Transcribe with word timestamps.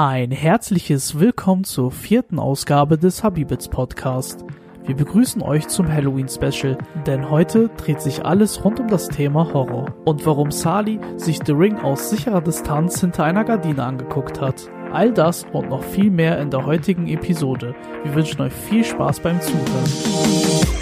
Ein 0.00 0.30
herzliches 0.30 1.18
Willkommen 1.18 1.64
zur 1.64 1.90
vierten 1.90 2.38
Ausgabe 2.38 2.98
des 2.98 3.24
Habibits 3.24 3.66
Podcast. 3.66 4.44
Wir 4.86 4.94
begrüßen 4.94 5.42
euch 5.42 5.66
zum 5.66 5.92
Halloween 5.92 6.28
Special, 6.28 6.78
denn 7.04 7.28
heute 7.28 7.68
dreht 7.76 8.00
sich 8.00 8.24
alles 8.24 8.64
rund 8.64 8.78
um 8.78 8.86
das 8.86 9.08
Thema 9.08 9.52
Horror 9.52 9.86
und 10.04 10.24
warum 10.24 10.52
Sali 10.52 11.00
sich 11.16 11.40
The 11.44 11.50
Ring 11.50 11.78
aus 11.78 12.10
sicherer 12.10 12.40
Distanz 12.42 13.00
hinter 13.00 13.24
einer 13.24 13.42
Gardine 13.42 13.82
angeguckt 13.82 14.40
hat. 14.40 14.70
All 14.92 15.12
das 15.12 15.44
und 15.52 15.68
noch 15.68 15.82
viel 15.82 16.12
mehr 16.12 16.38
in 16.38 16.50
der 16.50 16.64
heutigen 16.64 17.08
Episode. 17.08 17.74
Wir 18.04 18.14
wünschen 18.14 18.40
euch 18.40 18.52
viel 18.52 18.84
Spaß 18.84 19.18
beim 19.18 19.40
Zuhören. 19.40 20.77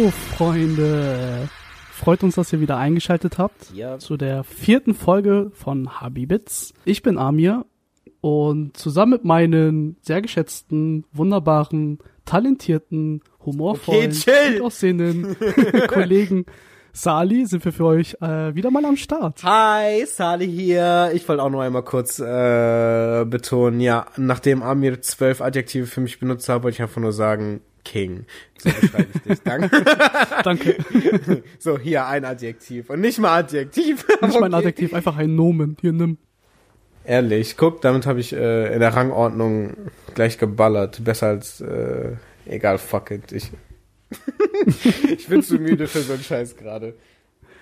So, 0.00 0.10
Freunde. 0.10 1.50
Freut 1.92 2.22
uns, 2.22 2.36
dass 2.36 2.50
ihr 2.54 2.60
wieder 2.62 2.78
eingeschaltet 2.78 3.36
habt 3.36 3.70
Ja. 3.74 3.98
zu 3.98 4.16
der 4.16 4.44
vierten 4.44 4.94
Folge 4.94 5.50
von 5.52 6.00
Habibits. 6.00 6.72
Ich 6.86 7.02
bin 7.02 7.18
Amir 7.18 7.66
und 8.22 8.74
zusammen 8.78 9.12
mit 9.12 9.24
meinen 9.26 9.98
sehr 10.00 10.22
geschätzten, 10.22 11.04
wunderbaren, 11.12 11.98
talentierten, 12.24 13.20
humorvollen, 13.44 14.12
Okay, 14.12 14.54
gut 14.54 14.62
aussehenden 14.62 15.36
Kollegen 15.88 16.46
Sali 16.94 17.44
sind 17.44 17.62
wir 17.64 17.72
für 17.72 17.84
euch 17.84 18.16
äh, 18.22 18.54
wieder 18.54 18.70
mal 18.70 18.84
am 18.86 18.96
Start. 18.96 19.44
Hi, 19.44 20.04
Sali 20.06 20.46
hier. 20.50 21.10
Ich 21.14 21.28
wollte 21.28 21.42
auch 21.42 21.50
noch 21.50 21.60
einmal 21.60 21.84
kurz 21.84 22.18
äh, 22.18 23.24
betonen, 23.26 23.80
ja, 23.80 24.06
nachdem 24.16 24.62
Amir 24.62 25.02
zwölf 25.02 25.42
Adjektive 25.42 25.86
für 25.86 26.00
mich 26.00 26.18
benutzt 26.18 26.48
hat, 26.48 26.62
wollte 26.62 26.76
ich 26.76 26.82
einfach 26.82 27.00
nur 27.02 27.12
sagen, 27.12 27.60
King. 27.84 28.24
So 28.58 28.70
beschreibe 28.70 29.06
ich 29.14 29.20
dich. 29.22 29.40
Danke. 29.42 29.70
Danke. 30.44 30.76
So, 31.58 31.78
hier 31.78 32.06
ein 32.06 32.24
Adjektiv. 32.24 32.90
Und 32.90 33.00
nicht 33.00 33.18
mal 33.18 33.38
Adjektiv. 33.40 34.06
Nicht 34.22 34.36
Okay. 34.36 34.54
Adjektiv, 34.54 34.94
einfach 34.94 35.16
ein 35.16 35.34
Nomen. 35.34 35.76
Hier 35.80 35.92
nimm. 35.92 36.18
Ehrlich, 37.04 37.56
guck, 37.56 37.80
damit 37.80 38.06
habe 38.06 38.20
ich 38.20 38.32
äh, 38.32 38.72
in 38.74 38.80
der 38.80 38.94
Rangordnung 38.94 39.74
gleich 40.14 40.38
geballert. 40.38 41.02
Besser 41.02 41.28
als, 41.28 41.60
äh, 41.60 42.12
egal, 42.46 42.78
fuck 42.78 43.10
it. 43.10 43.32
Ich, 43.32 43.50
ich 45.08 45.26
bin 45.26 45.42
zu 45.42 45.56
müde 45.56 45.86
für 45.86 46.00
so 46.00 46.12
einen 46.12 46.22
Scheiß 46.22 46.56
gerade. 46.56 46.94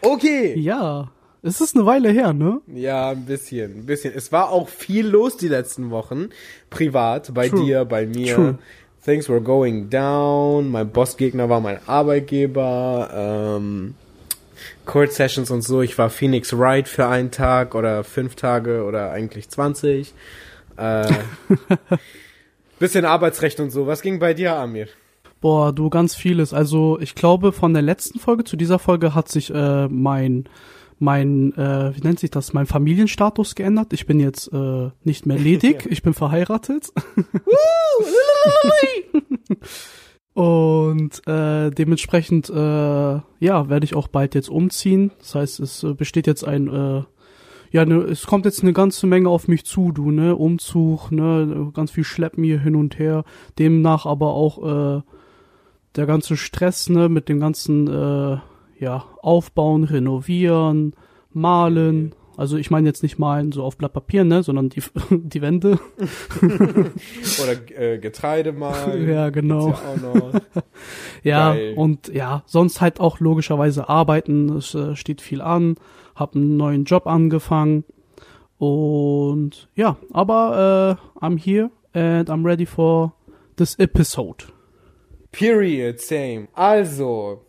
Okay. 0.00 0.58
Ja, 0.58 1.12
es 1.42 1.60
ist 1.60 1.76
eine 1.76 1.86
Weile 1.86 2.10
her, 2.10 2.32
ne? 2.32 2.60
Ja, 2.66 3.10
ein 3.10 3.24
bisschen, 3.24 3.80
ein 3.80 3.86
bisschen. 3.86 4.12
Es 4.14 4.32
war 4.32 4.50
auch 4.50 4.68
viel 4.68 5.06
los 5.06 5.36
die 5.36 5.48
letzten 5.48 5.90
Wochen. 5.90 6.30
Privat, 6.68 7.32
bei 7.32 7.48
True. 7.48 7.64
dir, 7.64 7.84
bei 7.84 8.06
mir. 8.06 8.34
True. 8.34 8.58
Things 9.08 9.26
were 9.30 9.40
going 9.40 9.88
down. 9.88 10.70
Mein 10.70 10.90
Bossgegner 10.90 11.48
war 11.48 11.60
mein 11.60 11.78
Arbeitgeber. 11.86 13.08
Ähm, 13.58 13.94
Court 14.84 15.12
Sessions 15.12 15.50
und 15.50 15.62
so. 15.62 15.80
Ich 15.80 15.96
war 15.96 16.10
Phoenix 16.10 16.52
Wright 16.52 16.86
für 16.86 17.06
einen 17.06 17.30
Tag 17.30 17.74
oder 17.74 18.04
fünf 18.04 18.34
Tage 18.34 18.84
oder 18.84 19.10
eigentlich 19.10 19.48
20. 19.48 20.12
Äh, 20.76 21.10
bisschen 22.78 23.06
Arbeitsrecht 23.06 23.60
und 23.60 23.70
so. 23.70 23.86
Was 23.86 24.02
ging 24.02 24.18
bei 24.18 24.34
dir, 24.34 24.56
Amir? 24.56 24.88
Boah, 25.40 25.72
du 25.72 25.88
ganz 25.88 26.14
vieles. 26.14 26.52
Also 26.52 26.98
ich 27.00 27.14
glaube, 27.14 27.52
von 27.52 27.72
der 27.72 27.82
letzten 27.82 28.18
Folge 28.18 28.44
zu 28.44 28.56
dieser 28.56 28.78
Folge 28.78 29.14
hat 29.14 29.30
sich 29.30 29.48
äh, 29.54 29.88
mein 29.88 30.44
mein 30.98 31.52
äh, 31.54 31.94
wie 31.94 32.00
nennt 32.00 32.18
sich 32.18 32.30
das 32.30 32.52
mein 32.52 32.66
Familienstatus 32.66 33.54
geändert. 33.54 33.92
Ich 33.92 34.06
bin 34.06 34.20
jetzt 34.20 34.52
äh, 34.52 34.90
nicht 35.04 35.26
mehr 35.26 35.38
ledig. 35.38 35.86
Ich 35.90 36.02
bin 36.02 36.14
verheiratet. 36.14 36.92
Und 40.34 41.26
äh, 41.26 41.70
dementsprechend 41.70 42.50
äh, 42.50 42.52
ja 42.52 43.68
werde 43.68 43.84
ich 43.84 43.94
auch 43.94 44.08
bald 44.08 44.34
jetzt 44.34 44.50
umziehen. 44.50 45.12
Das 45.18 45.34
heißt, 45.34 45.60
es 45.60 45.82
äh, 45.82 45.94
besteht 45.94 46.26
jetzt 46.26 46.44
ein 46.44 46.68
äh, 46.68 47.02
ja, 47.70 47.84
ne, 47.84 47.96
es 47.96 48.26
kommt 48.26 48.44
jetzt 48.44 48.62
eine 48.62 48.72
ganze 48.72 49.06
Menge 49.06 49.28
auf 49.28 49.48
mich 49.48 49.64
zu, 49.64 49.92
du, 49.92 50.10
ne, 50.10 50.36
Umzug, 50.36 51.10
ne, 51.10 51.70
ganz 51.74 51.90
viel 51.90 52.04
Schleppen 52.04 52.44
hier 52.44 52.60
hin 52.60 52.74
und 52.74 52.98
her, 52.98 53.24
demnach 53.58 54.06
aber 54.06 54.28
auch 54.28 54.98
äh, 54.98 55.02
der 55.96 56.06
ganze 56.06 56.36
Stress, 56.36 56.88
ne, 56.88 57.08
mit 57.08 57.28
dem 57.28 57.40
ganzen, 57.40 57.86
äh, 57.88 58.38
ja, 58.78 59.04
Aufbauen, 59.22 59.84
Renovieren, 59.84 60.94
Malen. 61.32 62.14
Also 62.36 62.56
ich 62.56 62.70
meine 62.70 62.86
jetzt 62.86 63.02
nicht 63.02 63.18
malen 63.18 63.50
so 63.50 63.64
auf 63.64 63.76
Blatt 63.76 63.92
Papier, 63.92 64.22
ne, 64.22 64.44
sondern 64.44 64.68
die, 64.68 64.80
die 65.10 65.42
Wände. 65.42 65.80
Oder 66.40 67.80
äh, 67.80 67.98
Getreide 67.98 68.52
mal. 68.52 69.02
Ja, 69.02 69.30
genau. 69.30 69.70
Ja. 69.70 70.32
Ja, 71.24 71.56
und 71.74 72.08
ja, 72.08 72.44
sonst 72.46 72.80
halt 72.80 73.00
auch 73.00 73.18
logischerweise 73.18 73.88
arbeiten. 73.88 74.56
Es 74.56 74.72
äh, 74.74 74.94
steht 74.94 75.20
viel 75.20 75.40
an, 75.40 75.74
hab 76.14 76.36
einen 76.36 76.56
neuen 76.56 76.84
Job 76.84 77.08
angefangen. 77.08 77.84
Und 78.58 79.68
ja, 79.74 79.96
aber 80.12 80.98
äh, 81.20 81.24
I'm 81.24 81.38
here 81.38 81.70
and 81.92 82.30
I'm 82.30 82.44
ready 82.44 82.66
for 82.66 83.14
this 83.56 83.74
episode. 83.80 84.44
Period, 85.32 86.00
same. 86.00 86.46
Also, 86.54 87.47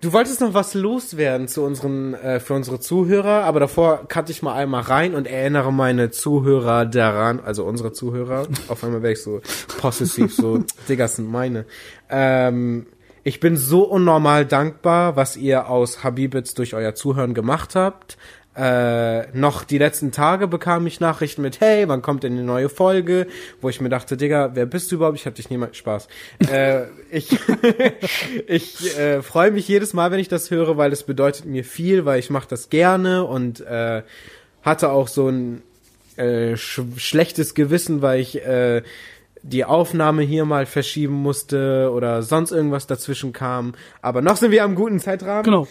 du 0.00 0.12
wolltest 0.12 0.40
noch 0.40 0.54
was 0.54 0.74
loswerden 0.74 1.48
zu 1.48 1.62
unseren, 1.62 2.14
äh, 2.14 2.40
für 2.40 2.54
unsere 2.54 2.80
Zuhörer, 2.80 3.44
aber 3.44 3.60
davor 3.60 4.08
cutte 4.08 4.32
ich 4.32 4.42
mal 4.42 4.54
einmal 4.54 4.82
rein 4.82 5.14
und 5.14 5.26
erinnere 5.26 5.72
meine 5.72 6.10
Zuhörer 6.10 6.86
daran, 6.86 7.40
also 7.40 7.64
unsere 7.64 7.92
Zuhörer, 7.92 8.46
auf 8.68 8.82
einmal 8.84 9.02
werde 9.02 9.12
ich 9.12 9.22
so 9.22 9.40
possessiv, 9.78 10.34
so, 10.34 10.64
Digga, 10.88 11.04
das 11.04 11.16
sind 11.16 11.30
meine. 11.30 11.64
Ähm, 12.08 12.86
ich 13.22 13.38
bin 13.38 13.56
so 13.58 13.82
unnormal 13.82 14.46
dankbar, 14.46 15.14
was 15.14 15.36
ihr 15.36 15.68
aus 15.68 16.02
Habibits 16.02 16.54
durch 16.54 16.74
euer 16.74 16.94
Zuhören 16.94 17.34
gemacht 17.34 17.74
habt. 17.74 18.16
Äh, 18.60 19.28
noch 19.32 19.64
die 19.64 19.78
letzten 19.78 20.12
Tage 20.12 20.46
bekam 20.46 20.86
ich 20.86 21.00
Nachrichten 21.00 21.40
mit, 21.40 21.60
hey, 21.60 21.88
wann 21.88 22.02
kommt 22.02 22.24
denn 22.24 22.34
eine 22.34 22.42
neue 22.42 22.68
Folge? 22.68 23.26
Wo 23.62 23.70
ich 23.70 23.80
mir 23.80 23.88
dachte, 23.88 24.18
Digga, 24.18 24.50
wer 24.52 24.66
bist 24.66 24.92
du 24.92 24.96
überhaupt? 24.96 25.16
Ich 25.16 25.24
hab 25.24 25.34
dich 25.34 25.48
niemals 25.48 25.78
Spaß. 25.78 26.08
äh, 26.50 26.82
ich 27.10 27.30
ich 28.46 28.98
äh, 28.98 29.22
freue 29.22 29.50
mich 29.50 29.66
jedes 29.66 29.94
Mal, 29.94 30.10
wenn 30.10 30.20
ich 30.20 30.28
das 30.28 30.50
höre, 30.50 30.76
weil 30.76 30.92
es 30.92 31.04
bedeutet 31.04 31.46
mir 31.46 31.64
viel, 31.64 32.04
weil 32.04 32.18
ich 32.18 32.28
mache 32.28 32.48
das 32.50 32.68
gerne 32.68 33.24
und 33.24 33.60
äh, 33.60 34.02
hatte 34.62 34.90
auch 34.90 35.08
so 35.08 35.28
ein 35.30 35.62
äh, 36.18 36.54
sch 36.58 36.82
schlechtes 36.98 37.54
Gewissen, 37.54 38.02
weil 38.02 38.20
ich 38.20 38.44
äh, 38.44 38.82
die 39.42 39.64
Aufnahme 39.64 40.20
hier 40.20 40.44
mal 40.44 40.66
verschieben 40.66 41.14
musste 41.14 41.90
oder 41.94 42.22
sonst 42.22 42.50
irgendwas 42.50 42.86
dazwischen 42.86 43.32
kam. 43.32 43.72
Aber 44.02 44.20
noch 44.20 44.36
sind 44.36 44.50
wir 44.50 44.64
am 44.64 44.74
guten 44.74 45.00
Zeitrahmen. 45.00 45.44
Genau. 45.44 45.66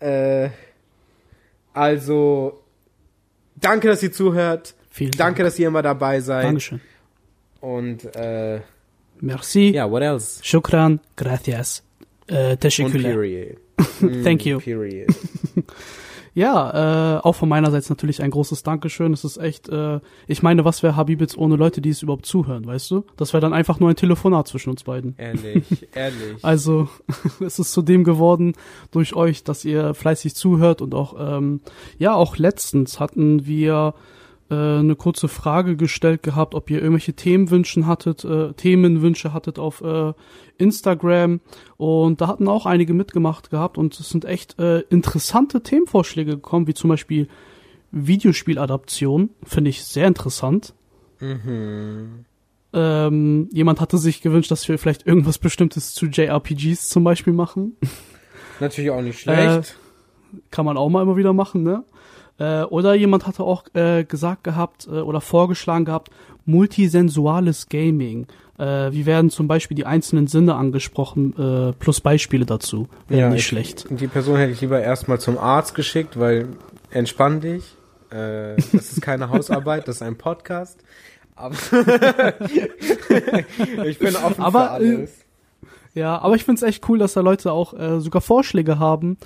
Äh, 0.00 0.48
also, 1.74 2.62
danke, 3.56 3.88
dass 3.88 4.02
ihr 4.02 4.12
zuhört. 4.12 4.74
Vielen 4.90 5.12
Danke, 5.12 5.42
dass 5.42 5.58
ihr 5.58 5.68
immer 5.68 5.80
dabei 5.80 6.20
seid. 6.20 6.44
Dankeschön. 6.44 6.80
Und 7.60 8.14
äh, 8.14 8.60
Merci. 9.20 9.70
ja, 9.70 9.90
what 9.90 10.02
else? 10.02 10.40
Shukran. 10.44 11.00
Gracias. 11.16 11.82
Äh, 12.26 12.56
period. 12.56 13.56
Thank 14.22 14.44
you. 14.44 14.58
Period. 14.58 15.08
Ja, 16.34 17.16
äh, 17.16 17.20
auch 17.20 17.34
von 17.34 17.48
meinerseits 17.48 17.90
natürlich 17.90 18.22
ein 18.22 18.30
großes 18.30 18.62
Dankeschön. 18.62 19.12
Es 19.12 19.24
ist 19.24 19.36
echt, 19.36 19.68
äh, 19.68 20.00
ich 20.26 20.42
meine, 20.42 20.64
was 20.64 20.82
wäre 20.82 20.96
Habibits 20.96 21.36
ohne 21.36 21.56
Leute, 21.56 21.80
die 21.80 21.90
es 21.90 22.02
überhaupt 22.02 22.24
zuhören, 22.24 22.66
weißt 22.66 22.90
du? 22.90 23.04
Das 23.16 23.32
wäre 23.32 23.42
dann 23.42 23.52
einfach 23.52 23.80
nur 23.80 23.90
ein 23.90 23.96
Telefonat 23.96 24.48
zwischen 24.48 24.70
uns 24.70 24.84
beiden. 24.84 25.14
Ehrlich, 25.18 25.88
ehrlich. 25.94 26.42
Also 26.42 26.88
es 27.40 27.58
ist 27.58 27.72
zu 27.72 27.82
dem 27.82 28.04
geworden 28.04 28.54
durch 28.90 29.14
euch, 29.14 29.44
dass 29.44 29.64
ihr 29.64 29.92
fleißig 29.94 30.34
zuhört 30.34 30.80
und 30.80 30.94
auch 30.94 31.16
ähm, 31.18 31.60
ja 31.98 32.14
auch 32.14 32.38
letztens 32.38 32.98
hatten 32.98 33.46
wir 33.46 33.94
äh, 34.52 34.80
eine 34.80 34.96
kurze 34.96 35.28
Frage 35.28 35.76
gestellt 35.76 36.22
gehabt, 36.22 36.54
ob 36.54 36.68
ihr 36.68 36.78
irgendwelche 36.78 37.14
Themenwünschen 37.14 37.86
hattet, 37.86 38.22
äh, 38.24 38.52
Themenwünsche 38.52 39.32
hattet 39.32 39.58
auf 39.58 39.80
äh, 39.80 40.12
Instagram 40.58 41.40
und 41.78 42.20
da 42.20 42.26
hatten 42.26 42.48
auch 42.48 42.66
einige 42.66 42.92
mitgemacht 42.92 43.48
gehabt 43.48 43.78
und 43.78 43.98
es 43.98 44.10
sind 44.10 44.26
echt 44.26 44.58
äh, 44.58 44.80
interessante 44.90 45.62
Themenvorschläge 45.62 46.32
gekommen, 46.32 46.66
wie 46.66 46.74
zum 46.74 46.90
Beispiel 46.90 47.28
Videospieladaption, 47.92 49.30
finde 49.42 49.70
ich 49.70 49.84
sehr 49.84 50.06
interessant. 50.06 50.74
Mhm. 51.20 52.26
Ähm, 52.74 53.48
jemand 53.52 53.80
hatte 53.80 53.96
sich 53.96 54.20
gewünscht, 54.20 54.50
dass 54.50 54.68
wir 54.68 54.78
vielleicht 54.78 55.06
irgendwas 55.06 55.38
Bestimmtes 55.38 55.94
zu 55.94 56.06
JRPGs 56.06 56.88
zum 56.90 57.04
Beispiel 57.04 57.32
machen. 57.32 57.76
Natürlich 58.60 58.90
auch 58.90 59.02
nicht 59.02 59.20
schlecht. 59.20 59.78
Kann 60.50 60.64
man 60.66 60.76
auch 60.76 60.88
mal 60.88 61.02
immer 61.02 61.16
wieder 61.16 61.32
machen, 61.32 61.62
ne? 61.62 61.84
Äh, 62.38 62.62
oder 62.62 62.94
jemand 62.94 63.26
hatte 63.26 63.42
auch 63.44 63.64
äh, 63.74 64.04
gesagt 64.04 64.44
gehabt 64.44 64.86
äh, 64.86 65.00
oder 65.00 65.20
vorgeschlagen 65.20 65.84
gehabt, 65.84 66.10
multisensuales 66.46 67.68
Gaming. 67.68 68.26
Äh, 68.58 68.92
wie 68.92 69.06
werden 69.06 69.30
zum 69.30 69.48
Beispiel 69.48 69.76
die 69.76 69.86
einzelnen 69.86 70.26
Sinne 70.26 70.54
angesprochen, 70.54 71.34
äh, 71.38 71.72
plus 71.72 72.00
Beispiele 72.00 72.46
dazu. 72.46 72.88
Wäre 73.08 73.30
nicht 73.30 73.40
ich- 73.40 73.46
schlecht. 73.46 73.86
Die 73.90 74.06
Person 74.08 74.36
hätte 74.36 74.52
ich 74.52 74.60
lieber 74.60 74.80
erstmal 74.80 75.20
zum 75.20 75.38
Arzt 75.38 75.74
geschickt, 75.74 76.18
weil 76.18 76.48
entspann 76.90 77.40
dich. 77.40 77.76
Äh, 78.10 78.56
das 78.56 78.74
ist 78.92 79.02
keine 79.02 79.30
Hausarbeit, 79.30 79.88
das 79.88 79.96
ist 79.96 80.02
ein 80.02 80.16
Podcast. 80.18 80.78
Aber 81.34 81.54
ich 83.84 83.98
bin 83.98 84.14
offen 84.16 84.42
Aber, 84.42 84.64
für 84.64 84.70
alles. 84.70 85.18
Ja, 85.94 86.18
aber 86.18 86.36
ich 86.36 86.44
find's 86.44 86.62
echt 86.62 86.88
cool, 86.88 86.98
dass 86.98 87.14
da 87.14 87.20
Leute 87.20 87.52
auch 87.52 87.74
äh, 87.74 88.00
sogar 88.00 88.22
Vorschläge 88.22 88.78
haben 88.78 89.16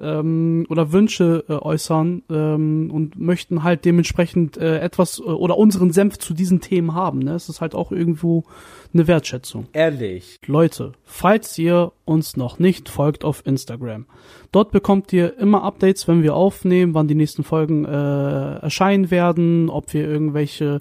ähm, 0.00 0.66
oder 0.68 0.92
Wünsche 0.92 1.44
äh, 1.48 1.52
äußern 1.52 2.22
ähm, 2.30 2.90
und 2.92 3.18
möchten 3.18 3.62
halt 3.62 3.84
dementsprechend 3.84 4.56
äh, 4.56 4.78
etwas 4.80 5.18
äh, 5.18 5.22
oder 5.22 5.56
unseren 5.56 5.92
Senf 5.92 6.18
zu 6.18 6.34
diesen 6.34 6.60
Themen 6.60 6.94
haben. 6.94 7.20
Ne? 7.20 7.34
Es 7.34 7.48
ist 7.48 7.60
halt 7.60 7.74
auch 7.74 7.92
irgendwo 7.92 8.44
eine 8.92 9.06
Wertschätzung. 9.06 9.66
Ehrlich. 9.72 10.38
Leute, 10.46 10.92
falls 11.04 11.56
ihr 11.58 11.92
uns 12.04 12.36
noch 12.36 12.58
nicht 12.58 12.88
folgt 12.88 13.24
auf 13.24 13.46
Instagram, 13.46 14.06
dort 14.52 14.72
bekommt 14.72 15.12
ihr 15.12 15.38
immer 15.38 15.62
Updates, 15.62 16.08
wenn 16.08 16.22
wir 16.22 16.34
aufnehmen, 16.34 16.94
wann 16.94 17.08
die 17.08 17.14
nächsten 17.14 17.44
Folgen 17.44 17.84
äh, 17.84 18.56
erscheinen 18.58 19.10
werden, 19.10 19.68
ob 19.70 19.92
wir 19.92 20.06
irgendwelche 20.08 20.80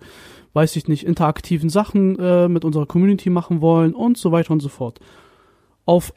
weiß 0.56 0.76
ich 0.76 0.88
nicht, 0.88 1.04
interaktiven 1.04 1.70
Sachen 1.70 2.18
äh, 2.20 2.48
mit 2.48 2.64
unserer 2.64 2.86
Community 2.86 3.30
machen 3.30 3.60
wollen 3.62 3.94
und 3.96 4.18
so 4.18 4.32
weiter 4.32 4.52
und 4.52 4.60
so 4.60 4.70
fort. 4.70 5.00
Auf 5.86 6.14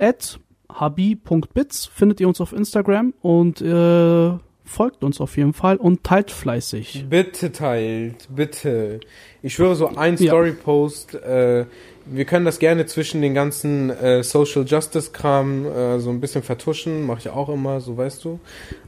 habi.bits 0.72 1.86
findet 1.86 2.20
ihr 2.20 2.28
uns 2.28 2.40
auf 2.40 2.52
Instagram 2.52 3.14
und 3.22 3.60
äh, 3.60 4.32
folgt 4.64 5.04
uns 5.04 5.20
auf 5.20 5.36
jeden 5.36 5.52
Fall 5.52 5.76
und 5.76 6.04
teilt 6.04 6.30
fleißig. 6.30 7.06
Bitte 7.08 7.52
teilt, 7.52 8.28
bitte. 8.34 9.00
Ich 9.42 9.54
schwöre, 9.54 9.76
so 9.76 9.94
ein 9.96 10.18
Story-Post, 10.18 11.14
äh, 11.14 11.66
wir 12.08 12.24
können 12.24 12.44
das 12.44 12.58
gerne 12.58 12.86
zwischen 12.86 13.20
den 13.20 13.34
ganzen 13.34 13.90
äh, 13.90 14.22
Social 14.22 14.64
Justice 14.64 15.10
Kram 15.10 15.66
äh, 15.66 15.98
so 15.98 16.10
ein 16.10 16.20
bisschen 16.20 16.42
vertuschen, 16.42 17.04
mache 17.04 17.20
ich 17.20 17.28
auch 17.30 17.48
immer, 17.48 17.80
so 17.80 17.96
weißt 17.96 18.24
du. 18.24 18.38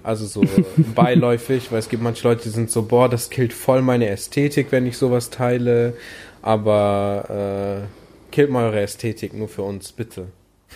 Also 0.03 0.27
so 0.27 0.45
beiläufig, 0.95 1.73
weil 1.73 1.81
es 1.81 1.89
gibt 1.89 2.03
manche 2.03 2.27
Leute, 2.29 2.45
die 2.45 2.51
sind 2.51 2.71
so, 2.71 2.83
boah, 2.83 3.09
das 3.09 3.31
killt 3.31 3.53
voll 3.53 3.83
meine 3.83 4.09
Ästhetik, 4.09 4.69
wenn 4.71 4.87
ich 4.87 4.97
sowas 4.97 5.31
teile. 5.31 5.95
Aber 6.43 7.83
äh, 7.83 8.33
killt 8.33 8.51
mal 8.51 8.67
eure 8.67 8.81
Ästhetik 8.81 9.35
nur 9.35 9.49
für 9.49 9.63
uns, 9.63 9.91
bitte. 9.93 10.29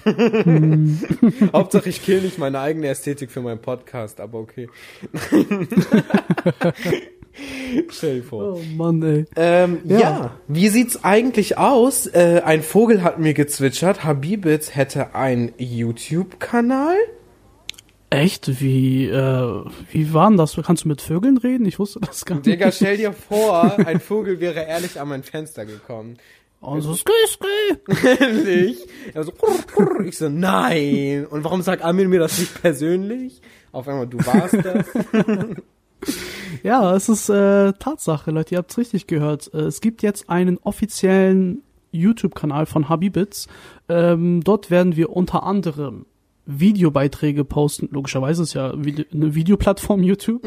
Hauptsache 1.53 1.89
ich 1.89 2.03
kill 2.05 2.23
nicht 2.23 2.39
meine 2.39 2.61
eigene 2.61 2.89
Ästhetik 2.89 3.31
für 3.31 3.41
meinen 3.41 3.61
Podcast, 3.61 4.21
aber 4.21 4.39
okay. 4.39 4.69
Stell 7.89 8.17
dir 8.17 8.25
vor. 8.25 8.55
Oh 8.55 8.61
Mann, 8.77 9.03
ey. 9.03 9.25
Ähm, 9.37 9.79
ja. 9.85 9.99
Ja. 9.99 10.39
wie 10.49 10.69
sieht's 10.69 11.05
eigentlich 11.05 11.57
aus? 11.57 12.07
Äh, 12.07 12.43
ein 12.45 12.63
Vogel 12.63 13.03
hat 13.03 13.19
mir 13.19 13.33
gezwitschert, 13.35 14.05
Habibitz 14.05 14.75
hätte 14.75 15.15
einen 15.15 15.53
YouTube-Kanal. 15.57 16.97
Echt? 18.11 18.61
Wie, 18.61 19.07
äh, 19.07 19.65
wie 19.91 20.13
war 20.13 20.29
denn 20.29 20.37
das? 20.37 20.55
Kannst 20.67 20.85
du 20.85 20.89
mit 20.89 21.01
Vögeln 21.01 21.39
reden? 21.39 21.65
Ich 21.65 21.79
wusste 21.79 21.99
das 22.01 22.27
gar 22.27 22.35
nicht. 22.35 22.47
Digga, 22.47 22.71
stell 22.71 22.99
dir 22.99 23.15
vor, 23.15 23.79
ein 23.79 24.01
Vogel 24.07 24.39
wäre 24.39 24.67
ehrlich 24.67 25.01
an 25.01 25.09
mein 25.09 25.23
Fenster 25.23 25.65
gekommen. 25.65 26.19
Also, 26.63 26.95
skü, 26.95 27.13
skü. 27.27 28.07
Ehrlich? 28.21 28.79
Er 29.15 29.25
so, 29.25 29.33
kurr, 29.33 29.57
kurr. 29.75 30.01
ich 30.07 30.17
so, 30.17 30.29
nein. 30.29 31.27
Und 31.29 31.45
warum 31.45 31.63
sagt 31.63 31.83
Amir 31.83 32.09
mir 32.09 32.21
das 32.21 32.39
nicht 32.39 32.63
persönlich? 32.63 33.43
Auf 33.73 33.89
einmal, 33.89 34.07
du 34.07 34.19
warst 34.19 34.55
das. 34.65 34.87
Ja, 36.63 36.95
es 36.95 37.09
ist 37.09 37.29
äh, 37.29 37.73
Tatsache, 37.75 38.31
Leute, 38.31 38.55
ihr 38.55 38.59
habt's 38.59 38.77
richtig 38.77 39.07
gehört. 39.07 39.53
Äh, 39.55 39.63
es 39.63 39.81
gibt 39.81 40.03
jetzt 40.03 40.29
einen 40.29 40.59
offiziellen 40.59 41.63
YouTube-Kanal 41.93 42.67
von 42.67 42.89
Habibits. 42.89 43.49
Ähm, 43.89 44.43
dort 44.43 44.71
werden 44.71 44.97
wir 44.97 45.11
unter 45.11 45.45
anderem 45.45 46.07
Videobeiträge 46.47 47.45
posten. 47.45 47.89
Logischerweise 47.93 48.43
ist 48.43 48.55
ja 48.55 48.73
eine 48.73 49.35
Videoplattform 49.35 50.03
YouTube, 50.03 50.47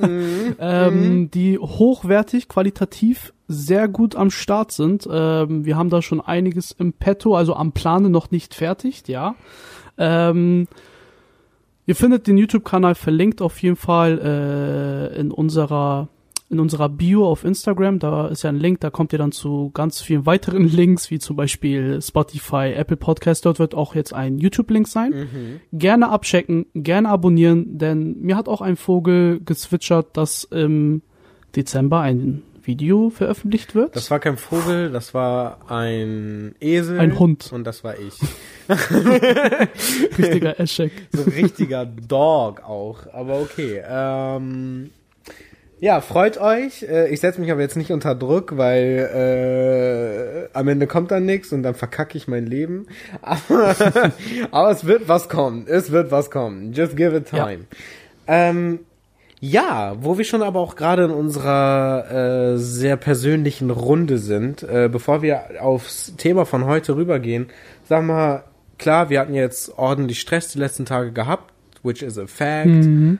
ähm, 0.58 1.30
die 1.30 1.58
hochwertig, 1.58 2.48
qualitativ 2.48 3.32
sehr 3.48 3.88
gut 3.88 4.16
am 4.16 4.30
Start 4.30 4.72
sind. 4.72 5.08
Ähm, 5.10 5.64
wir 5.64 5.76
haben 5.76 5.90
da 5.90 6.02
schon 6.02 6.20
einiges 6.20 6.72
im 6.72 6.92
Petto, 6.92 7.36
also 7.36 7.54
am 7.54 7.72
Plane 7.72 8.10
noch 8.10 8.30
nicht 8.30 8.54
fertig, 8.54 9.04
ja. 9.06 9.34
Ähm, 9.98 10.66
Ihr 11.86 11.94
findet 11.94 12.26
den 12.26 12.36
YouTube-Kanal 12.36 12.96
verlinkt 12.96 13.40
auf 13.40 13.62
jeden 13.62 13.76
Fall 13.76 14.18
äh, 14.18 15.20
in 15.20 15.30
unserer 15.30 16.08
in 16.48 16.60
unserer 16.60 16.88
Bio 16.88 17.26
auf 17.26 17.44
Instagram. 17.44 17.98
Da 17.98 18.28
ist 18.28 18.42
ja 18.42 18.50
ein 18.50 18.58
Link, 18.58 18.80
da 18.80 18.90
kommt 18.90 19.12
ihr 19.12 19.18
dann 19.18 19.32
zu 19.32 19.70
ganz 19.74 20.00
vielen 20.00 20.26
weiteren 20.26 20.68
Links, 20.68 21.10
wie 21.10 21.18
zum 21.18 21.36
Beispiel 21.36 22.00
Spotify, 22.00 22.72
Apple 22.74 22.96
Podcast. 22.96 23.44
Dort 23.46 23.58
wird 23.58 23.74
auch 23.74 23.94
jetzt 23.94 24.12
ein 24.12 24.38
YouTube-Link 24.38 24.86
sein. 24.86 25.60
Gerne 25.72 26.08
abchecken, 26.08 26.66
gerne 26.74 27.08
abonnieren, 27.08 27.78
denn 27.78 28.20
mir 28.20 28.36
hat 28.36 28.48
auch 28.48 28.60
ein 28.60 28.76
Vogel 28.76 29.40
gezwitschert, 29.44 30.16
dass 30.16 30.44
im 30.44 31.02
Dezember 31.54 32.00
ein 32.00 32.42
Video 32.66 33.10
veröffentlicht 33.10 33.74
wird. 33.74 33.94
Das 33.94 34.10
war 34.10 34.18
kein 34.18 34.36
Vogel, 34.36 34.90
das 34.90 35.14
war 35.14 35.70
ein 35.70 36.54
Esel. 36.60 36.98
Ein 36.98 37.18
Hund. 37.18 37.50
Und 37.52 37.64
das 37.64 37.84
war 37.84 37.94
ich. 37.98 38.14
richtiger 40.18 40.58
Eschek. 40.58 40.92
So 41.12 41.22
ein 41.22 41.28
richtiger 41.28 41.86
Dog 41.86 42.62
auch. 42.62 43.06
Aber 43.12 43.40
okay. 43.40 43.82
Ähm, 43.88 44.90
ja, 45.80 46.00
freut 46.00 46.38
euch. 46.38 46.82
Äh, 46.82 47.08
Ich 47.12 47.20
setze 47.20 47.40
mich 47.40 47.50
aber 47.52 47.60
jetzt 47.60 47.76
nicht 47.76 47.90
unter 47.92 48.14
Druck, 48.14 48.56
weil 48.56 50.48
äh, 50.52 50.56
am 50.56 50.68
Ende 50.68 50.86
kommt 50.86 51.10
dann 51.10 51.26
nichts 51.26 51.52
und 51.52 51.62
dann 51.62 51.74
verkacke 51.74 52.16
ich 52.16 52.28
mein 52.28 52.46
Leben. 52.46 52.86
Aber, 53.22 53.74
aber 54.50 54.70
es 54.70 54.86
wird 54.86 55.08
was 55.08 55.28
kommen. 55.28 55.66
Es 55.68 55.90
wird 55.90 56.10
was 56.10 56.30
kommen. 56.30 56.72
Just 56.72 56.96
give 56.96 57.14
it 57.16 57.28
time. 57.28 57.64
Ähm, 58.26 58.80
ja, 59.40 59.96
wo 60.00 60.16
wir 60.16 60.24
schon 60.24 60.42
aber 60.42 60.60
auch 60.60 60.76
gerade 60.76 61.04
in 61.04 61.10
unserer 61.10 62.54
äh, 62.54 62.58
sehr 62.58 62.96
persönlichen 62.96 63.70
Runde 63.70 64.16
sind, 64.18 64.62
äh, 64.62 64.88
bevor 64.90 65.20
wir 65.20 65.60
aufs 65.60 66.14
Thema 66.16 66.46
von 66.46 66.64
heute 66.64 66.96
rübergehen, 66.96 67.48
sag 67.84 68.02
mal, 68.04 68.44
klar, 68.78 69.10
wir 69.10 69.20
hatten 69.20 69.34
jetzt 69.34 69.78
ordentlich 69.78 70.20
Stress 70.20 70.48
die 70.48 70.58
letzten 70.58 70.86
Tage 70.86 71.12
gehabt, 71.12 71.52
which 71.86 72.02
is 72.02 72.18
a 72.18 72.26
fact, 72.26 72.68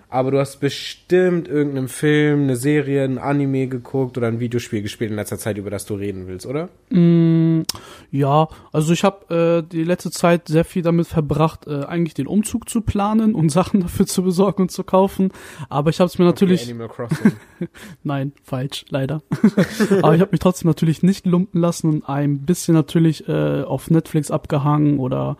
aber 0.08 0.30
du 0.30 0.38
hast 0.38 0.60
bestimmt 0.60 1.48
irgendeinen 1.48 1.88
Film, 1.88 2.42
eine 2.42 2.56
Serie, 2.56 3.04
ein 3.04 3.18
Anime 3.18 3.68
geguckt 3.68 4.18
oder 4.18 4.26
ein 4.26 4.40
Videospiel 4.40 4.82
gespielt 4.82 5.10
in 5.10 5.16
letzter 5.16 5.38
Zeit, 5.38 5.56
über 5.56 5.70
das 5.70 5.86
du 5.86 5.94
reden 5.94 6.26
willst, 6.26 6.46
oder? 6.46 6.68
Mm, 6.90 7.62
ja, 8.10 8.48
also 8.72 8.92
ich 8.92 9.04
habe 9.04 9.62
äh, 9.64 9.70
die 9.70 9.84
letzte 9.84 10.10
Zeit 10.10 10.48
sehr 10.48 10.64
viel 10.64 10.82
damit 10.82 11.06
verbracht, 11.06 11.66
äh, 11.66 11.84
eigentlich 11.84 12.14
den 12.14 12.26
Umzug 12.26 12.68
zu 12.68 12.80
planen 12.80 13.34
und 13.34 13.48
Sachen 13.56 13.80
dafür 13.80 14.06
zu 14.06 14.22
besorgen 14.22 14.62
und 14.62 14.70
zu 14.70 14.84
kaufen. 14.84 15.30
Aber 15.68 15.90
ich 15.90 16.00
habe 16.00 16.08
es 16.08 16.18
mir 16.18 16.24
natürlich, 16.24 16.62
Okay, 16.62 16.72
Animal 16.72 16.88
Crossing. 16.88 17.32
nein, 18.02 18.32
falsch, 18.42 18.84
leider. 18.88 19.22
Aber 20.02 20.14
ich 20.14 20.20
habe 20.20 20.32
mich 20.32 20.40
trotzdem 20.40 20.68
natürlich 20.68 21.02
nicht 21.02 21.26
lumpen 21.26 21.60
lassen 21.60 21.90
und 21.90 22.08
ein 22.08 22.40
bisschen 22.40 22.74
natürlich 22.74 23.28
äh, 23.28 23.62
auf 23.62 23.90
Netflix 23.90 24.30
abgehangen 24.30 24.98
oder 24.98 25.36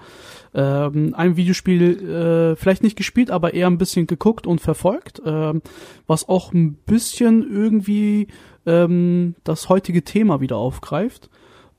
ähm, 0.55 1.15
ein 1.17 1.37
Videospiel 1.37 2.53
äh, 2.53 2.57
vielleicht 2.57 2.83
nicht 2.83 2.97
gespielt, 2.97 3.16
aber 3.31 3.55
eher 3.55 3.67
ein 3.67 3.79
bisschen 3.79 4.07
geguckt 4.07 4.47
und 4.47 4.61
verfolgt, 4.61 5.21
ähm, 5.25 5.63
was 6.07 6.29
auch 6.29 6.53
ein 6.53 6.75
bisschen 6.75 7.43
irgendwie 7.51 8.29
ähm, 8.67 9.35
das 9.45 9.69
heutige 9.69 10.03
Thema 10.03 10.41
wieder 10.41 10.57
aufgreift. 10.57 11.31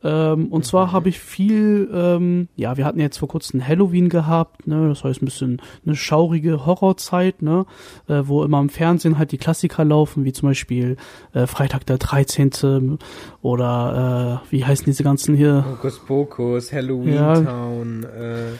Ähm, 0.03 0.49
und 0.49 0.63
zwar 0.63 0.91
habe 0.91 1.09
ich 1.09 1.19
viel, 1.19 1.89
ähm, 1.91 2.49
ja, 2.55 2.77
wir 2.77 2.85
hatten 2.85 2.99
jetzt 2.99 3.17
vor 3.17 3.27
kurzem 3.27 3.67
Halloween 3.67 4.09
gehabt, 4.09 4.67
ne, 4.67 4.87
das 4.89 5.03
heißt 5.03 5.23
ein 5.23 5.25
bisschen 5.25 5.59
eine 5.85 5.95
schaurige 5.95 6.67
Horrorzeit, 6.67 7.41
ne, 7.41 7.65
äh, 8.07 8.21
wo 8.25 8.43
immer 8.43 8.59
im 8.59 8.69
Fernsehen 8.69 9.17
halt 9.17 9.31
die 9.31 9.39
Klassiker 9.39 9.83
laufen, 9.83 10.23
wie 10.23 10.33
zum 10.33 10.49
Beispiel 10.49 10.97
äh, 11.33 11.47
Freitag 11.47 11.87
der 11.87 11.97
13. 11.97 12.99
oder 13.41 14.43
äh, 14.47 14.51
wie 14.51 14.63
heißen 14.63 14.85
diese 14.85 15.03
ganzen 15.03 15.35
hier? 15.35 15.65
Hokus 15.67 15.97
Pokus, 15.97 16.71
Halloween 16.71 17.15
Ja. 17.15 17.41
Town, 17.41 18.03
äh, 18.03 18.51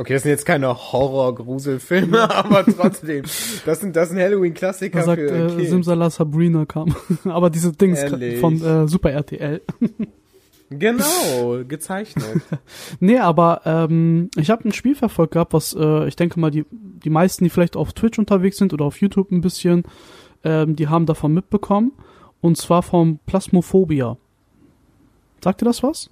okay, 0.00 0.14
das 0.14 0.22
sind 0.22 0.30
jetzt 0.30 0.46
keine 0.46 0.74
Horror-Gruselfilme, 0.74 2.34
aber 2.34 2.64
trotzdem, 2.64 3.22
das 3.66 3.80
sind, 3.80 3.94
das 3.94 4.08
sind 4.08 4.18
Halloween-Klassiker 4.18 5.02
für 5.02 5.50
äh, 5.52 5.56
Kids. 5.56 5.70
Simsala 5.70 6.08
Sabrina 6.10 6.64
kam. 6.64 6.94
Aber 7.24 7.50
diese 7.50 7.72
Dings 7.72 8.00
Ehrlich? 8.00 8.40
von 8.40 8.54
äh, 8.62 8.88
Super 8.88 9.12
RTL. 9.12 9.62
Genau, 10.72 11.64
gezeichnet. 11.66 12.42
Nee, 13.00 13.18
aber 13.18 13.62
ähm, 13.64 14.30
ich 14.36 14.50
habe 14.50 14.68
ein 14.68 14.72
Spiel 14.72 14.94
verfolgt 14.94 15.32
gehabt, 15.32 15.52
was 15.52 15.74
äh, 15.76 16.06
ich 16.06 16.14
denke 16.14 16.38
mal, 16.38 16.52
die, 16.52 16.64
die 16.70 17.10
meisten, 17.10 17.42
die 17.42 17.50
vielleicht 17.50 17.74
auf 17.74 17.92
Twitch 17.92 18.20
unterwegs 18.20 18.56
sind 18.56 18.72
oder 18.72 18.84
auf 18.84 19.00
YouTube 19.00 19.32
ein 19.32 19.40
bisschen, 19.40 19.82
ähm, 20.44 20.76
die 20.76 20.86
haben 20.86 21.06
davon 21.06 21.34
mitbekommen. 21.34 21.90
Und 22.40 22.56
zwar 22.56 22.84
vom 22.84 23.18
Plasmophobia. 23.26 24.16
Sagt 25.42 25.60
ihr 25.60 25.64
das 25.64 25.82
was? 25.82 26.08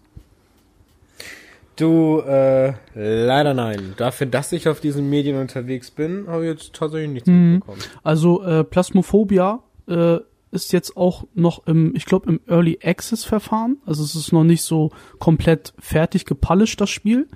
Du, 1.78 2.20
äh, 2.26 2.75
leider 2.94 3.54
nein. 3.54 3.94
Dafür, 3.97 4.26
dass 4.26 4.50
ich 4.50 4.68
auf 4.68 4.80
diesen 4.80 5.08
Medien 5.08 5.37
unterwegs 5.37 5.92
bin, 5.92 6.26
habe 6.26 6.44
ich 6.44 6.50
jetzt 6.50 6.73
tatsächlich 6.75 7.11
nichts 7.11 7.28
mitbekommen. 7.28 7.80
Also 8.02 8.42
äh, 8.42 8.64
Plasmophobia 8.64 9.62
äh, 9.87 10.18
ist 10.50 10.73
jetzt 10.73 10.97
auch 10.97 11.28
noch 11.35 11.66
im, 11.68 11.94
ich 11.94 12.04
glaube, 12.04 12.30
im 12.30 12.40
Early 12.49 12.80
Access 12.82 13.25
Verfahren. 13.25 13.76
Also 13.87 14.02
es 14.02 14.16
ist 14.16 14.32
noch 14.32 14.42
nicht 14.42 14.62
so 14.62 14.90
komplett 15.20 15.73
fertig 15.78 16.25
gepolished, 16.25 16.80
das 16.80 16.90
Spiel. 16.90 17.28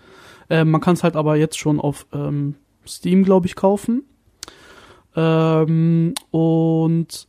Äh, 0.51 0.65
man 0.65 0.81
kann 0.81 0.95
es 0.95 1.05
halt 1.05 1.15
aber 1.15 1.37
jetzt 1.37 1.59
schon 1.59 1.79
auf 1.79 2.07
ähm, 2.13 2.57
Steam, 2.85 3.23
glaube 3.23 3.47
ich, 3.47 3.55
kaufen. 3.55 4.03
Ähm, 5.15 6.15
und 6.33 7.29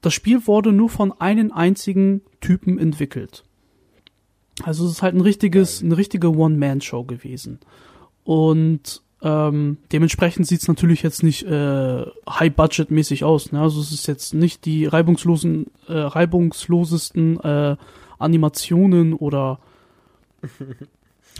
das 0.00 0.14
Spiel 0.14 0.48
wurde 0.48 0.72
nur 0.72 0.88
von 0.88 1.12
einem 1.20 1.52
einzigen 1.52 2.22
Typen 2.40 2.78
entwickelt. 2.78 3.44
Also 4.62 4.86
es 4.86 4.92
ist 4.92 5.02
halt 5.02 5.14
ein 5.14 5.20
richtiges, 5.20 5.82
eine 5.82 5.96
richtige 5.96 6.34
One-Man-Show 6.34 7.04
gewesen. 7.04 7.60
Und 8.24 9.02
ähm, 9.22 9.78
dementsprechend 9.92 10.46
sieht's 10.46 10.68
natürlich 10.68 11.02
jetzt 11.02 11.22
nicht 11.22 11.44
äh, 11.44 12.04
High-Budget-mäßig 12.28 13.24
aus. 13.24 13.52
Ne? 13.52 13.60
Also 13.60 13.80
es 13.80 13.92
ist 13.92 14.06
jetzt 14.06 14.34
nicht 14.34 14.64
die 14.64 14.86
reibungslosen, 14.86 15.66
äh, 15.88 15.94
reibungslosesten 15.94 17.40
äh, 17.40 17.76
Animationen 18.18 19.14
oder 19.14 19.58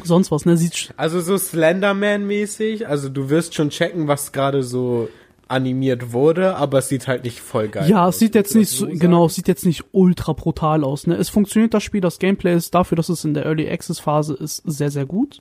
sonst 0.05 0.31
was. 0.31 0.47
Ne? 0.47 0.57
Sieht 0.57 0.93
Also 0.97 1.21
so 1.21 1.35
Slenderman-mäßig, 1.37 2.87
also 2.87 3.09
du 3.09 3.31
wirst 3.31 3.55
schon 3.55 3.71
checken, 3.71 4.09
was 4.09 4.33
gerade 4.33 4.63
so 4.63 5.09
animiert 5.49 6.13
wurde, 6.13 6.57
aber 6.57 6.79
es 6.79 6.89
sieht 6.89 7.07
halt 7.07 7.25
nicht 7.25 7.41
voll 7.41 7.69
geil 7.69 7.89
Ja, 7.89 8.07
aus. 8.07 8.15
es 8.15 8.19
sieht 8.21 8.35
jetzt 8.35 8.55
nicht 8.57 8.69
so, 8.71 8.87
genau, 8.89 9.27
es 9.27 9.35
sieht 9.37 9.47
jetzt 9.49 9.65
nicht 9.65 9.85
ultra 9.93 10.33
brutal 10.33 10.83
aus. 10.83 11.07
Ne? 11.07 11.15
Es 11.15 11.29
funktioniert 11.29 11.73
das 11.73 11.83
Spiel, 11.85 12.01
das 12.01 12.19
Gameplay 12.19 12.55
ist 12.55 12.75
dafür, 12.75 12.97
dass 12.97 13.09
es 13.09 13.25
in 13.25 13.35
der 13.35 13.47
Early 13.47 13.69
Access 13.71 14.01
Phase 14.01 14.35
ist, 14.35 14.63
sehr, 14.65 14.91
sehr 14.91 15.07
gut. 15.07 15.41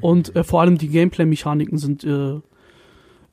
Und 0.00 0.36
äh, 0.36 0.44
vor 0.44 0.60
allem 0.60 0.78
die 0.78 0.88
Gameplay-Mechaniken 0.88 1.78
sind, 1.78 2.04
äh, 2.04 2.40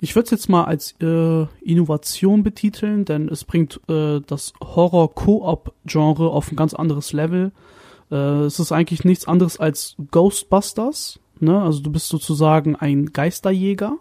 ich 0.01 0.15
würde 0.15 0.25
es 0.25 0.31
jetzt 0.31 0.49
mal 0.49 0.63
als 0.63 0.95
äh, 1.01 1.45
Innovation 1.61 2.43
betiteln, 2.43 3.03
denn 3.05 3.27
es 3.27 3.43
bringt 3.43 3.81
äh, 3.89 4.21
das 4.25 4.53
Horror-Koop-Genre 4.63 6.29
auf 6.29 6.51
ein 6.51 6.55
ganz 6.55 6.73
anderes 6.73 7.11
Level. 7.13 7.51
Äh, 8.11 8.15
es 8.15 8.59
ist 8.59 8.71
eigentlich 8.71 9.03
nichts 9.03 9.27
anderes 9.27 9.59
als 9.59 9.95
Ghostbusters. 10.11 11.19
Ne? 11.39 11.61
Also 11.61 11.81
du 11.81 11.91
bist 11.91 12.07
sozusagen 12.07 12.75
ein 12.75 13.07
Geisterjäger 13.13 13.97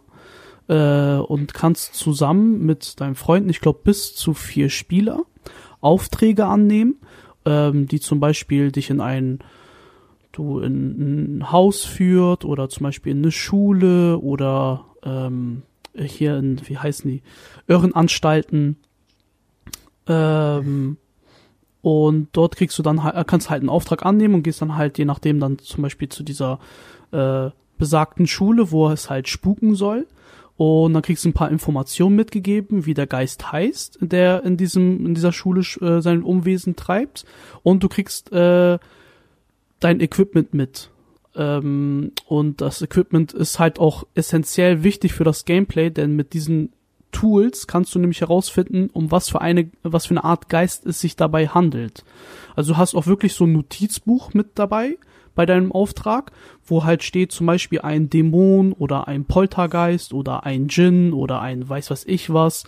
äh, 0.68 1.16
und 1.16 1.54
kannst 1.54 1.94
zusammen 1.94 2.64
mit 2.64 3.00
deinen 3.00 3.14
Freunden, 3.14 3.50
ich 3.50 3.60
glaube 3.60 3.80
bis 3.84 4.14
zu 4.14 4.34
vier 4.34 4.70
Spieler, 4.70 5.22
Aufträge 5.80 6.46
annehmen, 6.46 6.96
ähm, 7.44 7.87
die 7.87 8.00
zum 8.00 8.20
Beispiel 8.20 8.72
dich 8.72 8.90
in 8.90 9.00
ein 9.00 9.40
du 10.32 10.60
in 10.60 11.38
ein 11.38 11.52
Haus 11.52 11.84
führt 11.84 12.44
oder 12.44 12.68
zum 12.68 12.84
Beispiel 12.84 13.12
in 13.12 13.18
eine 13.18 13.32
Schule 13.32 14.18
oder 14.18 14.84
ähm, 15.02 15.62
hier 15.94 16.37
in, 16.37 16.60
wie 16.68 16.78
heißen 16.78 17.10
die, 17.10 17.22
Irrenanstalten. 17.66 18.76
Ähm, 20.06 20.96
und 21.82 22.28
dort 22.32 22.56
kriegst 22.56 22.78
du 22.78 22.82
dann 22.82 23.02
halt, 23.02 23.26
kannst 23.26 23.50
halt 23.50 23.62
einen 23.62 23.68
Auftrag 23.68 24.04
annehmen 24.04 24.34
und 24.34 24.42
gehst 24.42 24.62
dann 24.62 24.76
halt 24.76 24.98
je 24.98 25.04
nachdem 25.04 25.40
dann 25.40 25.58
zum 25.58 25.82
Beispiel 25.82 26.08
zu 26.08 26.22
dieser 26.22 26.60
äh, 27.10 27.50
besagten 27.78 28.26
Schule, 28.26 28.70
wo 28.70 28.88
es 28.88 29.10
halt 29.10 29.28
spuken 29.28 29.75
soll. 29.75 30.06
Und 30.58 30.92
dann 30.92 31.02
kriegst 31.02 31.24
du 31.24 31.28
ein 31.28 31.34
paar 31.34 31.52
Informationen 31.52 32.16
mitgegeben, 32.16 32.84
wie 32.84 32.92
der 32.92 33.06
Geist 33.06 33.52
heißt, 33.52 33.98
der 34.00 34.42
in 34.42 34.56
diesem, 34.56 35.06
in 35.06 35.14
dieser 35.14 35.32
Schule 35.32 35.60
äh, 35.60 36.00
sein 36.00 36.24
Umwesen 36.24 36.74
treibt. 36.74 37.24
Und 37.62 37.84
du 37.84 37.88
kriegst 37.88 38.32
äh, 38.32 38.80
dein 39.78 40.00
Equipment 40.00 40.54
mit. 40.54 40.90
Ähm, 41.36 42.10
und 42.26 42.60
das 42.60 42.82
Equipment 42.82 43.32
ist 43.32 43.60
halt 43.60 43.78
auch 43.78 44.04
essentiell 44.16 44.82
wichtig 44.82 45.12
für 45.12 45.22
das 45.22 45.44
Gameplay, 45.44 45.90
denn 45.90 46.16
mit 46.16 46.32
diesen 46.32 46.72
Tools 47.12 47.68
kannst 47.68 47.94
du 47.94 48.00
nämlich 48.00 48.20
herausfinden, 48.20 48.90
um 48.92 49.12
was 49.12 49.28
für 49.28 49.40
eine, 49.40 49.70
was 49.84 50.06
für 50.06 50.14
eine 50.14 50.24
Art 50.24 50.48
Geist 50.48 50.84
es 50.86 51.00
sich 51.00 51.14
dabei 51.14 51.46
handelt. 51.46 52.04
Also 52.56 52.72
du 52.72 52.78
hast 52.78 52.96
auch 52.96 53.06
wirklich 53.06 53.32
so 53.34 53.44
ein 53.44 53.52
Notizbuch 53.52 54.34
mit 54.34 54.48
dabei 54.56 54.98
bei 55.38 55.47
deinem 55.47 55.71
Auftrag, 55.71 56.33
wo 56.66 56.83
halt 56.83 57.04
steht 57.04 57.30
zum 57.30 57.47
Beispiel 57.47 57.83
ein 57.83 58.11
Dämon 58.11 58.73
oder 58.73 59.07
ein 59.07 59.25
Poltergeist 59.25 60.12
oder 60.12 60.45
ein 60.45 60.66
Djinn 60.66 61.12
oder 61.12 61.40
ein 61.40 61.68
weiß 61.68 61.92
was 61.92 62.04
ich 62.07 62.35
was, 62.35 62.64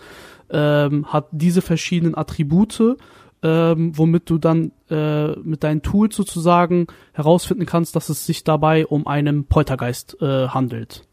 ähm, 0.49 1.05
hat 1.11 1.27
diese 1.31 1.61
verschiedenen 1.61 2.15
Attribute, 2.15 2.95
ähm, 3.43 3.91
womit 3.97 4.29
du 4.29 4.37
dann 4.37 4.71
äh, 4.89 5.37
mit 5.39 5.65
deinen 5.65 5.81
Tools 5.81 6.15
sozusagen 6.15 6.87
herausfinden 7.11 7.65
kannst, 7.65 7.97
dass 7.97 8.07
es 8.07 8.25
sich 8.25 8.45
dabei 8.45 8.87
um 8.87 9.05
einen 9.05 9.47
Poltergeist 9.47 10.21
äh, 10.21 10.47
handelt 10.47 11.05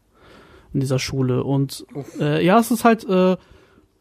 in 0.73 0.79
dieser 0.79 0.97
Schule. 0.99 1.43
Und 1.43 1.85
äh, 2.21 2.41
ja, 2.45 2.57
es 2.57 2.71
ist 2.71 2.85
halt, 2.85 3.03
äh, 3.03 3.35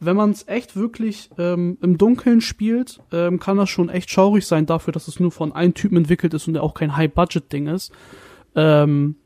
wenn 0.01 0.17
man 0.17 0.31
es 0.31 0.47
echt 0.47 0.77
wirklich 0.77 1.31
ähm, 1.39 1.79
im 1.81 1.99
Dunkeln 1.99 2.41
spielt, 2.41 3.01
ähm, 3.13 3.41
kann 3.41 3.57
das 3.57 3.69
schon 3.69 3.89
echt 3.89 4.11
schaurig 4.11 4.47
sein 4.47 4.67
dafür, 4.67 4.93
dass 4.93 5.09
es 5.09 5.19
nur 5.19 5.33
von 5.33 5.53
einem 5.53 5.75
Typen 5.75 5.97
entwickelt 5.97 6.35
ist 6.35 6.47
und 6.47 6.55
der 6.55 6.63
auch 6.63 6.75
kein 6.75 6.97
High-Budget-Ding 6.97 7.67
ist. 7.67 7.93
Ähm, 8.55 9.17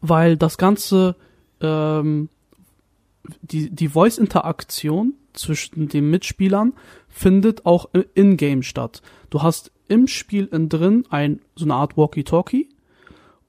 weil 0.00 0.36
das 0.36 0.58
Ganze, 0.58 1.16
ähm, 1.60 2.28
die, 3.42 3.70
die 3.70 3.88
Voice-Interaktion 3.88 5.14
zwischen 5.32 5.88
den 5.88 6.10
Mitspielern 6.10 6.74
findet 7.08 7.64
auch 7.66 7.88
in-game 8.14 8.62
statt. 8.62 9.02
Du 9.30 9.42
hast 9.42 9.72
im 9.88 10.06
Spiel 10.06 10.46
in 10.46 10.68
drin 10.68 11.04
ein, 11.10 11.40
so 11.54 11.64
eine 11.64 11.74
Art 11.74 11.96
Walkie-Talkie. 11.96 12.68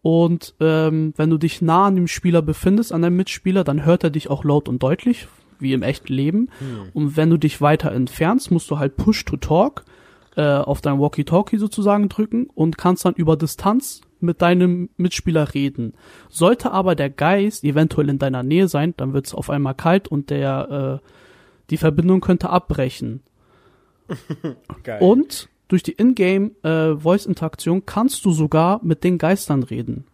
Und 0.01 0.55
ähm, 0.59 1.13
wenn 1.17 1.29
du 1.29 1.37
dich 1.37 1.61
nah 1.61 1.87
an 1.87 1.95
dem 1.95 2.07
Spieler 2.07 2.41
befindest, 2.41 2.93
an 2.93 3.01
deinem 3.01 3.17
Mitspieler, 3.17 3.63
dann 3.63 3.83
hört 3.83 4.03
er 4.03 4.09
dich 4.09 4.29
auch 4.29 4.43
laut 4.43 4.69
und 4.69 4.81
deutlich, 4.81 5.27
wie 5.59 5.73
im 5.73 5.83
echten 5.83 6.13
Leben. 6.13 6.49
Und 6.93 7.17
wenn 7.17 7.29
du 7.29 7.37
dich 7.37 7.61
weiter 7.61 7.91
entfernst, 7.91 8.51
musst 8.51 8.69
du 8.69 8.79
halt 8.79 8.97
Push 8.97 9.25
to 9.25 9.37
Talk 9.37 9.83
äh, 10.35 10.43
auf 10.43 10.81
dein 10.81 10.99
Walkie-Talkie 10.99 11.57
sozusagen 11.57 12.09
drücken 12.09 12.47
und 12.53 12.77
kannst 12.77 13.05
dann 13.05 13.15
über 13.15 13.35
Distanz 13.35 14.01
mit 14.19 14.41
deinem 14.41 14.89
Mitspieler 14.97 15.53
reden. 15.53 15.93
Sollte 16.29 16.71
aber 16.71 16.95
der 16.95 17.09
Geist 17.09 17.63
eventuell 17.63 18.09
in 18.09 18.19
deiner 18.19 18.43
Nähe 18.43 18.67
sein, 18.67 18.93
dann 18.97 19.13
wird 19.13 19.27
es 19.27 19.33
auf 19.33 19.49
einmal 19.49 19.75
kalt 19.75 20.07
und 20.07 20.29
der 20.29 21.01
äh, 21.03 21.07
die 21.69 21.77
Verbindung 21.77 22.21
könnte 22.21 22.49
abbrechen. 22.49 23.21
Und 25.01 25.49
durch 25.67 25.83
die 25.83 25.97
Ingame 25.97 26.51
äh, 26.63 26.95
Voice-Interaktion 26.95 27.85
kannst 27.85 28.23
du 28.23 28.31
sogar 28.31 28.79
mit 28.83 29.03
den 29.03 29.17
Geistern 29.17 29.63
reden. 29.63 30.05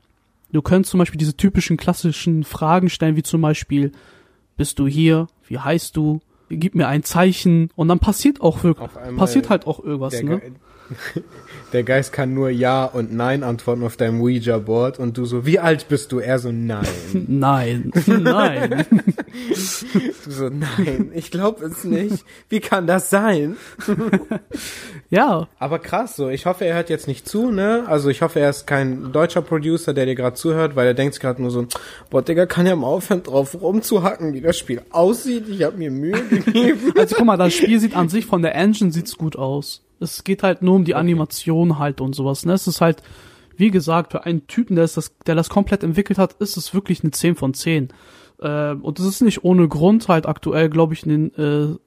Du 0.51 0.61
könntest 0.61 0.91
zum 0.91 0.99
Beispiel 0.99 1.17
diese 1.19 1.37
typischen 1.37 1.77
klassischen 1.77 2.43
Fragen 2.43 2.89
stellen, 2.89 3.15
wie 3.15 3.23
zum 3.23 3.41
Beispiel, 3.41 3.91
bist 4.57 4.79
du 4.79 4.87
hier? 4.87 5.27
Wie 5.47 5.59
heißt 5.59 5.95
du? 5.97 6.19
Gib 6.49 6.75
mir 6.75 6.87
ein 6.87 7.03
Zeichen. 7.03 7.69
Und 7.75 7.87
dann 7.87 7.99
passiert 7.99 8.41
auch 8.41 8.63
wirklich, 8.63 8.89
passiert 9.17 9.49
halt 9.49 9.65
auch 9.67 9.79
irgendwas, 9.83 10.21
ne? 10.21 10.41
Der 11.73 11.83
Geist 11.83 12.13
kann 12.13 12.35
nur 12.35 12.49
Ja 12.49 12.85
und 12.85 13.11
Nein 13.11 13.43
antworten 13.43 13.83
auf 13.83 13.97
deinem 13.97 14.21
Ouija-Board 14.21 14.99
und 14.99 15.17
du 15.17 15.25
so, 15.25 15.45
wie 15.45 15.57
alt 15.57 15.87
bist 15.89 16.11
du? 16.11 16.19
Er 16.19 16.37
so, 16.37 16.51
nein. 16.51 16.85
Nein, 17.27 17.91
nein. 18.07 18.85
du 20.23 20.31
so, 20.31 20.49
nein, 20.49 21.11
ich 21.15 21.31
glaube 21.31 21.65
es 21.65 21.83
nicht. 21.83 22.25
Wie 22.49 22.59
kann 22.59 22.85
das 22.85 23.09
sein? 23.09 23.57
ja, 25.09 25.47
Aber 25.57 25.79
krass 25.79 26.15
so, 26.15 26.29
ich 26.29 26.45
hoffe, 26.45 26.65
er 26.65 26.75
hört 26.75 26.89
jetzt 26.89 27.07
nicht 27.07 27.27
zu, 27.27 27.49
ne? 27.49 27.85
Also 27.87 28.09
ich 28.09 28.21
hoffe, 28.21 28.39
er 28.39 28.51
ist 28.51 28.67
kein 28.67 29.11
deutscher 29.11 29.41
Producer, 29.41 29.93
der 29.93 30.05
dir 30.05 30.15
gerade 30.15 30.35
zuhört, 30.35 30.75
weil 30.75 30.85
er 30.85 30.93
denkt 30.93 31.19
gerade 31.19 31.41
nur 31.41 31.51
so, 31.51 31.65
boah, 32.09 32.21
Digga, 32.21 32.45
kann 32.45 32.67
ja 32.67 32.75
mal 32.75 32.87
aufhören, 32.87 33.23
drauf 33.23 33.59
rumzuhacken, 33.59 34.33
wie 34.33 34.41
das 34.41 34.57
Spiel 34.57 34.81
aussieht. 34.91 35.49
Ich 35.49 35.63
habe 35.63 35.77
mir 35.77 35.89
Mühe 35.89 36.23
gegeben. 36.23 36.93
also 36.97 37.15
guck 37.15 37.25
mal, 37.25 37.37
das 37.37 37.53
Spiel 37.53 37.79
sieht 37.79 37.95
an 37.95 38.09
sich 38.09 38.25
von 38.25 38.43
der 38.43 38.53
Engine 38.55 38.91
sieht's 38.91 39.17
gut 39.17 39.35
aus. 39.35 39.81
Es 40.03 40.23
geht 40.23 40.43
halt 40.43 40.61
nur 40.61 40.75
um 40.75 40.83
die 40.83 40.95
Animation 40.95 41.79
halt 41.79 42.01
und 42.01 42.13
sowas, 42.13 42.45
ne? 42.45 42.53
Es 42.53 42.67
ist 42.67 42.81
halt, 42.81 43.01
wie 43.55 43.71
gesagt, 43.71 44.11
für 44.11 44.25
einen 44.25 44.47
Typen, 44.47 44.75
der, 44.75 44.85
ist 44.85 44.97
das, 44.97 45.17
der 45.25 45.35
das 45.35 45.49
komplett 45.49 45.83
entwickelt 45.83 46.19
hat, 46.19 46.33
ist 46.33 46.57
es 46.57 46.73
wirklich 46.73 47.03
eine 47.03 47.11
10 47.11 47.35
von 47.35 47.53
10. 47.53 47.89
Äh, 48.39 48.71
und 48.73 48.99
das 48.99 49.05
ist 49.05 49.21
nicht 49.21 49.43
ohne 49.43 49.67
Grund 49.67 50.07
halt 50.07 50.25
aktuell, 50.25 50.69
glaube 50.69 50.93
ich, 50.93 51.05
in 51.05 51.31
den, 51.31 51.35
äh, 51.35 51.77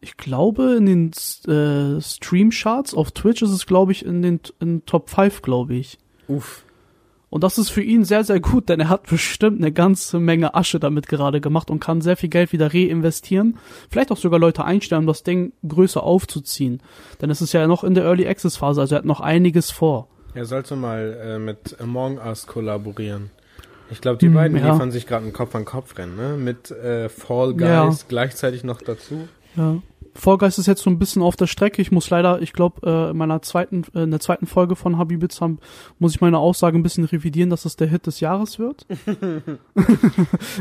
ich 0.00 0.16
glaube, 0.16 0.76
in 0.76 0.86
den 0.86 1.10
äh, 1.46 2.00
Stream-Charts 2.00 2.94
auf 2.94 3.10
Twitch 3.12 3.42
ist 3.42 3.50
es, 3.50 3.66
glaube 3.66 3.92
ich, 3.92 4.04
in 4.04 4.22
den 4.22 4.40
in 4.60 4.84
Top 4.86 5.10
5, 5.10 5.42
glaube 5.42 5.74
ich. 5.74 5.98
Uff. 6.28 6.64
Und 7.30 7.44
das 7.44 7.58
ist 7.58 7.68
für 7.68 7.82
ihn 7.82 8.04
sehr, 8.04 8.24
sehr 8.24 8.40
gut, 8.40 8.68
denn 8.70 8.80
er 8.80 8.88
hat 8.88 9.06
bestimmt 9.06 9.60
eine 9.60 9.70
ganze 9.70 10.18
Menge 10.18 10.54
Asche 10.54 10.80
damit 10.80 11.08
gerade 11.08 11.40
gemacht 11.42 11.70
und 11.70 11.78
kann 11.80 12.00
sehr 12.00 12.16
viel 12.16 12.30
Geld 12.30 12.52
wieder 12.52 12.72
reinvestieren. 12.72 13.58
Vielleicht 13.90 14.10
auch 14.10 14.16
sogar 14.16 14.40
Leute 14.40 14.64
einstellen, 14.64 15.02
um 15.02 15.06
das 15.06 15.22
Ding 15.24 15.52
größer 15.66 16.02
aufzuziehen. 16.02 16.80
Denn 17.20 17.28
es 17.30 17.42
ist 17.42 17.52
ja 17.52 17.66
noch 17.66 17.84
in 17.84 17.94
der 17.94 18.04
Early 18.04 18.26
Access 18.26 18.56
Phase, 18.56 18.80
also 18.80 18.94
er 18.94 18.98
hat 19.00 19.04
noch 19.04 19.20
einiges 19.20 19.70
vor. 19.70 20.08
Er 20.34 20.46
sollte 20.46 20.74
mal 20.76 21.18
äh, 21.22 21.38
mit 21.38 21.78
Among 21.80 22.18
Us 22.18 22.46
kollaborieren. 22.46 23.30
Ich 23.90 24.00
glaube, 24.00 24.18
die 24.18 24.26
Hm, 24.26 24.34
beiden 24.34 24.56
ja. 24.58 24.72
liefern 24.72 24.90
sich 24.90 25.06
gerade 25.06 25.24
einen 25.24 25.32
Kopf 25.32 25.54
an 25.54 25.64
Kopf 25.64 25.96
rennen, 25.98 26.16
ne? 26.16 26.36
Mit 26.36 26.70
äh, 26.70 27.08
Fall 27.08 27.52
Guys 27.54 27.60
Ja. 27.62 27.90
gleichzeitig 28.08 28.62
noch 28.64 28.80
dazu. 28.82 29.28
Ja. 29.56 29.76
Fall 30.18 30.36
Guys 30.36 30.58
ist 30.58 30.66
jetzt 30.66 30.82
so 30.82 30.90
ein 30.90 30.98
bisschen 30.98 31.22
auf 31.22 31.36
der 31.36 31.46
Strecke. 31.46 31.80
Ich 31.80 31.92
muss 31.92 32.10
leider, 32.10 32.42
ich 32.42 32.52
glaube, 32.52 32.84
äh, 32.84 33.10
in 33.10 33.16
meiner 33.16 33.40
zweiten, 33.40 33.84
äh, 33.94 34.02
in 34.02 34.10
der 34.10 34.18
zweiten 34.18 34.46
Folge 34.46 34.74
von 34.74 34.98
Habibitz 34.98 35.40
haben, 35.40 35.58
muss 36.00 36.14
ich 36.14 36.20
meine 36.20 36.38
Aussage 36.38 36.76
ein 36.76 36.82
bisschen 36.82 37.04
revidieren, 37.04 37.50
dass 37.50 37.64
es 37.64 37.76
der 37.76 37.86
Hit 37.86 38.06
des 38.06 38.20
Jahres 38.20 38.58
wird. 38.58 38.84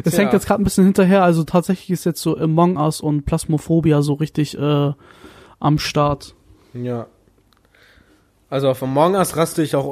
Es 0.04 0.14
Tja. 0.14 0.20
hängt 0.22 0.34
jetzt 0.34 0.46
gerade 0.46 0.62
ein 0.62 0.64
bisschen 0.64 0.86
hinterher, 0.86 1.24
also 1.24 1.44
tatsächlich 1.44 1.90
ist 1.90 2.06
jetzt 2.06 2.22
so 2.22 2.38
Among 2.38 2.78
Us 2.78 3.02
und 3.02 3.26
Plasmophobia 3.26 4.02
so 4.02 4.14
richtig 4.14 4.58
äh, 4.58 4.92
am 5.60 5.80
Start. 5.80 6.36
Ja. 6.74 7.08
Also 8.50 8.70
auf 8.70 8.84
Among 8.84 9.16
Us 9.16 9.36
raste 9.36 9.64
ich 9.64 9.76
auch 9.76 9.92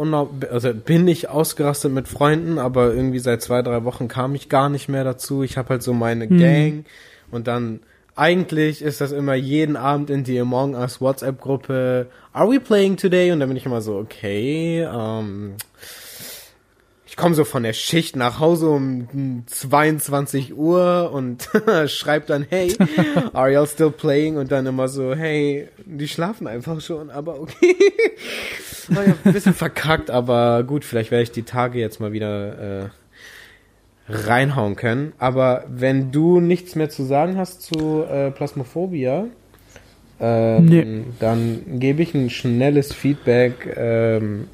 also 0.52 0.74
bin 0.74 1.08
ich 1.08 1.30
ausgerastet 1.30 1.92
mit 1.92 2.08
Freunden, 2.08 2.60
aber 2.60 2.94
irgendwie 2.94 3.20
seit 3.20 3.42
zwei, 3.42 3.62
drei 3.64 3.84
Wochen 3.84 4.08
kam 4.08 4.36
ich 4.36 4.48
gar 4.48 4.70
nicht 4.70 4.88
mehr 4.90 5.04
dazu. 5.04 5.44
Ich 5.44 5.58
habe 5.58 5.70
halt 5.70 5.84
so 5.84 5.94
meine 5.94 6.30
Hm. 6.30 6.38
Gang 6.38 6.86
und 7.32 7.48
dann 7.48 7.80
eigentlich 8.16 8.82
ist 8.82 9.02
das 9.02 9.12
immer 9.12 9.36
jeden 9.36 9.76
Abend 9.76 10.10
in 10.10 10.24
die 10.24 10.40
Among 10.40 10.76
Us 10.76 11.02
WhatsApp-Gruppe, 11.02 12.08
are 12.32 12.50
we 12.50 12.60
playing 12.60 12.98
today? 12.98 13.32
Und 13.32 13.40
dann 13.40 13.50
bin 13.50 13.58
ich 13.58 13.66
immer 13.66 13.82
so, 13.82 13.98
okay, 13.98 14.82
ähm, 14.84 15.56
ich 17.06 17.18
komme 17.18 17.36
so 17.36 17.44
von 17.44 17.64
der 17.64 17.74
Schicht 17.74 18.16
nach 18.16 18.40
Hause 18.40 18.70
um 18.70 19.44
22 19.48 20.56
Uhr 20.56 21.12
und 21.14 21.50
schreib 21.88 22.28
dann, 22.28 22.46
hey, 22.50 22.76
are 23.34 23.50
y'all 23.50 23.68
still 23.68 23.92
playing? 23.92 24.38
Und 24.38 24.52
dann 24.52 24.66
immer 24.66 24.88
so, 24.88 25.14
hey, 25.14 25.68
die 25.86 26.08
schlafen 26.08 26.48
einfach 26.48 26.80
schon, 26.80 27.10
aber 27.10 27.40
okay. 27.40 27.76
War 28.90 29.08
ja 29.08 29.16
ein 29.24 29.34
bisschen 29.34 29.56
verkackt, 29.56 30.12
aber 30.12 30.64
gut, 30.64 30.86
vielleicht 30.86 31.10
werde 31.10 31.24
ich 31.24 31.32
die 31.32 31.44
Tage 31.44 31.80
jetzt 31.80 32.00
mal 32.00 32.12
wieder 32.12 32.84
äh, 32.84 32.90
reinhauen 34.08 34.76
können. 34.76 35.14
Aber 35.18 35.66
wenn 35.68 36.12
du 36.12 36.40
nichts 36.40 36.76
mehr 36.76 36.90
zu 36.90 37.04
sagen 37.04 37.38
hast 37.38 37.62
zu 37.64 38.04
äh, 38.04 38.32
Plasmophobia, 38.32 39.26
ähm, 40.20 40.66
nee. 40.66 41.04
dann 41.20 41.80
gebe 41.80 42.02
ich 42.02 42.14
ein 42.14 42.30
schnelles 42.30 42.94
Feedback. 42.94 43.76
Ähm, 43.76 44.48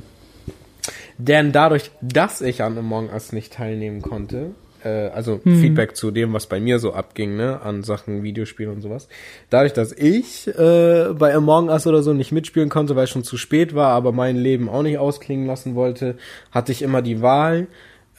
denn 1.17 1.51
dadurch, 1.51 1.91
dass 2.01 2.41
ich 2.41 2.63
an 2.63 2.77
Among 2.77 3.09
Us 3.09 3.31
nicht 3.31 3.53
teilnehmen 3.53 4.01
konnte, 4.01 4.51
äh, 4.83 5.09
also 5.09 5.39
hm. 5.43 5.61
Feedback 5.61 5.95
zu 5.95 6.09
dem, 6.09 6.33
was 6.33 6.47
bei 6.47 6.59
mir 6.59 6.79
so 6.79 6.93
abging, 6.93 7.35
ne, 7.35 7.61
an 7.61 7.83
Sachen 7.83 8.23
Videospiel 8.23 8.69
und 8.69 8.81
sowas. 8.81 9.07
Dadurch, 9.49 9.73
dass 9.73 9.91
ich 9.91 10.47
äh, 10.47 11.13
bei 11.13 11.35
Among 11.35 11.69
Us 11.69 11.85
oder 11.85 12.01
so 12.01 12.13
nicht 12.13 12.31
mitspielen 12.31 12.69
konnte, 12.69 12.95
weil 12.95 13.03
es 13.03 13.11
schon 13.11 13.23
zu 13.23 13.37
spät 13.37 13.75
war, 13.75 13.89
aber 13.89 14.11
mein 14.11 14.35
Leben 14.35 14.69
auch 14.69 14.81
nicht 14.81 14.97
ausklingen 14.97 15.45
lassen 15.45 15.75
wollte, 15.75 16.17
hatte 16.51 16.71
ich 16.71 16.81
immer 16.81 17.01
die 17.03 17.21
Wahl, 17.21 17.67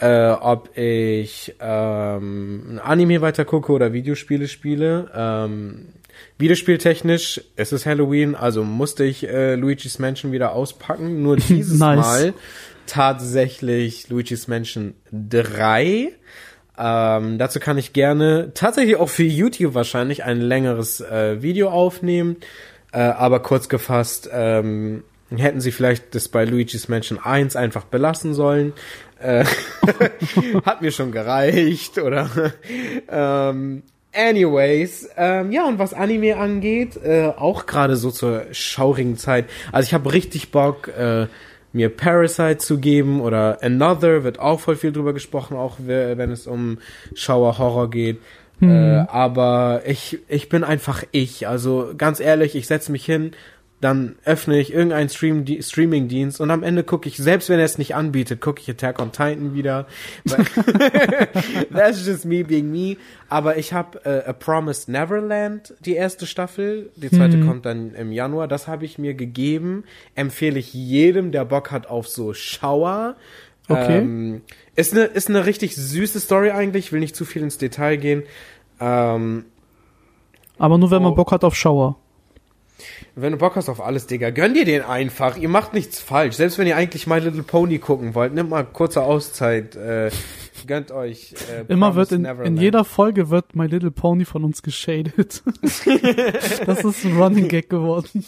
äh, 0.03 0.33
ob 0.33 0.77
ich 0.77 1.55
ähm, 1.61 2.63
ein 2.73 2.79
Anime 2.81 3.21
weiter 3.21 3.45
gucke 3.45 3.71
oder 3.71 3.93
Videospiele 3.93 4.49
spiele. 4.49 5.09
Ähm, 5.15 5.91
Videospieltechnisch, 6.39 7.41
es 7.55 7.73
ist 7.73 7.87
Halloween, 7.87 8.35
also 8.35 8.65
musste 8.65 9.05
ich 9.05 9.29
äh, 9.29 9.55
Luigi's 9.55 10.01
Mansion 10.01 10.33
wieder 10.33 10.55
auspacken. 10.55 11.23
Nur 11.23 11.37
dieses 11.49 11.79
nice. 11.79 11.97
Mal 11.99 12.35
tatsächlich 12.87 14.09
Luigi's 14.09 14.49
Mansion 14.49 14.95
3. 15.13 16.13
Ähm, 16.79 17.39
dazu 17.39 17.61
kann 17.61 17.79
ich 17.79 17.93
gerne 17.93 18.51
tatsächlich 18.55 18.97
auch 18.97 19.09
für 19.09 19.23
YouTube 19.23 19.75
wahrscheinlich 19.75 20.25
ein 20.25 20.41
längeres 20.41 21.01
äh, 21.01 21.43
Video 21.43 21.71
aufnehmen. 21.71 22.39
Äh, 22.93 23.03
aber 23.03 23.41
kurz 23.41 23.69
gefasst, 23.69 24.29
ähm, 24.33 25.05
hätten 25.31 25.61
sie 25.61 25.71
vielleicht 25.73 26.15
das 26.15 26.29
bei 26.29 26.45
Luigi's 26.45 26.89
Mansion 26.89 27.19
1 27.19 27.55
einfach 27.57 27.85
belassen 27.85 28.35
sollen. 28.35 28.73
Äh, 29.23 29.45
hat 30.65 30.83
mir 30.83 30.91
schon 30.91 31.13
gereicht, 31.13 31.99
oder? 31.99 32.29
ähm, 33.09 33.83
anyways, 34.13 35.09
ähm, 35.17 35.53
ja, 35.53 35.67
und 35.67 35.79
was 35.79 35.95
Anime 35.95 36.37
angeht, 36.37 36.97
äh, 37.03 37.27
auch 37.37 37.67
gerade 37.67 37.97
so 37.97 38.11
zur 38.11 38.47
schaurigen 38.53 39.17
Zeit. 39.17 39.47
Also 39.71 39.87
ich 39.87 39.95
habe 39.95 40.13
richtig 40.13 40.51
Bock, 40.51 40.89
äh, 40.89 41.27
mir 41.73 41.89
Parasite 41.89 42.59
zu 42.59 42.79
geben 42.79 43.21
oder 43.21 43.59
Another 43.63 44.25
wird 44.25 44.39
auch 44.39 44.61
voll 44.61 44.77
viel 44.77 44.93
drüber 44.93 45.13
gesprochen, 45.13 45.57
auch 45.57 45.77
wenn 45.79 46.31
es 46.31 46.47
um 46.47 46.79
Schauer 47.15 47.59
Horror 47.59 47.91
geht. 47.91 48.19
Hm. 48.59 48.71
Äh, 48.71 49.07
aber 49.09 49.83
ich, 49.87 50.19
ich 50.29 50.49
bin 50.49 50.65
einfach 50.65 51.03
ich. 51.11 51.49
Also 51.49 51.95
ganz 51.97 52.21
ehrlich, 52.21 52.55
ich 52.55 52.67
setze 52.67 52.93
mich 52.93 53.05
hin, 53.05 53.33
dann 53.83 54.15
öffne 54.25 54.61
ich 54.61 54.73
irgendeinen 54.73 55.09
Stream 55.09 55.45
Streaming-Dienst 55.45 56.41
und 56.41 56.53
am 56.53 56.63
Ende 56.63 56.85
gucke 56.85 57.09
ich, 57.09 57.17
selbst 57.17 57.49
wenn 57.49 57.59
er 57.59 57.65
es 57.65 57.79
nicht 57.79 57.97
anbietet, 57.97 58.41
gucke 58.41 58.61
ich 58.63 58.71
Attack 58.71 59.03
on 59.03 59.11
Titan 59.11 59.55
wieder. 59.55 59.89
That's 61.75 62.07
just 62.07 62.25
me 62.25 62.45
being 62.45 62.71
me. 62.71 62.97
Aber 63.29 63.57
ich 63.59 63.73
habe 63.73 64.05
äh, 64.05 64.29
A 64.29 64.33
Promised 64.35 64.89
Neverland, 64.89 65.75
die 65.81 65.95
erste 65.95 66.27
Staffel. 66.27 66.91
Die 66.95 67.11
zweite 67.11 67.39
hm. 67.39 67.47
kommt 67.47 67.67
dann 67.67 67.95
im 67.97 68.13
Januar. 68.13 68.47
Das 68.47 68.69
habe 68.69 68.85
ich 68.85 68.99
mir 68.99 69.15
gegeben. 69.15 69.83
Empfehle 70.15 70.61
ich 70.61 70.73
jedem, 70.73 71.33
der 71.33 71.45
Bock 71.45 71.73
hat 71.73 71.89
auf 71.89 72.07
so 72.07 72.35
Schauer. 72.35 73.17
Okay. 73.69 73.99
Ähm, 73.99 74.43
ist 74.77 74.93
eine 74.93 75.07
ist 75.07 75.29
eine 75.29 75.45
richtig 75.45 75.75
süße 75.75 76.21
Story 76.21 76.53
eigentlich. 76.53 76.93
Will 76.93 77.01
nicht 77.01 77.17
zu 77.17 77.25
viel 77.25 77.43
ins 77.43 77.59
Detail 77.59 77.97
gehen. 77.97 78.23
Ähm, 78.79 79.47
aber 80.57 80.79
nur 80.79 80.93
wenn 80.93 81.03
man 81.03 81.15
oh. 81.15 81.17
Bock 81.17 81.33
hat 81.33 81.43
auf 81.43 81.57
Schauer. 81.57 81.97
Wenn 83.15 83.33
du 83.33 83.39
Bock 83.39 83.57
hast 83.57 83.69
auf 83.69 83.85
alles, 83.85 84.07
Digga, 84.07 84.31
gönn 84.31 84.55
dir 84.55 84.65
den 84.65 84.83
einfach. 84.83 85.37
Ihr 85.37 85.51
macht 85.51 85.75
nichts 85.75 86.01
falsch. 86.01 86.37
Selbst 86.37 86.59
wenn 86.59 86.67
ihr 86.67 86.77
eigentlich 86.77 87.07
My 87.07 87.19
Little 87.19 87.43
Pony 87.43 87.79
gucken 87.79 88.15
wollt, 88.15 88.33
nehmt 88.33 88.49
mal 88.49 88.65
kurze 88.65 89.03
Auszeit. 89.03 89.77
Äh, 89.77 90.11
Gönnt 90.67 90.93
euch. 90.93 91.35
Äh, 91.51 91.73
Immer 91.73 91.95
wird 91.95 92.13
in, 92.13 92.25
in, 92.25 92.57
jeder 92.57 92.85
Folge 92.85 93.31
wird 93.31 93.57
My 93.57 93.67
Little 93.67 93.91
Pony 93.91 94.25
von 94.25 94.45
uns 94.45 94.63
geshadet. 94.63 95.43
das 95.63 96.85
ist 96.85 97.05
ein 97.05 97.17
Running 97.17 97.49
Gag 97.49 97.69
geworden. 97.69 98.25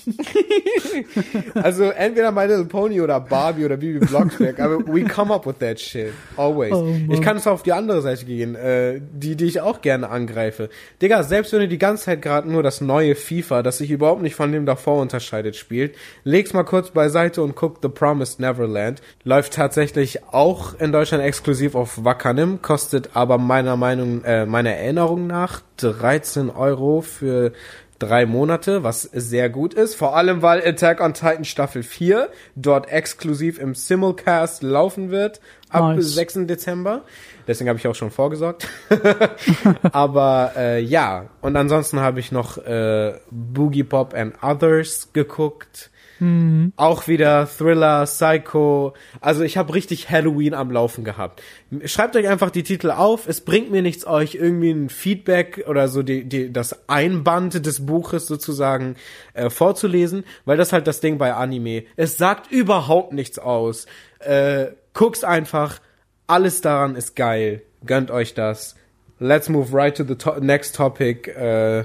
also 1.54 1.84
entweder 1.84 2.32
My 2.32 2.46
Little 2.46 2.64
Pony 2.64 3.00
oder 3.00 3.20
Barbie 3.20 3.66
oder 3.66 3.76
Bibi 3.76 4.04
Blocksberg, 4.04 4.58
aber 4.58 4.78
we 4.86 5.04
come 5.04 5.32
up 5.32 5.46
with 5.46 5.58
that 5.60 5.78
shit. 5.78 6.12
Always. 6.36 6.72
Oh, 6.72 6.94
ich 7.10 7.20
kann 7.20 7.36
es 7.36 7.46
auf 7.46 7.62
die 7.62 7.72
andere 7.72 8.02
Seite 8.02 8.24
gehen, 8.24 8.54
äh, 8.54 9.00
die, 9.00 9.36
die 9.36 9.44
ich 9.44 9.60
auch 9.60 9.80
gerne 9.80 10.08
angreife. 10.08 10.70
Digga, 11.02 11.22
selbst 11.22 11.52
wenn 11.52 11.60
ihr 11.60 11.68
die 11.68 11.78
ganze 11.78 12.04
Zeit 12.04 12.22
gerade 12.22 12.50
nur 12.50 12.62
das 12.62 12.80
neue 12.80 13.14
FIFA, 13.14 13.62
das 13.62 13.78
sich 13.78 13.90
überhaupt 13.90 14.22
nicht 14.22 14.34
von 14.34 14.50
dem 14.50 14.66
davor 14.74 15.00
unterscheidet, 15.00 15.56
spielt, 15.56 15.94
leg's 16.24 16.52
mal 16.52 16.64
kurz 16.64 16.90
beiseite 16.90 17.42
und 17.42 17.54
guckt 17.54 17.78
The 17.82 17.88
Promised 17.88 18.40
Neverland. 18.40 19.00
Läuft 19.22 19.54
tatsächlich 19.54 20.24
auch 20.24 20.78
in 20.78 20.90
Deutschland 20.90 21.22
exklusiv 21.22 21.74
auf 21.74 22.04
Wacker 22.04 22.24
Kanim 22.24 22.62
kostet 22.62 23.10
aber 23.14 23.36
meiner 23.36 23.76
Meinung, 23.76 24.24
äh, 24.24 24.46
meiner 24.46 24.70
Erinnerung 24.70 25.26
nach 25.26 25.60
13 25.76 26.48
Euro 26.48 27.02
für 27.02 27.52
drei 27.98 28.24
Monate, 28.24 28.82
was 28.82 29.02
sehr 29.02 29.50
gut 29.50 29.74
ist. 29.74 29.94
Vor 29.94 30.16
allem, 30.16 30.40
weil 30.40 30.66
Attack 30.66 31.02
on 31.02 31.12
Titan 31.12 31.44
Staffel 31.44 31.82
4 31.82 32.30
dort 32.56 32.90
exklusiv 32.90 33.58
im 33.58 33.74
Simulcast 33.74 34.62
laufen 34.62 35.10
wird 35.10 35.40
ab 35.68 35.96
nice. 35.96 36.14
6. 36.14 36.46
Dezember. 36.46 37.02
Deswegen 37.46 37.68
habe 37.68 37.78
ich 37.78 37.86
auch 37.86 37.94
schon 37.94 38.10
vorgesorgt. 38.10 38.68
Aber 39.92 40.52
äh, 40.56 40.80
ja, 40.80 41.26
und 41.40 41.56
ansonsten 41.56 42.00
habe 42.00 42.20
ich 42.20 42.32
noch 42.32 42.58
äh, 42.58 43.14
Boogie 43.30 43.84
Pop 43.84 44.14
and 44.14 44.34
Others 44.42 45.10
geguckt. 45.12 45.90
Mhm. 46.20 46.72
Auch 46.76 47.08
wieder 47.08 47.46
Thriller, 47.46 48.04
Psycho. 48.04 48.94
Also 49.20 49.42
ich 49.42 49.56
habe 49.56 49.74
richtig 49.74 50.10
Halloween 50.10 50.54
am 50.54 50.70
Laufen 50.70 51.04
gehabt. 51.04 51.42
Schreibt 51.84 52.16
euch 52.16 52.28
einfach 52.28 52.50
die 52.50 52.62
Titel 52.62 52.90
auf. 52.90 53.28
Es 53.28 53.40
bringt 53.40 53.70
mir 53.70 53.82
nichts, 53.82 54.06
euch 54.06 54.34
irgendwie 54.34 54.70
ein 54.70 54.88
Feedback 54.88 55.64
oder 55.68 55.88
so 55.88 56.02
die, 56.02 56.24
die, 56.24 56.52
das 56.52 56.88
Einband 56.88 57.66
des 57.66 57.84
Buches 57.84 58.26
sozusagen 58.26 58.96
äh, 59.34 59.50
vorzulesen, 59.50 60.24
weil 60.44 60.56
das 60.56 60.72
halt 60.72 60.86
das 60.86 61.00
Ding 61.00 61.18
bei 61.18 61.34
Anime. 61.34 61.84
Es 61.96 62.16
sagt 62.16 62.50
überhaupt 62.50 63.12
nichts 63.12 63.38
aus. 63.38 63.86
Äh, 64.20 64.68
guck's 64.92 65.24
einfach. 65.24 65.80
Alles 66.26 66.60
daran 66.60 66.96
ist 66.96 67.16
geil. 67.16 67.62
Gönnt 67.84 68.10
euch 68.10 68.34
das. 68.34 68.76
Let's 69.18 69.48
move 69.48 69.72
right 69.72 69.96
to 69.96 70.04
the 70.04 70.14
to 70.16 70.40
next 70.40 70.74
topic. 70.74 71.28
Äh, 71.28 71.84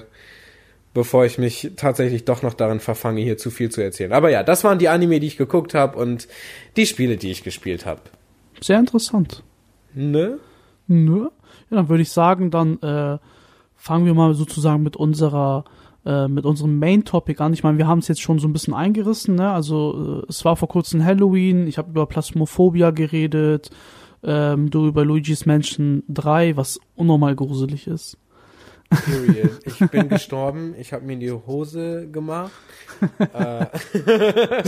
bevor 0.93 1.25
ich 1.25 1.38
mich 1.38 1.71
tatsächlich 1.75 2.25
doch 2.25 2.41
noch 2.41 2.54
darin 2.54 2.80
verfange, 2.80 3.21
hier 3.21 3.38
zu 3.38 3.52
viel 3.52 3.69
zu 3.69 3.82
erzählen. 3.82 4.12
Aber 4.12 4.30
ja, 4.30 4.43
das 4.43 4.63
waren 4.63 4.80
die 4.80 4.89
Anime, 4.89 5.19
die 5.19 5.28
ich 5.28 5.38
geguckt 5.38 5.73
habe 5.73 5.97
und 5.97 6.28
die 6.75 6.86
Spiele, 6.86 7.17
die 7.17 7.32
ich 7.32 7.43
gespielt 7.43 7.86
habe. 7.86 8.02
Sehr 8.62 8.80
interessant. 8.80 9.43
Ne? 9.93 10.39
Ne? 10.88 11.32
Ja, 11.69 11.78
dann 11.78 11.89
würde 11.89 12.02
ich 12.02 12.12
sagen, 12.12 12.52
dann 12.52 12.82
äh, 12.82 13.17
fangen 13.75 14.06
wir 14.06 14.13
mal 14.13 14.34
sozusagen 14.34 14.84
mit 14.84 14.95
unserer 14.95 15.63
äh, 16.06 16.28
mit 16.28 16.45
unserem 16.45 16.80
Main 16.80 17.06
Topic 17.06 17.41
an. 17.41 17.54
Ich 17.54 17.63
meine, 17.63 17.78
wir 17.78 17.88
haben 17.88 17.99
es 17.99 18.08
jetzt 18.08 18.21
schon 18.21 18.39
so 18.39 18.47
ein 18.47 18.54
bisschen 18.54 18.73
eingerissen, 18.73 19.36
ne? 19.36 19.52
Also 19.52 20.23
äh, 20.23 20.25
es 20.30 20.43
war 20.45 20.56
vor 20.56 20.67
kurzem 20.67 21.04
Halloween, 21.04 21.67
ich 21.67 21.78
habe 21.78 21.91
über 21.91 22.06
Plasmophobia 22.06 22.91
geredet, 22.91 23.69
ähm, 24.23 24.69
du 24.69 24.88
über 24.88 25.05
Luigi's 25.05 25.45
Mansion 25.45 26.03
3, 26.08 26.58
was 26.58 26.79
unnormal 26.95 27.36
gruselig 27.36 27.88
ist. 27.88 28.17
Period. 28.89 29.51
Ich 29.65 29.91
bin 29.91 30.10
gestorben, 30.10 30.75
ich 30.77 30.93
habe 30.93 31.05
mir 31.05 31.17
die 31.17 31.32
Hose 31.32 32.10
gemacht. 32.10 32.51
Äh. 33.34 33.65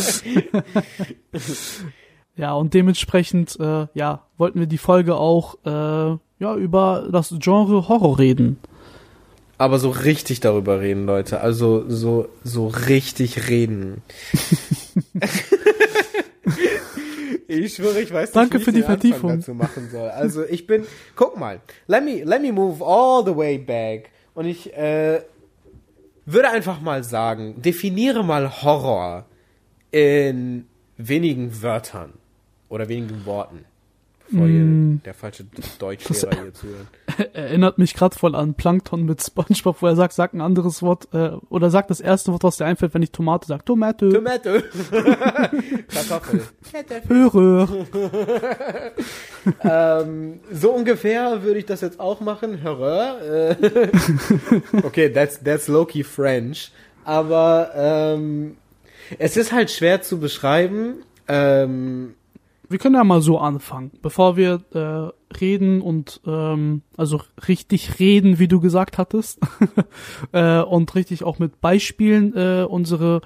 ja, 2.36 2.54
und 2.54 2.74
dementsprechend, 2.74 3.60
äh, 3.60 3.88
ja, 3.94 4.28
wollten 4.38 4.60
wir 4.60 4.68
die 4.68 4.78
Folge 4.78 5.16
auch 5.16 5.56
äh, 5.66 6.18
ja, 6.40 6.56
über 6.56 7.08
das 7.12 7.34
Genre 7.40 7.88
Horror 7.88 8.20
reden. 8.20 8.58
Aber 9.58 9.78
so 9.78 9.92
richtig 9.92 10.40
darüber 10.40 10.80
reden, 10.80 11.06
Leute. 11.06 11.42
Also 11.42 11.88
so, 11.88 12.28
so 12.44 12.68
richtig 12.68 13.48
reden. 13.48 14.02
Ich 17.52 17.76
schwöre, 17.76 18.00
ich 18.00 18.14
weiß 18.14 18.30
nicht, 18.30 18.36
Danke 18.36 18.60
wie 18.60 18.64
für 18.64 18.72
die 18.72 18.82
Vertiefung 18.82 19.38
dazu 19.38 19.54
machen 19.54 19.90
soll. 19.92 20.10
Also 20.10 20.46
ich 20.46 20.68
bin, 20.68 20.86
guck 21.16 21.38
mal, 21.38 21.60
let 21.88 22.04
me, 22.04 22.24
let 22.24 22.42
me 22.42 22.52
move 22.52 22.84
all 22.84 23.26
the 23.26 23.36
way 23.36 23.58
back. 23.58 24.10
Und 24.34 24.46
ich 24.46 24.74
äh, 24.74 25.22
würde 26.26 26.50
einfach 26.50 26.80
mal 26.80 27.04
sagen, 27.04 27.62
definiere 27.62 28.24
mal 28.24 28.64
Horror 28.64 29.26
in 29.92 30.66
wenigen 30.98 31.62
Wörtern 31.62 32.14
oder 32.70 32.88
wenigen 32.88 33.26
Worten. 33.26 33.66
Bevor 34.32 34.48
mm. 34.48 35.02
der 35.04 35.13
falsche 35.13 35.46
Deutschlehrer 35.80 36.41
hier 36.41 36.54
zuhört. 36.54 36.88
erinnert 37.34 37.78
mich 37.78 37.94
gerade 37.94 38.17
voll 38.17 38.36
an 38.36 38.54
Plankton 38.54 39.04
mit 39.04 39.22
SpongeBob, 39.22 39.82
wo 39.82 39.88
er 39.88 39.96
sagt, 39.96 40.13
sag 40.13 40.34
ein 40.34 40.41
anderes 40.41 40.82
Wort 40.82 41.10
äh, 41.13 41.32
oder 41.50 41.70
sagt 41.70 41.89
das 41.89 42.00
erste 42.00 42.32
Wort, 42.32 42.44
was 42.44 42.58
dir 42.58 42.65
einfällt, 42.65 42.94
wenn 42.94 43.02
ich 43.02 43.12
Tomate 43.12 43.48
sage. 43.48 43.65
Tomate. 43.65 44.10
Tomato. 44.10 44.50
Kartoffel. 45.94 46.41
Höre. 47.08 47.67
ähm, 49.63 50.39
so 50.52 50.72
ungefähr 50.72 51.44
würde 51.44 51.60
ich 51.60 51.65
das 51.65 51.82
jetzt 51.82 52.00
auch 52.00 52.22
machen. 52.22 52.62
Hörer. 52.62 53.22
Äh, 53.22 53.56
okay, 54.84 55.12
that's, 55.12 55.44
that's 55.44 55.67
low-key 55.67 56.04
French. 56.04 56.72
Aber 57.04 57.72
ähm, 57.76 58.58
es 59.20 59.36
ist 59.38 59.52
halt 59.52 59.72
schwer 59.72 60.02
zu 60.02 60.20
beschreiben. 60.20 61.04
Ähm, 61.28 62.15
Wir 62.72 62.80
können 62.80 62.96
ja 62.96 63.04
mal 63.04 63.22
so 63.22 63.38
anfangen, 63.38 63.92
bevor 64.02 64.38
wir 64.38 64.62
äh, 64.74 65.36
reden 65.38 65.82
und 65.82 66.22
ähm, 66.26 66.82
also 66.98 67.22
richtig 67.48 68.00
reden, 68.00 68.40
wie 68.40 68.48
du 68.48 68.60
gesagt 68.60 68.98
hattest, 68.98 69.40
äh, 70.32 70.62
und 70.62 70.96
richtig 70.96 71.24
auch 71.24 71.40
mit 71.40 71.62
Beispielen 71.62 72.36
äh, 72.36 72.66
unsere 72.68 73.22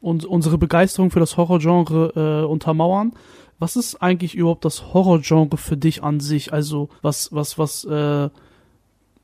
und 0.00 0.24
unsere 0.24 0.58
Begeisterung 0.58 1.10
für 1.10 1.20
das 1.20 1.36
Horrorgenre 1.36 2.42
äh, 2.42 2.46
untermauern. 2.46 3.12
Was 3.58 3.76
ist 3.76 4.02
eigentlich 4.02 4.34
überhaupt 4.34 4.64
das 4.64 4.94
Horrorgenre 4.94 5.56
für 5.56 5.76
dich 5.76 6.02
an 6.02 6.20
sich? 6.20 6.52
Also 6.52 6.88
was 7.02 7.32
was 7.32 7.58
was 7.58 7.84
äh, 7.84 8.28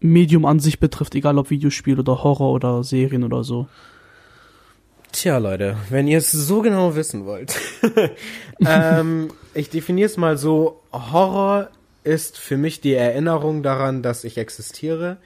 Medium 0.00 0.44
an 0.44 0.60
sich 0.60 0.78
betrifft, 0.78 1.14
egal 1.14 1.38
ob 1.38 1.50
Videospiel 1.50 1.98
oder 1.98 2.22
Horror 2.22 2.52
oder 2.52 2.84
Serien 2.84 3.24
oder 3.24 3.44
so. 3.44 3.66
Tja, 5.16 5.38
Leute, 5.38 5.78
wenn 5.88 6.08
ihr 6.08 6.18
es 6.18 6.30
so 6.30 6.60
genau 6.60 6.94
wissen 6.94 7.24
wollt. 7.24 7.58
ähm, 8.60 9.30
ich 9.54 9.70
definiere 9.70 10.04
es 10.04 10.18
mal 10.18 10.36
so, 10.36 10.82
Horror 10.92 11.70
ist 12.04 12.38
für 12.38 12.58
mich 12.58 12.82
die 12.82 12.92
Erinnerung 12.92 13.62
daran, 13.62 14.02
dass 14.02 14.24
ich 14.24 14.36
existiere, 14.36 15.16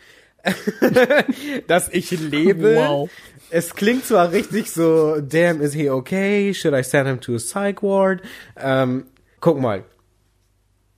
dass 1.67 1.89
ich 1.89 2.13
lebe. 2.13 2.77
Wow. 2.77 3.11
Es 3.51 3.75
klingt 3.75 4.07
zwar 4.07 4.31
richtig 4.31 4.71
so, 4.71 5.21
damn, 5.21 5.61
is 5.61 5.73
he 5.73 5.91
okay? 5.91 6.55
Should 6.55 6.73
I 6.73 6.85
send 6.85 7.09
him 7.09 7.21
to 7.21 7.35
a 7.35 7.39
psych 7.39 7.83
ward? 7.83 8.23
Ähm, 8.57 9.07
guck 9.41 9.59
mal. 9.59 9.83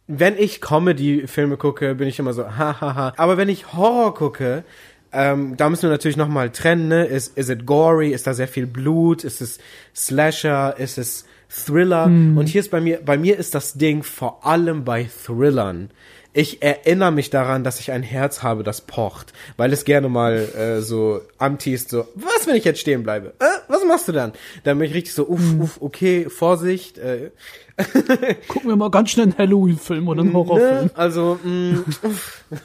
Wenn 0.06 0.36
ich 0.36 0.60
Comedy-Filme 0.60 1.56
gucke, 1.56 1.94
bin 1.94 2.08
ich 2.08 2.18
immer 2.18 2.34
so, 2.34 2.44
hahaha. 2.58 3.14
Aber 3.16 3.38
wenn 3.38 3.48
ich 3.48 3.72
Horror 3.72 4.12
gucke, 4.12 4.64
ähm, 5.12 5.56
da 5.56 5.68
müssen 5.68 5.82
wir 5.82 5.90
natürlich 5.90 6.16
nochmal 6.16 6.50
trennen, 6.50 6.88
ne? 6.88 7.04
Ist, 7.04 7.36
is 7.36 7.48
it 7.48 7.66
gory? 7.66 8.10
Ist 8.12 8.26
da 8.26 8.34
sehr 8.34 8.48
viel 8.48 8.66
Blut? 8.66 9.24
Ist 9.24 9.40
es 9.40 9.58
Slasher? 9.94 10.76
Ist 10.78 10.98
es 10.98 11.26
Thriller? 11.48 12.06
Und 12.36 12.46
hier 12.48 12.60
ist 12.60 12.70
bei 12.70 12.80
mir, 12.80 13.00
bei 13.04 13.18
mir 13.18 13.38
ist 13.38 13.54
das 13.54 13.74
Ding 13.74 14.02
vor 14.02 14.46
allem 14.46 14.84
bei 14.84 15.04
Thrillern. 15.24 15.90
Ich 16.34 16.62
erinnere 16.62 17.12
mich 17.12 17.28
daran, 17.28 17.62
dass 17.62 17.78
ich 17.78 17.92
ein 17.92 18.02
Herz 18.02 18.42
habe, 18.42 18.62
das 18.62 18.80
pocht, 18.80 19.34
weil 19.58 19.70
es 19.70 19.84
gerne 19.84 20.08
mal 20.08 20.32
äh, 20.56 20.80
so 20.80 21.20
anteast, 21.36 21.90
so, 21.90 22.08
was, 22.14 22.46
wenn 22.46 22.56
ich 22.56 22.64
jetzt 22.64 22.80
stehen 22.80 23.02
bleibe? 23.02 23.34
Äh, 23.38 23.44
was 23.68 23.84
machst 23.84 24.08
du 24.08 24.12
dann? 24.12 24.32
Dann 24.64 24.78
bin 24.78 24.88
ich 24.88 24.94
richtig 24.94 25.12
so, 25.12 25.28
uff, 25.28 25.42
uff, 25.60 25.78
okay, 25.82 26.30
Vorsicht. 26.30 26.96
Äh, 26.96 27.32
Gucken 28.48 28.70
wir 28.70 28.76
mal 28.76 28.90
ganz 28.90 29.10
schnell 29.10 29.24
einen 29.24 29.36
Halloween-Film 29.36 30.08
oder 30.08 30.22
einen 30.22 30.32
Horrorfilm. 30.32 30.84
Ne? 30.84 30.90
Also, 30.94 31.38
mh, 31.42 31.84
uff. 32.02 32.44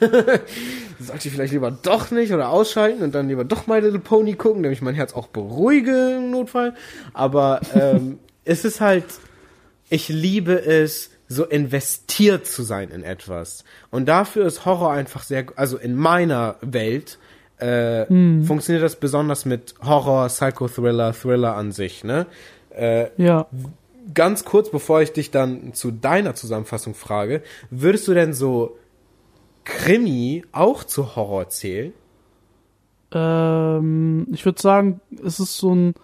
sollte 0.98 1.28
ich 1.28 1.34
vielleicht 1.34 1.52
lieber 1.52 1.70
doch 1.70 2.10
nicht 2.10 2.32
oder 2.32 2.48
ausschalten 2.48 3.02
und 3.02 3.14
dann 3.14 3.28
lieber 3.28 3.44
doch 3.44 3.66
My 3.66 3.80
Little 3.80 3.98
Pony 3.98 4.34
gucken, 4.34 4.62
damit 4.62 4.78
ich 4.78 4.82
mein 4.82 4.94
Herz 4.94 5.12
auch 5.12 5.28
beruhige 5.28 6.16
im 6.16 6.30
Notfall. 6.30 6.74
Aber 7.12 7.60
ähm, 7.74 8.18
es 8.46 8.64
ist 8.64 8.80
halt, 8.80 9.04
ich 9.90 10.08
liebe 10.08 10.54
es, 10.64 11.10
so 11.28 11.44
investiert 11.44 12.46
zu 12.46 12.62
sein 12.62 12.90
in 12.90 13.04
etwas. 13.04 13.64
Und 13.90 14.06
dafür 14.06 14.46
ist 14.46 14.64
Horror 14.64 14.92
einfach 14.92 15.22
sehr, 15.22 15.46
also 15.56 15.76
in 15.76 15.94
meiner 15.94 16.56
Welt 16.62 17.18
äh, 17.58 18.06
funktioniert 18.44 18.84
das 18.84 18.96
besonders 18.96 19.44
mit 19.44 19.74
Horror, 19.84 20.28
Psychothriller, 20.28 21.12
Thriller 21.12 21.56
an 21.56 21.72
sich, 21.72 22.04
ne? 22.04 22.26
Äh, 22.70 23.08
Ja. 23.16 23.46
ganz 24.14 24.44
kurz, 24.44 24.70
bevor 24.70 25.02
ich 25.02 25.12
dich 25.12 25.30
dann 25.30 25.74
zu 25.74 25.90
deiner 25.90 26.34
Zusammenfassung 26.34 26.94
frage, 26.94 27.42
würdest 27.70 28.06
du 28.08 28.14
denn 28.14 28.32
so 28.32 28.78
Krimi 29.64 30.44
auch 30.52 30.84
zu 30.84 31.16
Horror 31.16 31.48
zählen? 31.48 31.92
Ähm, 33.12 34.26
ich 34.32 34.44
würde 34.44 34.60
sagen, 34.60 35.00
es 35.24 35.40
ist 35.40 35.56
so 35.56 35.74
ein 35.74 35.94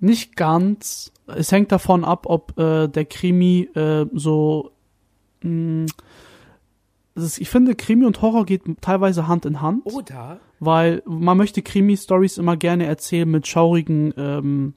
nicht 0.00 0.36
ganz. 0.36 1.12
Es 1.36 1.52
hängt 1.52 1.72
davon 1.72 2.04
ab, 2.04 2.26
ob 2.26 2.58
äh, 2.58 2.88
der 2.88 3.04
Krimi 3.04 3.68
äh, 3.74 4.06
so. 4.12 4.70
Mh, 5.42 5.86
das 7.14 7.24
ist, 7.24 7.38
ich 7.40 7.48
finde, 7.50 7.74
Krimi 7.74 8.06
und 8.06 8.22
Horror 8.22 8.46
geht 8.46 8.62
teilweise 8.80 9.26
Hand 9.26 9.44
in 9.44 9.60
Hand, 9.60 9.84
Oder? 9.84 10.38
weil 10.60 11.02
man 11.06 11.36
möchte 11.36 11.60
Krimi-Stories 11.60 12.38
immer 12.38 12.56
gerne 12.56 12.86
erzählen 12.86 13.28
mit 13.28 13.46
schaurigen, 13.48 14.14
ähm, 14.16 14.74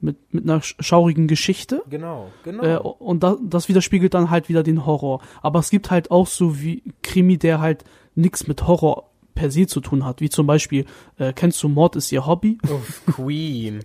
mit, 0.00 0.16
mit 0.34 0.44
einer 0.44 0.60
sch- 0.60 0.74
schaurigen 0.82 1.28
Geschichte. 1.28 1.82
Genau, 1.88 2.28
genau. 2.42 2.62
Äh, 2.64 2.76
und 2.78 3.22
da, 3.22 3.36
das 3.40 3.68
widerspiegelt 3.68 4.14
dann 4.14 4.30
halt 4.30 4.48
wieder 4.48 4.62
den 4.64 4.84
Horror. 4.84 5.22
Aber 5.42 5.60
es 5.60 5.70
gibt 5.70 5.90
halt 5.90 6.10
auch 6.10 6.26
so 6.26 6.60
wie 6.60 6.82
Krimi, 7.02 7.38
der 7.38 7.60
halt 7.60 7.84
nichts 8.14 8.46
mit 8.48 8.66
Horror 8.66 9.10
per 9.36 9.52
se 9.52 9.68
zu 9.68 9.80
tun 9.80 10.04
hat. 10.04 10.20
Wie 10.20 10.28
zum 10.28 10.48
Beispiel, 10.48 10.86
äh, 11.18 11.32
kennst 11.32 11.62
du 11.62 11.68
Mord 11.68 11.94
ist 11.94 12.10
ihr 12.10 12.26
Hobby? 12.26 12.58
Uff, 12.64 13.02
Queen. 13.06 13.84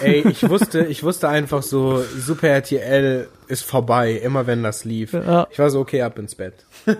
Ey, 0.00 0.26
ich 0.26 0.48
wusste, 0.48 0.86
ich 0.86 1.02
wusste 1.02 1.28
einfach 1.28 1.62
so, 1.62 2.02
Super 2.18 2.48
RTL 2.48 3.28
ist 3.48 3.64
vorbei, 3.64 4.12
immer 4.12 4.46
wenn 4.46 4.62
das 4.62 4.86
lief. 4.86 5.12
Ja. 5.12 5.46
Ich 5.50 5.58
war 5.58 5.68
so, 5.68 5.80
okay, 5.80 6.00
ab 6.00 6.18
ins 6.18 6.34
Bett. 6.34 6.54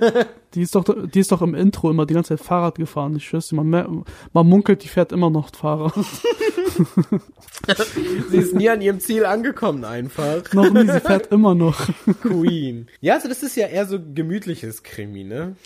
Die 0.55 0.63
ist 0.63 0.77
doch, 0.77 0.85
die 0.85 1.19
ist 1.19 1.33
doch 1.33 1.43
im 1.43 1.57
Intro 1.57 1.91
immer 1.91 2.07
die 2.07 2.15
ganze 2.15 2.37
Zeit 2.37 2.47
Fahrrad 2.47 2.77
gefahren. 2.77 3.17
Ich 3.17 3.27
schwör's 3.27 3.49
dir, 3.49 3.57
man, 3.57 4.05
man 4.33 4.47
munkelt, 4.47 4.85
die 4.85 4.89
fährt 4.89 5.11
immer 5.11 5.29
noch 5.29 5.51
Fahrrad. 5.53 5.93
Sie 8.31 8.37
ist 8.37 8.55
nie 8.55 8.69
an 8.69 8.81
ihrem 8.81 9.01
Ziel 9.01 9.25
angekommen 9.25 9.85
einfach. 9.85 10.53
noch 10.53 10.71
nie, 10.71 10.89
sie 10.89 11.01
fährt 11.01 11.33
immer 11.33 11.57
noch. 11.57 11.89
Queen. 12.23 12.87
Ja, 13.01 13.15
also 13.15 13.29
das 13.29 13.43
ist 13.43 13.57
ja 13.57 13.67
eher 13.67 13.87
so 13.87 13.99
gemütliches 13.99 14.85
Krimi, 14.85 15.25
ne? 15.25 15.57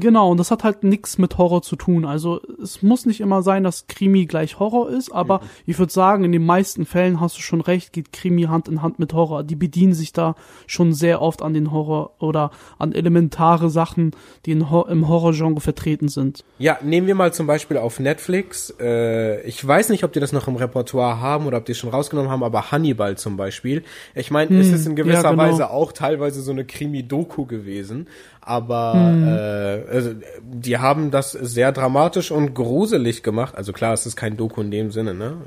Genau, 0.00 0.30
und 0.30 0.38
das 0.38 0.50
hat 0.50 0.64
halt 0.64 0.82
nichts 0.82 1.18
mit 1.18 1.38
Horror 1.38 1.62
zu 1.62 1.76
tun. 1.76 2.04
Also 2.04 2.40
es 2.62 2.82
muss 2.82 3.06
nicht 3.06 3.20
immer 3.20 3.42
sein, 3.42 3.62
dass 3.62 3.86
Krimi 3.86 4.26
gleich 4.26 4.58
Horror 4.58 4.90
ist, 4.90 5.12
aber 5.12 5.40
ich 5.66 5.78
würde 5.78 5.92
sagen, 5.92 6.24
in 6.24 6.32
den 6.32 6.44
meisten 6.44 6.86
Fällen 6.86 7.20
hast 7.20 7.36
du 7.36 7.42
schon 7.42 7.60
recht, 7.60 7.92
geht 7.92 8.12
Krimi 8.12 8.44
Hand 8.44 8.68
in 8.68 8.82
Hand 8.82 8.98
mit 8.98 9.12
Horror. 9.12 9.44
Die 9.44 9.56
bedienen 9.56 9.92
sich 9.92 10.12
da 10.12 10.34
schon 10.66 10.92
sehr 10.92 11.20
oft 11.20 11.42
an 11.42 11.54
den 11.54 11.70
Horror 11.70 12.14
oder 12.18 12.50
an 12.78 12.92
elementare 12.92 13.70
Sachen, 13.70 14.12
die 14.46 14.52
in 14.52 14.70
Hor 14.70 14.88
im 14.88 15.08
Horrorgenre 15.08 15.60
vertreten 15.60 16.08
sind. 16.08 16.44
Ja, 16.58 16.78
nehmen 16.82 17.06
wir 17.06 17.14
mal 17.14 17.32
zum 17.32 17.46
Beispiel 17.46 17.76
auf 17.76 18.00
Netflix. 18.00 18.74
Äh, 18.80 19.42
ich 19.42 19.66
weiß 19.66 19.90
nicht, 19.90 20.04
ob 20.04 20.12
die 20.12 20.20
das 20.20 20.32
noch 20.32 20.48
im 20.48 20.56
Repertoire 20.56 21.20
haben 21.20 21.46
oder 21.46 21.58
ob 21.58 21.66
die 21.66 21.72
es 21.72 21.78
schon 21.78 21.90
rausgenommen 21.90 22.30
haben, 22.30 22.42
aber 22.42 22.70
Hannibal 22.72 23.18
zum 23.18 23.36
Beispiel. 23.36 23.82
Ich 24.14 24.30
meine, 24.30 24.58
es 24.58 24.68
ist 24.68 24.86
in 24.86 24.96
gewisser 24.96 25.22
ja, 25.22 25.30
genau. 25.30 25.42
Weise 25.42 25.70
auch 25.70 25.92
teilweise 25.92 26.40
so 26.42 26.52
eine 26.52 26.64
Krimi-Doku 26.64 27.44
gewesen, 27.46 28.08
aber 28.40 28.94
äh, 28.96 29.89
also, 29.90 30.14
die 30.42 30.78
haben 30.78 31.10
das 31.10 31.32
sehr 31.32 31.72
dramatisch 31.72 32.30
und 32.30 32.54
gruselig 32.54 33.22
gemacht. 33.22 33.56
Also 33.56 33.72
klar, 33.72 33.92
es 33.92 34.06
ist 34.06 34.16
kein 34.16 34.36
Doku 34.36 34.60
in 34.60 34.70
dem 34.70 34.90
Sinne, 34.90 35.14
ne? 35.14 35.38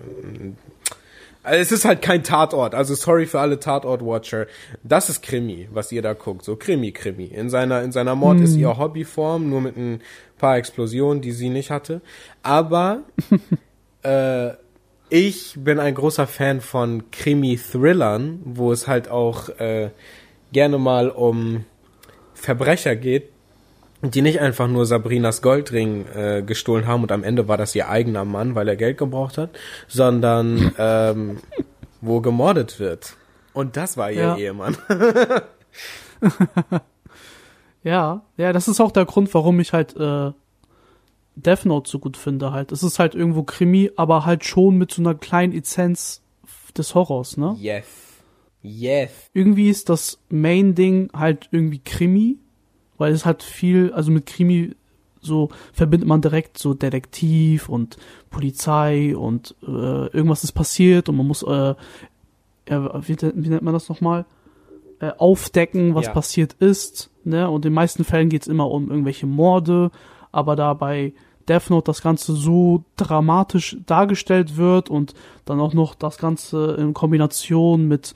Also 1.44 1.62
es 1.62 1.72
ist 1.74 1.86
halt 1.86 2.02
kein 2.02 2.24
Tatort, 2.24 2.74
also 2.74 2.96
sorry 2.96 3.26
für 3.26 3.42
alle 3.42 3.60
Tatort-Watcher. 3.60 4.48
Das 4.82 5.10
ist 5.10 5.22
Krimi, 5.22 5.68
was 5.74 5.92
ihr 5.92 6.02
da 6.02 6.14
guckt, 6.14 6.46
so 6.46 6.56
Krimi-Krimi. 6.56 7.26
In 7.26 7.50
seiner, 7.50 7.82
in 7.82 7.92
seiner 7.92 8.16
Mord 8.16 8.40
ist 8.40 8.56
ihr 8.56 8.78
Hobbyform, 8.78 9.50
nur 9.50 9.60
mit 9.60 9.76
ein 9.76 10.02
paar 10.38 10.56
Explosionen, 10.56 11.22
die 11.22 11.34
sie 11.34 11.50
nicht 11.50 11.70
hatte. 11.70 12.02
Aber 12.44 13.02
äh, 14.04 14.52
ich 15.10 15.56
bin 15.58 15.80
ein 15.80 15.96
großer 15.96 16.28
Fan 16.28 16.62
von 16.62 17.12
Krimi-Thrillern, 17.12 18.40
wo 18.46 18.72
es 18.72 18.88
halt 18.88 19.10
auch 19.10 19.50
äh, 19.60 19.90
gerne 20.54 20.78
mal 20.78 21.10
um 21.10 21.66
Verbrecher 22.34 22.96
geht, 22.96 23.33
die 24.04 24.22
nicht 24.22 24.40
einfach 24.42 24.68
nur 24.68 24.86
Sabrinas 24.86 25.42
Goldring 25.42 26.06
äh, 26.14 26.44
gestohlen 26.46 26.88
haben 26.88 27.04
und 27.04 27.12
am 27.12 27.24
Ende 27.24 27.48
war 27.48 27.58
das 27.58 27.74
ihr 27.76 27.90
eigener 27.90 28.26
Mann, 28.26 28.56
weil 28.56 28.68
er 28.68 28.76
Geld 28.76 28.98
gebraucht 28.98 29.38
hat, 29.38 29.52
sondern 29.88 30.74
ähm, 30.78 31.38
wo 32.02 32.20
gemordet 32.22 32.80
wird. 32.80 33.16
Und 33.54 33.78
das 33.78 33.98
war 33.98 34.12
ihr 34.12 34.22
Ja. 34.22 34.36
Ehemann. 34.38 34.78
Ja, 37.84 38.24
ja, 38.38 38.54
das 38.54 38.70
ist 38.70 38.80
auch 38.80 38.92
der 38.92 39.06
Grund, 39.06 39.34
warum 39.34 39.60
ich 39.60 39.74
halt 39.74 39.96
äh, 39.98 40.32
Death 41.36 41.66
Note 41.66 41.90
so 41.90 42.00
gut 42.00 42.16
finde. 42.16 42.54
Halt, 42.54 42.72
es 42.72 42.82
ist 42.82 42.98
halt 42.98 43.14
irgendwo 43.14 43.44
Krimi, 43.44 43.92
aber 43.98 44.26
halt 44.26 44.46
schon 44.46 44.78
mit 44.78 44.92
so 44.92 45.02
einer 45.02 45.16
kleinen 45.16 45.52
Essenz 45.54 46.22
des 46.78 46.96
Horrors, 46.96 47.36
ne? 47.38 47.56
Yes. 47.60 47.86
Yes. 48.66 49.12
irgendwie 49.34 49.70
ist 49.70 49.90
das 49.90 50.20
Main-Ding 50.30 51.10
halt 51.14 51.50
irgendwie 51.52 51.80
Krimi, 51.80 52.40
weil 53.04 53.14
es 53.14 53.26
hat 53.26 53.44
viel, 53.44 53.92
also 53.94 54.12
mit 54.12 54.26
Krimi 54.26 54.76
so 55.22 55.50
verbindet 55.74 56.08
man 56.08 56.22
direkt 56.22 56.58
so 56.58 56.74
Detektiv 56.74 57.70
und 57.70 57.98
Polizei 58.30 59.16
und 59.16 59.56
äh, 59.62 60.08
irgendwas 60.08 60.44
ist 60.44 60.54
passiert 60.54 61.10
und 61.10 61.18
man 61.18 61.28
muss, 61.28 61.44
äh, 61.44 61.76
wie, 62.66 63.18
wie 63.22 63.50
nennt 63.50 63.62
man 63.62 63.74
das 63.74 63.90
nochmal? 63.90 64.26
äh, 65.04 65.12
aufdecken, 65.18 65.96
was 65.96 66.06
Ja. 66.06 66.12
passiert 66.14 66.54
ist. 66.60 67.10
Ne? 67.26 67.50
Und 67.50 67.66
in 67.66 67.72
den 67.72 67.74
meisten 67.74 68.06
Fällen 68.06 68.30
geht's 68.30 68.48
immer 68.48 68.70
um 68.72 68.90
irgendwelche 68.90 69.26
Morde, 69.26 69.92
aber 70.32 70.56
da 70.56 70.74
bei 70.74 71.14
Death 71.50 71.70
Note 71.70 71.86
das 71.88 72.02
Ganze 72.02 72.34
so 72.34 72.86
dramatisch 72.96 73.76
dargestellt 73.86 74.56
wird 74.56 74.90
und 74.90 75.14
dann 75.44 75.60
auch 75.60 75.74
noch 75.74 75.94
das 75.96 76.18
Ganze 76.18 76.76
in 76.80 76.94
Kombination 76.94 77.88
mit 77.88 78.14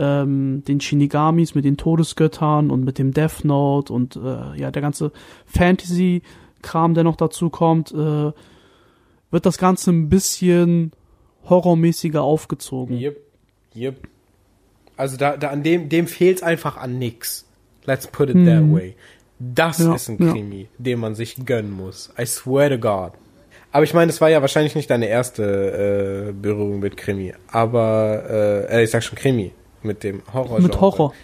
ähm, 0.00 0.62
den 0.66 0.80
Shinigamis, 0.80 1.54
mit 1.54 1.64
den 1.64 1.76
Todesgöttern 1.76 2.70
und 2.70 2.84
mit 2.84 2.98
dem 2.98 3.12
Death 3.12 3.44
Note 3.44 3.92
und 3.92 4.16
äh, 4.16 4.58
ja, 4.58 4.70
der 4.70 4.82
ganze 4.82 5.12
Fantasy-Kram, 5.46 6.94
der 6.94 7.04
noch 7.04 7.16
dazu 7.16 7.50
kommt, 7.50 7.92
äh, 7.92 8.32
wird 9.32 9.46
das 9.46 9.58
Ganze 9.58 9.90
ein 9.90 10.08
bisschen 10.08 10.92
horrormäßiger 11.48 12.22
aufgezogen. 12.22 12.96
Yep. 12.98 13.20
Yep. 13.76 14.08
Also 14.96 15.16
da, 15.16 15.36
da 15.36 15.48
an 15.48 15.62
dem, 15.62 15.88
dem 15.88 16.06
fehlt's 16.06 16.42
einfach 16.42 16.76
an 16.76 16.98
nix. 16.98 17.46
Let's 17.86 18.06
put 18.06 18.28
it 18.28 18.34
that 18.46 18.62
Mhm. 18.62 18.74
way. 18.74 18.94
Das 19.38 19.78
Ja, 19.78 19.94
ist 19.94 20.08
ein 20.10 20.22
ja. 20.22 20.32
Krimi, 20.32 20.68
den 20.76 20.98
man 21.00 21.14
sich 21.14 21.36
gönnen 21.46 21.70
muss. 21.70 22.12
I 22.18 22.26
swear 22.26 22.68
to 22.68 22.78
God. 22.78 23.12
Aber 23.72 23.84
ich 23.84 23.94
meine, 23.94 24.10
es 24.10 24.20
war 24.20 24.28
ja 24.28 24.42
wahrscheinlich 24.42 24.74
nicht 24.74 24.90
deine 24.90 25.06
erste 25.08 26.28
äh, 26.28 26.32
Berührung 26.32 26.80
mit 26.80 26.96
Krimi. 26.98 27.32
Aber, 27.50 28.24
äh, 28.28 28.80
äh, 28.80 28.84
ich 28.84 28.90
sag 28.90 29.02
schon 29.02 29.16
Krimi. 29.16 29.52
Mit 29.82 30.04
dem 30.04 30.22
Horror. 30.32 30.60
Mit 30.60 30.80
Horror. 30.80 31.14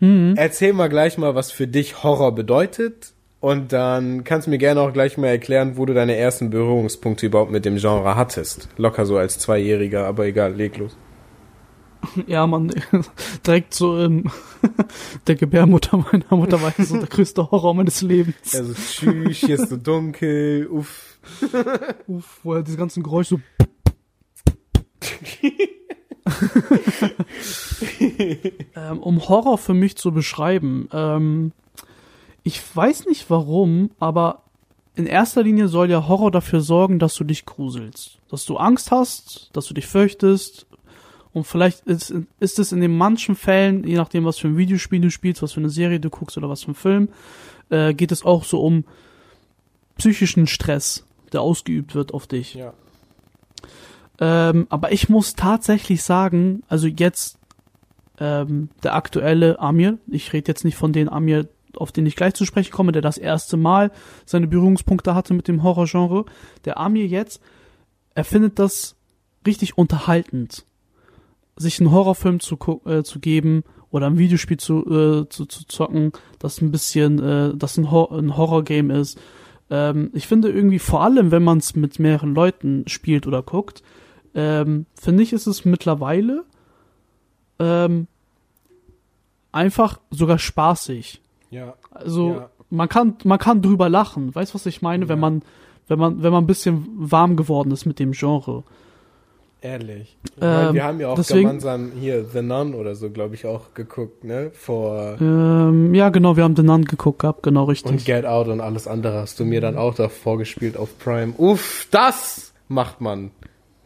Mhm. 0.00 0.34
Erzähl 0.36 0.72
mal 0.72 0.88
gleich 0.88 1.18
mal, 1.18 1.34
was 1.34 1.50
für 1.50 1.66
dich 1.66 2.02
Horror 2.02 2.34
bedeutet. 2.34 3.12
Und 3.40 3.72
dann 3.74 4.24
kannst 4.24 4.46
du 4.46 4.50
mir 4.50 4.58
gerne 4.58 4.80
auch 4.80 4.92
gleich 4.92 5.18
mal 5.18 5.26
erklären, 5.26 5.76
wo 5.76 5.84
du 5.84 5.92
deine 5.92 6.16
ersten 6.16 6.48
Berührungspunkte 6.48 7.26
überhaupt 7.26 7.50
mit 7.50 7.66
dem 7.66 7.76
Genre 7.76 8.16
hattest. 8.16 8.68
Locker 8.78 9.04
so 9.04 9.18
als 9.18 9.38
Zweijähriger, 9.38 10.06
aber 10.06 10.24
egal, 10.24 10.54
leg 10.54 10.78
los. 10.78 10.96
Ja, 12.26 12.46
man, 12.46 12.70
direkt 13.46 13.74
so 13.74 13.98
in 13.98 14.30
der 15.26 15.34
Gebärmutter 15.36 15.96
meiner 15.96 16.36
Mutter 16.36 16.60
war 16.60 16.72
so 16.78 16.98
der 16.98 17.08
größte 17.08 17.50
Horror 17.50 17.74
meines 17.74 18.02
Lebens. 18.02 18.54
Also 18.54 18.74
tschüss, 18.74 19.38
hier 19.38 19.54
ist 19.54 19.70
so 19.70 19.76
dunkel, 19.76 20.66
uff. 20.66 21.18
Uff, 22.06 22.40
wo 22.42 22.54
er 22.54 22.62
diese 22.62 22.76
ganzen 22.76 23.02
Geräusche 23.02 23.36
so. 23.36 23.40
ähm, 28.76 28.98
um 29.00 29.28
Horror 29.28 29.58
für 29.58 29.74
mich 29.74 29.96
zu 29.96 30.12
beschreiben, 30.12 30.88
ähm, 30.92 31.52
ich 32.42 32.60
weiß 32.74 33.06
nicht 33.06 33.28
warum, 33.30 33.90
aber 33.98 34.42
in 34.96 35.06
erster 35.06 35.42
Linie 35.42 35.68
soll 35.68 35.90
ja 35.90 36.06
Horror 36.06 36.30
dafür 36.30 36.60
sorgen, 36.60 36.98
dass 36.98 37.14
du 37.14 37.24
dich 37.24 37.46
gruselst. 37.46 38.18
Dass 38.30 38.44
du 38.44 38.56
Angst 38.56 38.90
hast, 38.90 39.50
dass 39.52 39.66
du 39.66 39.74
dich 39.74 39.86
fürchtest. 39.86 40.66
Und 41.32 41.46
vielleicht 41.46 41.80
ist, 41.86 42.14
ist 42.38 42.58
es 42.60 42.70
in 42.70 42.80
den 42.80 42.96
manchen 42.96 43.34
Fällen, 43.34 43.84
je 43.84 43.96
nachdem, 43.96 44.24
was 44.24 44.38
für 44.38 44.46
ein 44.48 44.56
Videospiel 44.56 45.00
du 45.00 45.10
spielst, 45.10 45.42
was 45.42 45.52
für 45.52 45.60
eine 45.60 45.70
Serie 45.70 45.98
du 45.98 46.10
guckst 46.10 46.36
oder 46.36 46.48
was 46.48 46.62
für 46.62 46.70
ein 46.70 46.76
Film, 46.76 47.08
äh, 47.70 47.92
geht 47.92 48.12
es 48.12 48.24
auch 48.24 48.44
so 48.44 48.62
um 48.62 48.84
psychischen 49.98 50.46
Stress, 50.46 51.04
der 51.32 51.40
ausgeübt 51.40 51.94
wird 51.96 52.14
auf 52.14 52.28
dich. 52.28 52.54
Ja. 52.54 52.72
Ähm, 54.20 54.66
aber 54.70 54.92
ich 54.92 55.08
muss 55.08 55.34
tatsächlich 55.34 56.02
sagen, 56.02 56.62
also 56.68 56.86
jetzt 56.86 57.38
ähm, 58.18 58.68
der 58.82 58.94
aktuelle 58.94 59.58
Amir, 59.58 59.98
ich 60.08 60.32
rede 60.32 60.48
jetzt 60.48 60.64
nicht 60.64 60.76
von 60.76 60.92
den 60.92 61.08
Amir, 61.08 61.48
auf 61.76 61.90
den 61.90 62.06
ich 62.06 62.16
gleich 62.16 62.34
zu 62.34 62.44
sprechen 62.44 62.72
komme, 62.72 62.92
der 62.92 63.02
das 63.02 63.18
erste 63.18 63.56
Mal 63.56 63.90
seine 64.24 64.46
Berührungspunkte 64.46 65.14
hatte 65.14 65.34
mit 65.34 65.48
dem 65.48 65.62
Horrorgenre. 65.62 66.24
Der 66.64 66.78
Amir 66.78 67.06
jetzt, 67.06 67.40
er 68.14 68.24
findet 68.24 68.58
das 68.58 68.96
richtig 69.46 69.76
unterhaltend, 69.76 70.64
sich 71.56 71.80
einen 71.80 71.90
Horrorfilm 71.90 72.40
zu, 72.40 72.56
äh, 72.86 73.02
zu 73.02 73.18
geben 73.18 73.64
oder 73.90 74.06
ein 74.06 74.18
Videospiel 74.18 74.56
zu, 74.56 74.84
äh, 74.86 75.28
zu, 75.28 75.46
zu 75.46 75.66
zocken, 75.66 76.12
das 76.38 76.60
ein 76.60 76.70
bisschen, 76.70 77.18
äh, 77.20 77.56
das 77.56 77.76
ein, 77.76 77.90
Hor 77.90 78.12
ein 78.12 78.36
Horrorgame 78.36 78.96
ist. 78.96 79.20
Ähm, 79.70 80.10
ich 80.14 80.26
finde 80.26 80.50
irgendwie 80.50 80.78
vor 80.78 81.02
allem, 81.02 81.30
wenn 81.30 81.44
man 81.44 81.58
es 81.58 81.74
mit 81.74 81.98
mehreren 81.98 82.34
Leuten 82.34 82.84
spielt 82.86 83.26
oder 83.26 83.42
guckt, 83.42 83.82
ähm, 84.34 84.86
finde 84.94 85.22
ich, 85.22 85.32
ist 85.32 85.46
es 85.46 85.64
mittlerweile 85.64 86.44
ähm, 87.58 88.06
einfach 89.52 90.00
sogar 90.10 90.38
spaßig. 90.38 91.20
Ja. 91.50 91.74
Also 91.90 92.30
Ja. 92.32 92.50
man 92.70 92.88
kann 92.88 93.16
man 93.24 93.38
kann 93.38 93.62
drüber 93.62 93.88
lachen. 93.88 94.34
Weißt 94.34 94.54
was 94.54 94.66
ich 94.66 94.82
meine, 94.82 95.08
wenn 95.08 95.18
Ja. 95.18 95.20
man 95.20 95.42
wenn 95.86 95.98
man 95.98 96.22
wenn 96.22 96.32
man 96.32 96.44
ein 96.44 96.46
bisschen 96.48 96.86
warm 96.96 97.36
geworden 97.36 97.70
ist 97.70 97.84
mit 97.86 97.98
dem 97.98 98.12
Genre. 98.12 98.64
Ehrlich. 99.60 100.18
Ich 100.24 100.42
Ähm, 100.42 100.50
meine, 100.50 100.74
wir 100.74 100.84
haben 100.84 101.00
ja 101.00 101.08
auch 101.08 101.14
deswegen- 101.14 101.46
gemeinsam 101.46 101.92
hier 101.98 102.24
The 102.26 102.42
Nun 102.42 102.74
oder 102.74 102.94
so, 102.94 103.08
glaube 103.10 103.34
ich, 103.34 103.46
auch 103.46 103.72
geguckt, 103.72 104.22
ne? 104.24 104.50
Vor 104.52 105.16
Ähm, 105.20 105.94
ja, 105.94 106.10
genau, 106.10 106.36
wir 106.36 106.44
haben 106.44 106.54
den 106.54 106.66
Nun 106.66 106.84
geguckt 106.84 107.20
gehabt, 107.20 107.42
genau 107.42 107.64
richtig. 107.64 107.90
und 107.90 108.04
Get 108.04 108.26
Out 108.26 108.48
und 108.48 108.60
alles 108.60 108.86
andere 108.86 109.14
hast 109.20 109.40
du 109.40 109.44
mir 109.46 109.62
dann 109.62 109.78
auch 109.78 109.94
da 109.94 110.10
vorgespielt 110.10 110.76
auf 110.76 110.98
Prime. 110.98 111.32
Uff, 111.38 111.86
das 111.90 112.52
macht 112.68 113.00
man. 113.00 113.30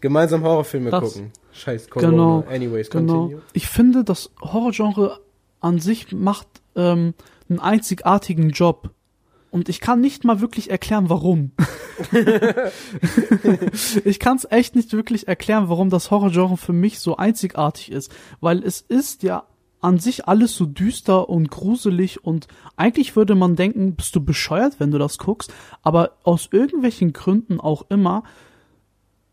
Gemeinsam 0.00 0.42
Horrorfilme 0.42 0.90
Das- 0.90 1.14
gucken. 1.14 1.32
Scheiß 1.52 1.90
Corona. 1.90 2.10
Genau, 2.10 2.44
Anyways, 2.48 2.88
Genau. 2.90 3.20
continue. 3.22 3.42
Ich 3.52 3.66
finde, 3.66 4.04
das 4.04 4.30
Horrorgenre 4.40 5.20
an 5.60 5.80
sich 5.80 6.12
macht 6.12 6.46
ähm, 6.76 7.14
einen 7.48 7.58
einzigartigen 7.58 8.50
Job. 8.50 8.90
Und 9.50 9.68
ich 9.68 9.80
kann 9.80 10.00
nicht 10.00 10.24
mal 10.24 10.40
wirklich 10.40 10.70
erklären, 10.70 11.08
warum. 11.08 11.52
ich 14.04 14.18
kann 14.18 14.36
es 14.36 14.46
echt 14.50 14.76
nicht 14.76 14.92
wirklich 14.92 15.28
erklären, 15.28 15.68
warum 15.68 15.90
das 15.90 16.10
Horrorgenre 16.10 16.56
für 16.56 16.72
mich 16.72 17.00
so 17.00 17.16
einzigartig 17.16 17.90
ist. 17.92 18.12
Weil 18.40 18.62
es 18.62 18.80
ist 18.80 19.22
ja 19.22 19.44
an 19.80 19.98
sich 19.98 20.26
alles 20.26 20.54
so 20.56 20.66
düster 20.66 21.28
und 21.28 21.50
gruselig 21.50 22.24
und 22.24 22.48
eigentlich 22.76 23.14
würde 23.16 23.34
man 23.36 23.54
denken, 23.56 23.94
bist 23.94 24.14
du 24.16 24.20
bescheuert, 24.24 24.74
wenn 24.80 24.90
du 24.90 24.98
das 24.98 25.18
guckst. 25.18 25.52
Aber 25.82 26.12
aus 26.24 26.48
irgendwelchen 26.50 27.12
Gründen 27.12 27.60
auch 27.60 27.86
immer 27.88 28.24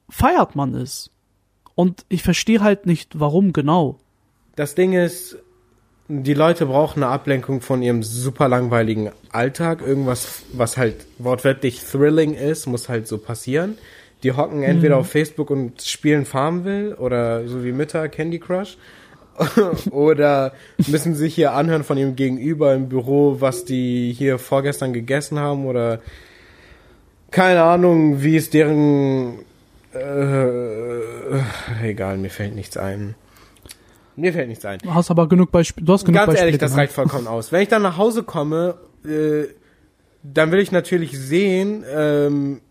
feiert 0.09 0.55
man 0.55 0.73
es. 0.73 1.11
Und 1.75 2.05
ich 2.09 2.23
verstehe 2.23 2.61
halt 2.61 2.85
nicht, 2.85 3.19
warum 3.19 3.53
genau. 3.53 3.97
Das 4.55 4.75
Ding 4.75 4.93
ist, 4.93 5.37
die 6.07 6.33
Leute 6.33 6.67
brauchen 6.67 7.03
eine 7.03 7.11
Ablenkung 7.11 7.61
von 7.61 7.81
ihrem 7.81 8.03
super 8.03 8.47
langweiligen 8.47 9.11
Alltag. 9.31 9.81
Irgendwas, 9.81 10.43
was 10.53 10.77
halt 10.77 11.05
wortwörtlich 11.17 11.83
thrilling 11.83 12.33
ist, 12.33 12.67
muss 12.67 12.87
halt 12.87 13.07
so 13.07 13.17
passieren. 13.17 13.77
Die 14.23 14.31
hocken 14.31 14.63
entweder 14.63 14.97
auf 14.97 15.07
Facebook 15.07 15.49
und 15.49 15.81
spielen 15.81 16.25
Farmville 16.25 16.95
oder 16.95 17.47
so 17.47 17.63
wie 17.63 17.71
Mütter 17.71 18.07
Candy 18.07 18.39
Crush. 18.39 18.77
oder 19.91 20.53
müssen 20.87 21.13
sich 21.13 21.35
hier 21.35 21.51
anhören 21.51 21.83
von 21.83 21.97
ihrem 21.97 22.15
Gegenüber 22.15 22.73
im 22.73 22.87
Büro, 22.87 23.41
was 23.41 23.65
die 23.65 24.13
hier 24.17 24.39
vorgestern 24.39 24.93
gegessen 24.93 25.39
haben 25.39 25.65
oder 25.65 25.99
keine 27.31 27.63
Ahnung, 27.63 28.23
wie 28.23 28.37
es 28.37 28.49
deren 28.49 29.39
äh, 29.95 31.41
egal, 31.83 32.17
mir 32.17 32.29
fällt 32.29 32.55
nichts 32.55 32.77
ein. 32.77 33.15
Mir 34.15 34.31
fällt 34.33 34.47
nichts 34.47 34.63
ein. 34.65 34.79
Du 34.79 34.93
hast 34.93 35.11
aber 35.11 35.27
genug 35.27 35.51
Beispiele. 35.51 35.85
Du 35.85 35.93
hast 35.93 36.05
genug 36.05 36.15
Ganz 36.19 36.27
Beispiele. 36.27 36.45
ehrlich, 36.47 36.59
das 36.59 36.71
genannt. 36.71 36.81
reicht 36.87 36.93
vollkommen 36.93 37.27
aus. 37.27 37.51
Wenn 37.51 37.61
ich 37.61 37.67
dann 37.67 37.81
nach 37.81 37.97
Hause 37.97 38.23
komme, 38.23 38.75
äh, 39.05 39.45
dann 40.23 40.51
will 40.51 40.59
ich 40.59 40.71
natürlich 40.71 41.17
sehen, 41.19 41.83
ähm, 41.93 42.61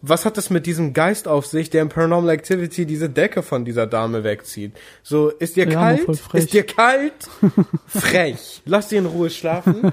was 0.00 0.24
hat 0.26 0.36
das 0.36 0.50
mit 0.50 0.66
diesem 0.66 0.92
Geist 0.92 1.26
auf 1.26 1.46
sich, 1.46 1.70
der 1.70 1.82
in 1.82 1.88
Paranormal 1.88 2.34
Activity 2.34 2.84
diese 2.86 3.08
Decke 3.08 3.42
von 3.42 3.64
dieser 3.64 3.86
Dame 3.86 4.22
wegzieht? 4.22 4.72
So, 5.02 5.30
ist 5.30 5.56
dir 5.56 5.66
Ja, 5.66 5.72
kalt? 5.74 6.06
Ist 6.34 6.52
dir 6.52 6.64
kalt? 6.64 7.14
Frech. 7.86 8.62
Lass 8.66 8.90
sie 8.90 8.96
in 8.96 9.06
Ruhe 9.06 9.30
schlafen. 9.30 9.92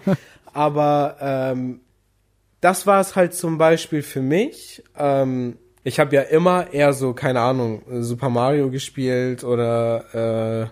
Aber 0.54 1.16
ähm, 1.22 1.80
das 2.60 2.86
war 2.86 3.00
es 3.02 3.16
halt 3.16 3.34
zum 3.34 3.58
Beispiel 3.58 4.02
für 4.04 4.22
mich. 4.22 4.84
Ähm, 4.98 5.58
ich 5.84 6.00
habe 6.00 6.16
ja 6.16 6.22
immer 6.22 6.72
eher 6.74 6.94
so, 6.94 7.14
keine 7.14 7.42
Ahnung, 7.42 7.82
Super 8.02 8.30
Mario 8.30 8.70
gespielt 8.70 9.44
oder 9.44 10.72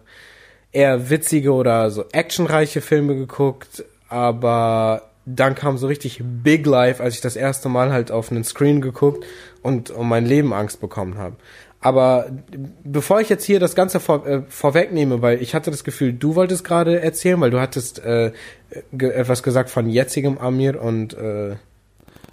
äh, 0.71 0.77
eher 0.77 1.09
witzige 1.09 1.53
oder 1.53 1.89
so 1.89 2.05
actionreiche 2.11 2.81
Filme 2.81 3.15
geguckt, 3.15 3.83
aber 4.07 5.03
dann 5.25 5.55
kam 5.55 5.77
so 5.77 5.87
richtig 5.87 6.21
Big 6.23 6.65
Life, 6.65 7.03
als 7.03 7.15
ich 7.15 7.21
das 7.21 7.35
erste 7.35 7.69
Mal 7.69 7.91
halt 7.91 8.11
auf 8.11 8.31
einen 8.31 8.43
Screen 8.43 8.81
geguckt 8.81 9.25
und 9.61 9.91
um 9.91 10.09
mein 10.09 10.25
Leben 10.25 10.53
Angst 10.53 10.81
bekommen 10.81 11.17
habe. 11.17 11.35
Aber 11.81 12.29
bevor 12.83 13.21
ich 13.21 13.29
jetzt 13.29 13.45
hier 13.45 13.59
das 13.59 13.73
Ganze 13.73 13.99
vor, 13.99 14.27
äh, 14.27 14.41
vorwegnehme, 14.49 15.21
weil 15.21 15.41
ich 15.41 15.55
hatte 15.55 15.71
das 15.71 15.83
Gefühl, 15.83 16.11
du 16.13 16.35
wolltest 16.35 16.65
gerade 16.65 17.01
erzählen, 17.01 17.39
weil 17.39 17.51
du 17.51 17.61
hattest 17.61 18.03
äh, 18.03 18.33
ge 18.91 19.11
etwas 19.11 19.43
gesagt 19.43 19.69
von 19.69 19.89
jetzigem 19.89 20.37
Amir 20.37 20.81
und 20.81 21.13
äh, 21.13 21.55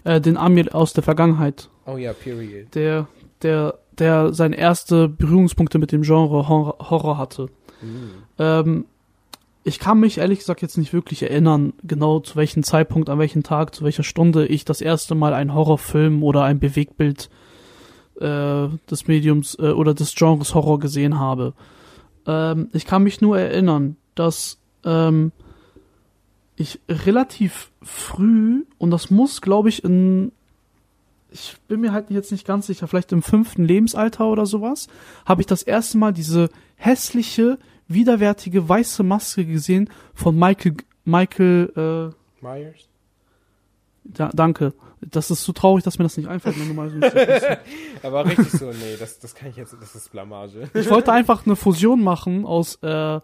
Äh, 0.07 0.21
den 0.21 0.37
Amir 0.37 0.73
aus 0.73 0.93
der 0.93 1.03
Vergangenheit, 1.03 1.69
oh 1.85 1.97
ja, 1.97 2.13
period. 2.13 2.73
der, 2.77 3.09
der, 3.43 3.75
der 3.99 4.33
seine 4.33 4.57
erste 4.57 5.09
Berührungspunkte 5.09 5.81
mit 5.81 5.91
dem 5.91 6.03
Genre 6.03 6.49
Horror, 6.49 6.77
Horror 6.91 7.19
hatte. 7.19 7.49
Ähm, 8.39 8.85
ich 9.65 9.81
kann 9.81 9.99
mich 9.99 10.19
ehrlich 10.19 10.39
gesagt 10.39 10.63
jetzt 10.63 10.79
nicht 10.79 10.93
wirklich 10.93 11.25
erinnern, 11.25 11.73
genau 11.83 12.21
zu 12.21 12.37
welchem 12.37 12.63
Zeitpunkt, 12.63 13.11
an 13.11 13.19
welchem 13.19 13.43
Tag, 13.43 13.75
zu 13.75 13.85
welcher 13.85 14.05
Stunde 14.05 14.47
ich 14.47 14.65
das 14.65 14.81
erste 14.81 15.17
Mal 15.17 15.35
einen 15.35 15.53
Horrorfilm 15.53 16.23
oder 16.23 16.45
ein 16.45 16.61
Bewegtbild 16.61 17.29
äh, 18.21 18.69
des 18.89 19.09
Mediums 19.09 19.57
äh, 19.59 19.73
oder 19.73 19.93
des 19.93 20.15
Genres 20.15 20.55
Horror 20.55 20.79
gesehen 20.79 21.19
habe. 21.19 21.53
Ähm, 22.29 22.69
ich 22.73 22.87
kann 22.87 23.03
mich 23.03 23.21
nur 23.21 23.41
erinnern, 23.41 23.97
dass 24.15 24.61
ähm, 24.85 25.33
ich 26.57 26.81
relativ 26.89 27.71
früh, 27.83 28.65
und 28.79 28.91
das 28.91 29.11
muss, 29.11 29.41
glaube 29.41 29.69
ich, 29.69 29.85
in, 29.85 30.33
ich 31.31 31.57
bin 31.69 31.81
mir 31.81 31.93
halt 31.93 32.11
jetzt 32.11 32.33
nicht 32.33 32.47
ganz 32.47 32.67
sicher, 32.67 32.89
vielleicht 32.89 33.13
im 33.13 33.23
fünften 33.23 33.65
Lebensalter 33.65 34.27
oder 34.27 34.47
sowas, 34.47 34.89
habe 35.27 35.43
ich 35.43 35.47
das 35.47 35.63
erste 35.63 35.99
Mal 35.99 36.13
diese 36.13 36.49
hässliche, 36.77 37.59
widerwärtige 37.89 38.69
weiße 38.69 39.03
Maske 39.03 39.45
gesehen 39.45 39.91
von 40.15 40.37
Michael, 40.39 40.77
Michael, 41.05 41.73
äh, 41.77 42.45
Myers? 42.45 42.89
Da, 44.05 44.31
danke. 44.33 44.73
Das 45.01 45.31
ist 45.31 45.45
so 45.45 45.53
traurig, 45.53 45.85
dass 45.85 45.99
mir 45.99 46.05
das 46.05 46.17
nicht 46.17 46.29
einfällt, 46.29 46.57
Aber 48.03 48.25
richtig 48.25 48.51
so, 48.51 48.67
nee, 48.71 48.97
das, 48.99 49.19
das 49.19 49.35
kann 49.35 49.51
ich 49.51 49.57
jetzt, 49.57 49.77
das 49.79 49.95
ist 49.95 50.11
Blamage. 50.11 50.71
Ich 50.75 50.91
wollte 50.91 51.13
einfach 51.13 51.45
eine 51.45 51.55
Fusion 51.55 52.03
machen 52.03 52.47
aus 52.47 52.77
äh, 52.83 53.21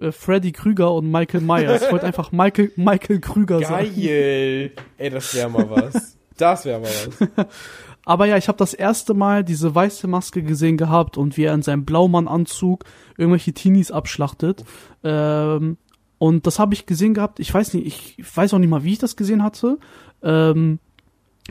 äh, 0.00 0.12
Freddy 0.12 0.52
Krüger 0.52 0.92
und 0.92 1.10
Michael 1.10 1.40
Myers. 1.40 1.82
Ich 1.82 1.92
wollte 1.92 2.06
einfach 2.06 2.32
Michael, 2.32 2.72
Michael 2.76 3.20
Krüger 3.20 3.60
Geil. 3.60 3.68
sagen. 3.68 4.02
Geil. 4.02 4.72
Ey, 4.98 5.10
das 5.10 5.34
wäre 5.34 5.50
mal 5.50 5.68
was. 5.70 6.16
Das 6.36 6.64
wäre 6.64 6.80
mal 6.80 6.88
was. 6.88 7.46
Aber 8.04 8.26
ja, 8.26 8.36
ich 8.36 8.46
habe 8.46 8.58
das 8.58 8.72
erste 8.72 9.14
Mal 9.14 9.42
diese 9.42 9.74
weiße 9.74 10.06
Maske 10.06 10.42
gesehen 10.42 10.76
gehabt 10.76 11.16
und 11.16 11.36
wie 11.36 11.42
er 11.42 11.54
in 11.54 11.62
seinem 11.62 11.84
Blaumann-Anzug 11.84 12.84
irgendwelche 13.18 13.52
Teenies 13.52 13.90
abschlachtet. 13.90 14.64
Ähm, 15.02 15.76
und 16.18 16.46
das 16.46 16.60
habe 16.60 16.74
ich 16.74 16.86
gesehen 16.86 17.14
gehabt. 17.14 17.40
Ich 17.40 17.52
weiß 17.52 17.74
nicht, 17.74 18.18
ich 18.18 18.36
weiß 18.36 18.54
auch 18.54 18.58
nicht 18.58 18.68
mal, 18.68 18.84
wie 18.84 18.92
ich 18.92 18.98
das 18.98 19.16
gesehen 19.16 19.42
hatte. 19.42 19.78
Ähm, 20.22 20.78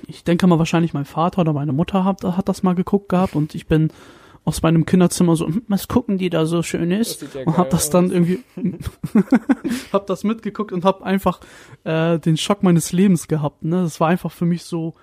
ich 0.08 0.23
denke 0.23 0.47
mal 0.47 0.58
wahrscheinlich 0.58 0.93
mein 0.93 1.05
Vater 1.05 1.41
oder 1.41 1.51
meine 1.51 1.73
Mutter 1.73 2.05
hat, 2.05 2.23
hat 2.23 2.47
das 2.47 2.63
mal 2.63 2.73
geguckt 2.73 3.10
gehabt 3.10 3.36
und 3.36 3.53
ich 3.53 3.67
bin 3.67 3.91
aus 4.45 4.62
meinem 4.62 4.86
Kinderzimmer 4.86 5.36
so, 5.36 5.47
hm, 5.47 5.63
was 5.67 5.88
gucken 5.88 6.17
die 6.17 6.29
da 6.29 6.45
so 6.45 6.62
schön 6.62 6.91
ist? 6.91 7.25
Ja 7.34 7.41
und 7.45 7.58
hab 7.58 7.71
das 7.71 7.89
dann 7.89 8.12
irgendwie, 8.12 8.43
hab 9.91 10.05
das 10.05 10.23
mitgeguckt 10.23 10.71
und 10.71 10.86
hab 10.86 11.01
einfach 11.01 11.39
äh, 11.84 12.19
den 12.19 12.38
Schock 12.38 12.62
meines 12.63 12.93
Lebens 12.93 13.27
gehabt. 13.27 13.63
Ne, 13.63 13.81
das 13.81 13.99
war 13.99 14.08
einfach 14.08 14.31
für 14.31 14.45
mich 14.45 14.63
so, 14.63 14.93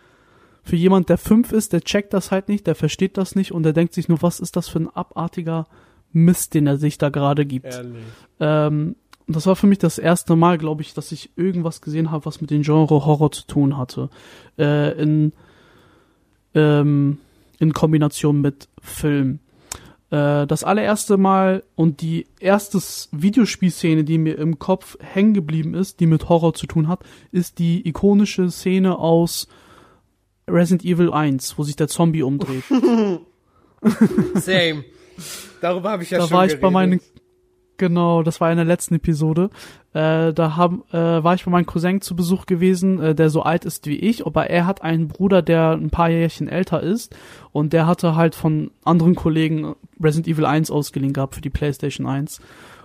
für 0.62 0.76
jemand, 0.76 1.08
der 1.08 1.18
fünf 1.18 1.50
ist, 1.50 1.72
der 1.72 1.80
checkt 1.80 2.14
das 2.14 2.30
halt 2.30 2.48
nicht, 2.48 2.68
der 2.68 2.76
versteht 2.76 3.16
das 3.16 3.34
nicht 3.34 3.50
und 3.50 3.64
der 3.64 3.72
denkt 3.72 3.94
sich 3.94 4.08
nur, 4.08 4.22
was 4.22 4.38
ist 4.38 4.54
das 4.54 4.68
für 4.68 4.78
ein 4.78 4.88
abartiger 4.88 5.66
Mist, 6.12 6.54
den 6.54 6.68
er 6.68 6.76
sich 6.76 6.98
da 6.98 7.08
gerade 7.08 7.44
gibt. 7.44 7.82
Ähm, 8.38 8.94
das 9.26 9.46
war 9.46 9.56
für 9.56 9.66
mich 9.66 9.78
das 9.78 9.98
erste 9.98 10.36
Mal, 10.36 10.58
glaube 10.58 10.82
ich, 10.82 10.94
dass 10.94 11.10
ich 11.10 11.30
irgendwas 11.36 11.80
gesehen 11.80 12.12
habe, 12.12 12.26
was 12.26 12.40
mit 12.40 12.50
dem 12.50 12.62
Genre 12.62 13.04
Horror 13.04 13.32
zu 13.32 13.46
tun 13.46 13.76
hatte. 13.76 14.08
Äh, 14.56 15.00
in 15.02 15.32
ähm, 16.54 17.18
in 17.62 17.72
Kombination 17.72 18.40
mit 18.40 18.68
Film. 18.82 19.38
Äh, 20.10 20.48
das 20.48 20.64
allererste 20.64 21.16
Mal 21.16 21.62
und 21.76 22.00
die 22.00 22.26
erste 22.40 22.78
Videospielszene, 23.12 24.02
die 24.02 24.18
mir 24.18 24.36
im 24.36 24.58
Kopf 24.58 24.96
hängen 25.00 25.32
geblieben 25.32 25.74
ist, 25.74 26.00
die 26.00 26.06
mit 26.06 26.28
Horror 26.28 26.54
zu 26.54 26.66
tun 26.66 26.88
hat, 26.88 27.04
ist 27.30 27.60
die 27.60 27.86
ikonische 27.88 28.50
Szene 28.50 28.98
aus 28.98 29.46
Resident 30.48 30.84
Evil 30.84 31.12
1, 31.12 31.56
wo 31.56 31.62
sich 31.62 31.76
der 31.76 31.86
Zombie 31.86 32.24
umdreht. 32.24 32.64
Same. 34.34 34.84
Darüber 35.60 35.90
habe 35.90 36.02
ich 36.02 36.10
ja 36.10 36.18
da 36.18 36.26
schon 36.26 36.36
war 36.36 36.44
ich 36.46 36.50
geredet. 36.50 36.62
bei 36.62 36.70
meinen 36.70 37.00
Genau, 37.82 38.22
das 38.22 38.40
war 38.40 38.48
in 38.48 38.58
der 38.58 38.64
letzten 38.64 38.94
Episode. 38.94 39.50
Äh, 39.92 40.32
da 40.32 40.54
haben, 40.54 40.84
äh, 40.92 40.96
war 41.24 41.34
ich 41.34 41.44
bei 41.44 41.50
meinem 41.50 41.66
Cousin 41.66 42.00
zu 42.00 42.14
Besuch 42.14 42.46
gewesen, 42.46 43.02
äh, 43.02 43.12
der 43.12 43.28
so 43.28 43.42
alt 43.42 43.64
ist 43.64 43.88
wie 43.88 43.96
ich, 43.96 44.24
aber 44.24 44.48
er 44.48 44.66
hat 44.66 44.82
einen 44.82 45.08
Bruder, 45.08 45.42
der 45.42 45.72
ein 45.72 45.90
paar 45.90 46.08
Jährchen 46.08 46.46
älter 46.46 46.80
ist 46.80 47.16
und 47.50 47.72
der 47.72 47.88
hatte 47.88 48.14
halt 48.14 48.36
von 48.36 48.70
anderen 48.84 49.16
Kollegen 49.16 49.74
Resident 50.00 50.28
Evil 50.28 50.46
1 50.46 50.70
ausgeliehen 50.70 51.12
gehabt 51.12 51.34
für 51.34 51.40
die 51.40 51.50
PlayStation 51.50 52.06
1. 52.06 52.40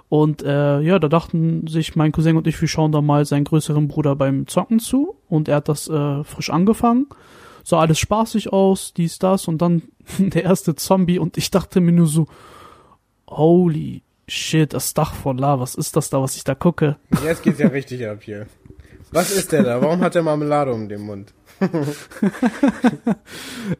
Und 0.10 0.42
äh, 0.42 0.80
ja, 0.80 0.98
da 0.98 1.10
dachten 1.10 1.68
sich 1.68 1.96
mein 1.96 2.12
Cousin 2.12 2.36
und 2.36 2.48
ich, 2.48 2.60
wir 2.60 2.68
schauen 2.68 2.92
da 2.92 3.04
mal 3.04 3.24
seinen 3.24 3.44
größeren 3.44 3.88
Bruder 3.88 4.16
beim 4.16 4.48
Zocken 4.48 4.80
zu 4.80 5.16
und 5.30 5.48
er 5.48 5.58
hat 5.58 5.70
das 5.70 5.88
äh, 5.88 6.24
frisch 6.24 6.50
angefangen. 6.50 7.06
Sah 7.64 7.82
alles 7.82 8.00
spaßig 8.00 8.52
aus, 8.52 8.96
dies, 8.96 9.20
das 9.20 9.48
und 9.48 9.62
dann 9.62 9.84
der 10.18 10.44
erste 10.44 10.74
Zombie 10.74 11.20
und 11.20 11.38
ich 11.38 11.52
dachte 11.52 11.82
mir 11.82 11.92
nur 11.92 12.08
so, 12.08 12.26
holy 13.30 14.02
shit, 14.28 14.74
das 14.74 14.94
Dach 14.94 15.14
von 15.14 15.38
La, 15.38 15.60
was 15.60 15.76
ist 15.76 15.96
das 15.96 16.10
da, 16.10 16.22
was 16.22 16.36
ich 16.36 16.44
da 16.44 16.56
gucke? 16.56 16.98
Jetzt 17.24 17.44
geht's 17.44 17.60
ja 17.60 17.68
richtig 17.68 18.08
ab 18.08 18.24
hier. 18.24 18.48
Was 19.12 19.32
ist 19.32 19.52
der 19.52 19.64
da? 19.64 19.82
Warum 19.82 20.02
hat 20.02 20.16
der 20.16 20.24
Marmelade 20.24 20.74
um 20.74 20.90
den 20.90 21.02
Mund? 21.02 21.34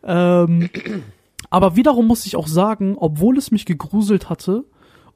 ähm, 0.04 0.70
aber 1.50 1.76
wiederum 1.76 2.08
muss 2.08 2.26
ich 2.26 2.36
auch 2.36 2.48
sagen, 2.48 2.96
obwohl 2.98 3.38
es 3.38 3.52
mich 3.52 3.66
gegruselt 3.66 4.30
hatte 4.30 4.64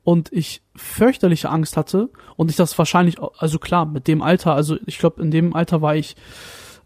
und 0.04 0.32
ich 0.34 0.62
fürchterliche 0.76 1.50
Angst 1.50 1.78
hatte 1.78 2.10
und 2.36 2.50
ich 2.50 2.58
das 2.58 2.78
wahrscheinlich, 2.78 3.18
also 3.38 3.58
klar, 3.58 3.86
mit 3.86 4.08
dem 4.08 4.22
Alter, 4.22 4.54
also 4.54 4.78
ich 4.86 4.98
glaube, 4.98 5.22
in 5.22 5.32
dem 5.32 5.56
Alter 5.56 5.82
war 5.82 5.96
ich, 5.96 6.16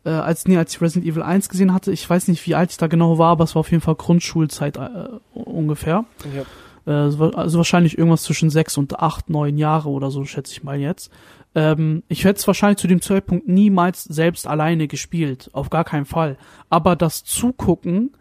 äh, 0.05 0.09
als, 0.09 0.47
nee, 0.47 0.57
als 0.57 0.75
ich 0.75 0.81
Resident 0.81 1.11
Evil 1.11 1.23
1 1.23 1.49
gesehen 1.49 1.73
hatte, 1.73 1.91
ich 1.91 2.07
weiß 2.07 2.27
nicht, 2.27 2.45
wie 2.45 2.55
alt 2.55 2.71
ich 2.71 2.77
da 2.77 2.87
genau 2.87 3.17
war, 3.17 3.31
aber 3.31 3.43
es 3.43 3.55
war 3.55 3.61
auf 3.61 3.71
jeden 3.71 3.81
Fall 3.81 3.95
Grundschulzeit 3.95 4.77
äh, 4.77 5.09
ungefähr. 5.33 6.05
Ja. 6.35 6.43
Äh, 6.85 6.91
also 6.91 7.57
wahrscheinlich 7.57 7.97
irgendwas 7.97 8.23
zwischen 8.23 8.49
sechs 8.49 8.77
und 8.77 8.99
acht, 8.99 9.29
neun 9.29 9.57
Jahre 9.57 9.89
oder 9.89 10.11
so, 10.11 10.23
schätze 10.25 10.51
ich 10.51 10.63
mal 10.63 10.79
jetzt. 10.79 11.11
Ähm, 11.55 12.03
ich 12.07 12.25
hätte 12.25 12.39
es 12.39 12.47
wahrscheinlich 12.47 12.79
zu 12.79 12.87
dem 12.87 13.01
Zeitpunkt 13.01 13.47
niemals 13.47 14.03
selbst 14.03 14.47
alleine 14.47 14.87
gespielt, 14.87 15.49
auf 15.53 15.69
gar 15.69 15.83
keinen 15.83 16.05
Fall. 16.05 16.37
Aber 16.69 16.95
das 16.95 17.23
Zugucken 17.23 18.11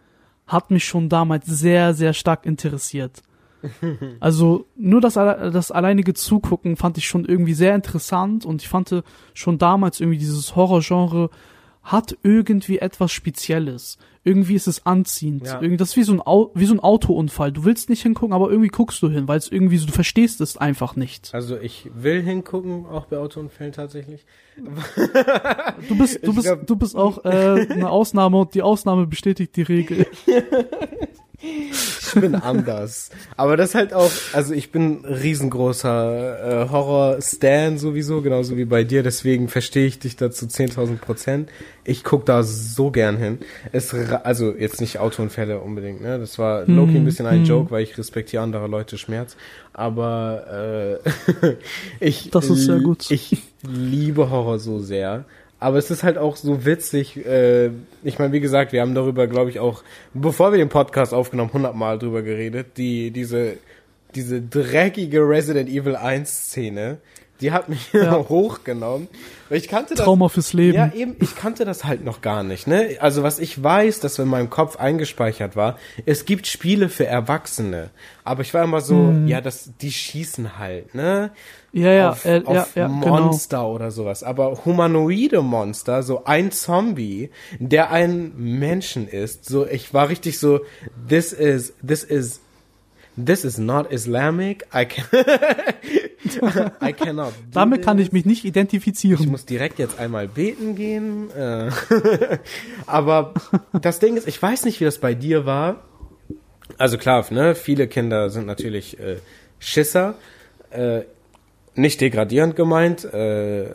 hat 0.47 0.71
mich 0.71 0.85
schon 0.85 1.09
damals 1.09 1.47
sehr, 1.47 1.95
sehr 1.95 2.13
stark 2.13 2.47
interessiert. 2.47 3.23
Also 4.21 4.67
nur 4.77 5.01
das, 5.01 5.15
das 5.15 5.71
alleinige 5.71 6.13
Zugucken 6.13 6.77
fand 6.77 6.99
ich 6.99 7.07
schon 7.07 7.25
irgendwie 7.25 7.55
sehr 7.55 7.75
interessant 7.75 8.45
und 8.45 8.61
ich 8.61 8.69
fand 8.69 9.03
schon 9.33 9.57
damals 9.57 10.01
irgendwie 10.01 10.19
dieses 10.19 10.55
Horrorgenre 10.55 11.31
hat 11.85 12.17
irgendwie 12.23 12.79
etwas 12.79 13.13
Spezielles. 13.13 13.99
Irgendwie 14.27 14.55
ist 14.55 14.67
es 14.67 14.87
anziehend. 14.87 15.47
Ja. 15.47 15.61
Irgendwie, 15.61 15.77
das 15.77 15.91
ist 15.91 15.97
wie 15.97 16.03
so, 16.03 16.15
ein 16.15 16.49
wie 16.55 16.65
so 16.65 16.73
ein 16.73 16.81
Autounfall. 16.81 17.53
Du 17.53 17.65
willst 17.65 17.91
nicht 17.91 18.03
hingucken, 18.03 18.33
aber 18.33 18.51
irgendwie 18.51 18.69
guckst 18.69 19.03
du 19.03 19.11
hin, 19.11 19.29
weil 19.29 19.37
es 19.37 19.53
irgendwie 19.53 19.77
so, 19.77 19.87
du 19.87 19.93
verstehst 19.93 20.41
es 20.41 20.57
einfach 20.57 20.97
nicht. 20.97 21.35
Also 21.35 21.59
ich 21.59 21.91
will 21.95 22.23
hingucken, 22.23 22.87
auch 22.87 23.05
bei 23.05 23.19
Autounfällen 23.19 23.73
tatsächlich. 23.73 24.25
Du 25.89 25.99
bist, 25.99 26.27
du 26.27 26.33
bist, 26.33 26.47
glaub, 26.47 26.67
du 26.67 26.77
bist 26.77 26.97
auch 26.97 27.25
äh, 27.25 27.67
eine 27.69 27.91
Ausnahme 27.91 28.39
und 28.39 28.55
die 28.55 28.63
Ausnahme 28.63 29.07
bestätigt 29.07 29.55
die 29.57 29.63
Regel. 29.63 30.07
ich 31.45 32.21
bin 32.21 32.35
anders. 32.35 33.11
Aber 33.37 33.57
das 33.57 33.75
halt 33.75 33.93
auch, 33.93 34.11
also 34.33 34.55
ich 34.55 34.71
bin 34.73 35.05
riesengroßer 35.05 36.65
äh, 36.65 36.71
Horror-Stan 36.71 37.79
sowieso, 37.79 38.23
genauso 38.23 38.57
wie 38.57 38.65
bei 38.65 38.85
dir, 38.85 39.03
deswegen 39.03 39.49
verstehe 39.49 39.87
ich 39.87 39.99
dich 39.99 40.17
dazu 40.17 40.47
10.000 40.47 40.97
Prozent. 40.99 41.51
Ich 41.85 42.05
guck 42.05 42.25
da 42.25 42.43
so 42.43 42.91
gern 42.91 43.17
hin. 43.19 43.39
Es, 43.73 43.95
also 43.95 44.55
jetzt 44.55 44.81
nicht 44.81 44.99
Autounfälle 44.99 45.61
unbedingt, 45.61 46.01
ne? 46.01 46.19
Das 46.19 46.39
war 46.39 46.67
hm, 46.67 46.77
Loki 46.77 46.97
ein 46.97 47.05
bisschen 47.05 47.27
ein 47.27 47.41
hm. 47.41 47.45
Joke, 47.45 47.71
weil 47.71 47.83
ich 47.83 47.99
respektiere 47.99 48.43
andere 48.43 48.67
Leute 48.67 48.97
Schmerz. 48.97 49.37
Aber 49.73 51.01
äh, 51.43 51.57
ich, 52.01 52.31
das 52.31 52.49
ist 52.49 52.65
sehr 52.65 52.81
gut. 52.81 53.11
ich 53.11 53.43
liebe 53.63 54.31
Horror 54.31 54.59
so 54.59 54.79
sehr. 54.79 55.25
Aber 55.65 55.79
es 55.79 55.91
ist 55.91 56.03
halt 56.03 56.19
auch 56.19 56.37
so 56.37 56.67
witzig. 56.67 57.25
Äh, 57.25 57.71
ich 58.03 58.19
meine, 58.19 58.35
wie 58.35 58.41
gesagt, 58.41 58.73
wir 58.73 58.83
haben 58.83 58.95
darüber, 58.95 59.27
glaube 59.27 59.49
ich, 59.49 59.61
auch, 59.61 59.83
bevor 60.13 60.53
wir 60.53 60.59
den 60.59 60.69
Podcast 60.69 61.15
aufgenommen, 61.15 61.55
hundertmal 61.55 61.99
drüber 61.99 62.21
geredet. 62.21 62.77
Die, 62.77 63.11
diese, 63.11 63.57
diese 64.15 64.43
dreckige 64.43 65.27
Resident 65.27 65.71
Evil 65.71 65.97
1 65.97 66.29
Szene, 66.29 66.99
die 67.45 67.53
hat 67.53 67.69
mich 67.69 67.93
ja. 67.93 68.17
hochgenommen. 68.31 69.07
Ich 69.51 69.69
kannte 69.69 69.95
das. 69.95 70.07
Trauma 70.07 70.31
fürs 70.31 70.55
Leben. 70.55 70.79
Ja, 70.79 70.91
eben, 70.95 71.15
ich 71.21 71.37
kannte 71.37 71.67
das 71.67 71.85
halt 71.85 72.03
noch 72.03 72.23
gar 72.23 72.43
nicht, 72.43 72.67
ne? 72.67 72.97
Also 73.01 73.23
was 73.23 73.39
ich 73.39 73.63
weiß, 73.63 74.01
das 74.01 74.19
in 74.19 74.29
meinem 74.29 74.49
Kopf 74.49 74.77
eingespeichert 74.77 75.55
war, 75.55 75.77
es 76.07 76.25
gibt 76.25 76.47
Spiele 76.47 76.89
für 76.89 77.05
Erwachsene. 77.05 77.91
Aber 78.25 78.41
ich 78.41 78.55
war 78.55 78.65
immer 78.65 78.81
so, 78.81 78.95
hm. 78.95 79.29
ja, 79.29 79.43
das, 79.43 79.73
die 79.79 79.93
schießen 79.93 80.59
halt, 80.59 80.95
ne? 80.95 81.33
Ja, 81.73 81.93
ja, 81.93 82.11
auf, 82.11 82.25
äh, 82.25 82.41
auf 82.47 82.75
ja, 82.77 82.83
ja, 82.83 82.87
genau. 82.87 83.21
Monster 83.21 83.59
genau. 83.59 83.75
oder 83.75 83.91
sowas. 83.91 84.23
Aber 84.23 84.65
humanoide 84.65 85.43
Monster, 85.43 86.03
so 86.03 86.25
ein 86.25 86.51
Zombie, 86.51 87.31
der 87.59 87.91
ein 87.91 88.33
Menschen 88.37 89.07
ist, 89.07 89.45
so, 89.45 89.67
ich 89.67 89.93
war 89.93 90.09
richtig 90.09 90.39
so, 90.39 90.61
this 91.09 91.35
is, 91.35 91.75
this 91.87 92.05
is 92.05 92.41
This 93.17 93.45
is 93.45 93.59
not 93.59 93.93
Islamic. 93.93 94.67
I, 94.75 94.87
can 94.87 95.05
I 96.83 96.93
cannot. 96.93 97.33
Damit 97.53 97.79
this. 97.79 97.87
kann 97.87 97.99
ich 97.99 98.11
mich 98.11 98.25
nicht 98.25 98.45
identifizieren. 98.45 99.23
Ich 99.23 99.29
muss 99.29 99.45
direkt 99.45 99.79
jetzt 99.79 99.99
einmal 99.99 100.27
beten 100.27 100.75
gehen. 100.75 101.31
Äh. 101.31 101.71
Aber 102.87 103.35
das 103.73 104.01
Ding 104.01 104.17
ist, 104.17 104.27
ich 104.27 104.41
weiß 104.41 104.65
nicht, 104.65 104.81
wie 104.81 104.85
das 104.85 104.99
bei 104.99 105.15
dir 105.15 105.47
war. 105.47 105.85
Also 106.77 106.99
klar, 106.99 107.25
ne, 107.31 107.55
viele 107.55 107.87
Kinder 107.87 108.31
sind 108.31 108.47
natürlich 108.47 108.99
äh, 108.99 109.19
Schisser. 109.61 110.15
Äh, 110.71 111.03
nicht 111.77 112.01
degradierend 112.01 112.57
gemeint. 112.57 113.05
Äh, 113.05 113.75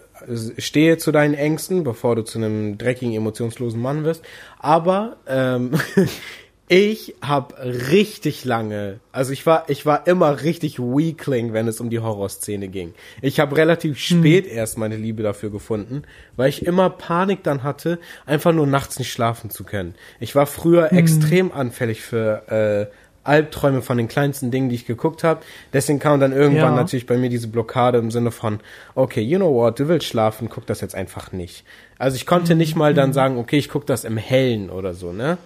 stehe 0.58 0.98
zu 0.98 1.12
deinen 1.12 1.34
Ängsten, 1.34 1.84
bevor 1.84 2.16
du 2.16 2.24
zu 2.24 2.40
einem 2.40 2.78
dreckigen, 2.78 3.14
emotionslosen 3.14 3.82
Mann 3.82 4.04
wirst. 4.04 4.24
Aber 4.58 5.18
ähm, 5.28 5.72
Ich 6.72 7.16
habe 7.24 7.56
richtig 7.90 8.46
lange, 8.46 9.00
also 9.12 9.34
ich 9.34 9.44
war, 9.48 9.64
ich 9.70 9.88
war 9.88 10.06
immer 10.06 10.44
richtig 10.44 10.78
weakling, 10.78 11.52
wenn 11.52 11.68
es 11.68 11.82
um 11.82 11.90
die 11.90 11.98
Horrorszene 11.98 12.68
ging. 12.68 12.94
Ich 13.24 13.40
habe 13.40 13.58
relativ 13.58 13.98
spät 13.98 14.46
hm. 14.46 14.56
erst 14.56 14.78
meine 14.78 14.96
Liebe 14.96 15.24
dafür 15.24 15.50
gefunden, 15.50 16.04
weil 16.36 16.50
ich 16.50 16.68
immer 16.68 16.92
Panik 16.92 17.42
dann 17.42 17.64
hatte, 17.64 17.98
einfach 18.28 18.54
nur 18.54 18.68
nachts 18.68 19.00
nicht 19.00 19.12
schlafen 19.12 19.50
zu 19.50 19.64
können. 19.64 19.96
Ich 20.20 20.36
war 20.36 20.46
früher 20.46 20.92
hm. 20.92 20.98
extrem 21.00 21.52
anfällig 21.52 22.02
für 22.02 22.92
äh, 22.92 22.96
Albträume 23.24 23.82
von 23.82 23.98
den 23.98 24.08
kleinsten 24.08 24.52
Dingen, 24.52 24.70
die 24.70 24.76
ich 24.76 24.86
geguckt 24.86 25.24
habe. 25.24 25.42
Deswegen 25.74 25.98
kam 25.98 26.20
dann 26.20 26.34
irgendwann 26.34 26.76
ja. 26.76 26.76
natürlich 26.76 27.08
bei 27.08 27.18
mir 27.18 27.30
diese 27.30 27.48
Blockade 27.48 27.98
im 27.98 28.12
Sinne 28.12 28.30
von, 28.30 28.60
okay, 28.94 29.22
you 29.22 29.40
know 29.40 29.52
what, 29.52 29.80
du 29.80 29.88
willst 29.88 30.06
schlafen, 30.06 30.50
guck 30.50 30.68
das 30.68 30.82
jetzt 30.82 30.94
einfach 30.94 31.32
nicht. 31.32 31.64
Also 31.98 32.16
ich 32.16 32.28
konnte 32.28 32.54
nicht 32.54 32.76
mal 32.76 32.94
dann 32.94 33.08
hm. 33.08 33.14
sagen, 33.14 33.38
okay, 33.40 33.58
ich 33.58 33.70
guck 33.70 33.88
das 33.88 34.04
im 34.04 34.18
Hellen 34.18 34.70
oder 34.70 34.94
so, 34.94 35.12
ne? 35.12 35.40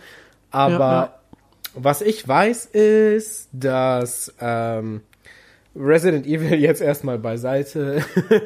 Aber 0.53 0.79
ja, 0.79 1.01
ja. 1.01 1.13
was 1.73 2.01
ich 2.01 2.25
weiß 2.25 2.67
ist, 2.67 3.49
dass 3.51 4.33
ähm, 4.39 5.01
Resident 5.75 6.25
Evil 6.27 6.53
jetzt 6.53 6.81
erstmal 6.81 7.17
beiseite. 7.17 8.03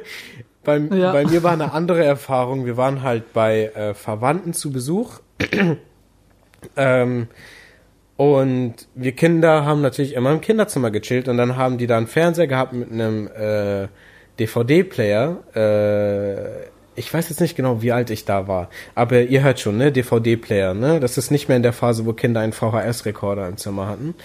bei, 0.63 0.77
ja. 0.77 1.11
bei 1.11 1.25
mir 1.25 1.43
war 1.43 1.51
eine 1.51 1.73
andere 1.73 2.03
Erfahrung. 2.03 2.65
Wir 2.65 2.77
waren 2.77 3.03
halt 3.03 3.33
bei 3.33 3.65
äh, 3.65 3.93
Verwandten 3.93 4.53
zu 4.53 4.71
Besuch. 4.71 5.19
ähm, 6.77 7.27
und 8.15 8.75
wir 8.95 9.11
Kinder 9.11 9.65
haben 9.65 9.81
natürlich 9.81 10.13
immer 10.13 10.31
im 10.31 10.41
Kinderzimmer 10.41 10.89
gechillt 10.89 11.27
und 11.27 11.37
dann 11.37 11.57
haben 11.57 11.77
die 11.77 11.87
da 11.87 11.97
einen 11.97 12.07
Fernseher 12.07 12.47
gehabt 12.47 12.71
mit 12.71 12.89
einem 12.89 13.27
äh, 13.27 13.89
DVD-Player. 14.39 15.43
Äh, 15.53 16.76
ich 16.97 17.13
weiß 17.13 17.29
jetzt 17.29 17.39
nicht 17.39 17.55
genau, 17.55 17.81
wie 17.81 17.91
alt 17.91 18.09
ich 18.09 18.25
da 18.25 18.47
war, 18.47 18.69
aber 18.95 19.21
ihr 19.21 19.43
hört 19.43 19.59
schon, 19.59 19.77
ne, 19.77 19.91
DVD-Player, 19.91 20.73
ne? 20.73 20.99
Das 20.99 21.17
ist 21.17 21.29
nicht 21.29 21.47
mehr 21.47 21.55
in 21.55 21.63
der 21.63 21.73
Phase, 21.73 22.05
wo 22.05 22.13
Kinder 22.13 22.41
einen 22.41 22.53
VHS-Rekorder 22.53 23.47
im 23.47 23.57
Zimmer 23.57 23.87
hatten. 23.87 24.15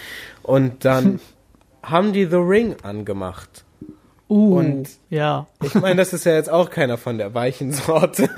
Und 0.42 0.84
dann 0.84 1.20
haben 1.82 2.12
die 2.12 2.24
The 2.24 2.36
Ring 2.36 2.76
angemacht. 2.82 3.64
Uh, 4.28 4.56
und 4.56 4.88
ja. 5.10 5.46
Ich 5.62 5.74
meine, 5.74 5.96
das 5.96 6.14
ist 6.14 6.24
ja 6.24 6.34
jetzt 6.34 6.50
auch 6.50 6.70
keiner 6.70 6.96
von 6.96 7.18
der 7.18 7.34
weichen 7.34 7.72
Sorte. 7.72 8.28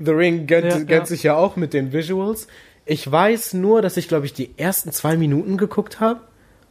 The 0.00 0.10
Ring 0.10 0.46
gönnt, 0.46 0.72
ja, 0.72 0.78
gönnt 0.78 0.90
ja. 0.90 1.06
sich 1.06 1.22
ja 1.22 1.36
auch 1.36 1.56
mit 1.56 1.74
den 1.74 1.92
Visuals. 1.92 2.48
Ich 2.86 3.10
weiß 3.10 3.52
nur, 3.52 3.82
dass 3.82 3.98
ich, 3.98 4.08
glaube 4.08 4.24
ich, 4.24 4.32
die 4.32 4.56
ersten 4.56 4.90
zwei 4.90 5.18
Minuten 5.18 5.58
geguckt 5.58 6.00
habe 6.00 6.20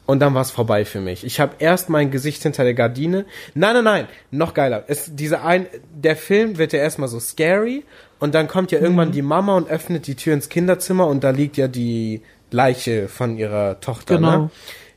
und 0.05 0.19
dann 0.19 0.33
war 0.33 0.41
es 0.41 0.51
vorbei 0.51 0.85
für 0.85 1.01
mich. 1.01 1.23
Ich 1.23 1.39
habe 1.39 1.55
erst 1.59 1.89
mein 1.89 2.11
Gesicht 2.11 2.43
hinter 2.43 2.63
der 2.63 2.73
Gardine. 2.73 3.25
Nein, 3.53 3.73
nein, 3.75 3.83
nein, 3.83 4.07
noch 4.31 4.53
geiler. 4.53 4.83
Es, 4.87 5.15
diese 5.15 5.41
ein, 5.41 5.67
der 5.93 6.15
Film 6.15 6.57
wird 6.57 6.73
ja 6.73 6.79
erstmal 6.79 7.09
so 7.09 7.19
scary 7.19 7.83
und 8.19 8.35
dann 8.35 8.47
kommt 8.47 8.71
ja 8.71 8.79
irgendwann 8.79 9.09
mhm. 9.09 9.13
die 9.13 9.21
Mama 9.21 9.57
und 9.57 9.69
öffnet 9.69 10.07
die 10.07 10.15
Tür 10.15 10.33
ins 10.33 10.49
Kinderzimmer 10.49 11.07
und 11.07 11.23
da 11.23 11.31
liegt 11.31 11.57
ja 11.57 11.67
die 11.67 12.21
Leiche 12.51 13.07
von 13.07 13.37
ihrer 13.37 13.79
Tochter. 13.79 14.15
Ne? 14.15 14.19
Genau. 14.19 14.37
Ne? 14.43 14.49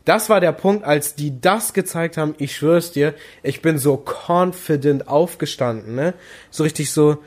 Das 0.04 0.30
war 0.30 0.40
der 0.40 0.52
Punkt, 0.52 0.84
als 0.84 1.16
die 1.16 1.38
das 1.38 1.74
gezeigt 1.74 2.16
haben. 2.16 2.34
Ich 2.38 2.56
schwör's 2.56 2.92
dir, 2.92 3.12
ich 3.42 3.61
bin 3.61 3.76
so 3.76 4.02
confident 4.26 5.06
aufgestanden, 5.06 5.94
ne? 5.94 6.14
So 6.50 6.62
richtig 6.62 6.92
so, 6.92 7.18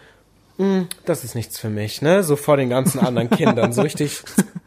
das 1.05 1.23
ist 1.23 1.35
nichts 1.35 1.59
für 1.59 1.69
mich, 1.69 2.01
ne? 2.01 2.23
So 2.23 2.35
vor 2.35 2.57
den 2.57 2.69
ganzen 2.69 2.99
anderen 2.99 3.29
Kindern, 3.29 3.73
so 3.73 3.81
richtig. 3.81 4.21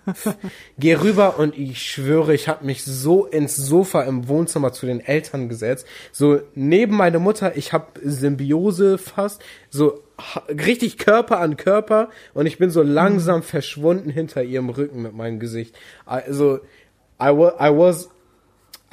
Geh 0.79 0.95
rüber 0.95 1.39
und 1.39 1.57
ich 1.57 1.81
schwöre, 1.81 2.35
ich 2.35 2.49
habe 2.49 2.65
mich 2.65 2.85
so 2.85 3.25
ins 3.25 3.57
Sofa 3.57 4.03
im 4.03 4.29
Wohnzimmer 4.29 4.73
zu 4.73 4.87
den 4.87 5.01
Eltern 5.01 5.49
gesetzt, 5.49 5.87
so 6.13 6.41
neben 6.55 6.97
meine 6.97 7.19
Mutter, 7.19 7.57
ich 7.57 7.73
habe 7.73 7.87
Symbiose 8.03 8.99
fast, 8.99 9.43
so 9.71 10.03
richtig 10.49 10.99
Körper 10.99 11.41
an 11.41 11.57
Körper 11.57 12.11
und 12.35 12.47
ich 12.47 12.59
bin 12.59 12.71
so 12.71 12.83
langsam 12.83 13.39
mhm. 13.39 13.45
verschwunden 13.45 14.11
hinter 14.11 14.43
ihrem 14.43 14.69
Rücken 14.69 15.03
mit 15.03 15.15
meinem 15.15 15.41
Gesicht. 15.41 15.77
Also 16.07 16.61
I 17.21 17.29
was, 17.29 17.55
I 17.55 17.71
was 17.71 18.11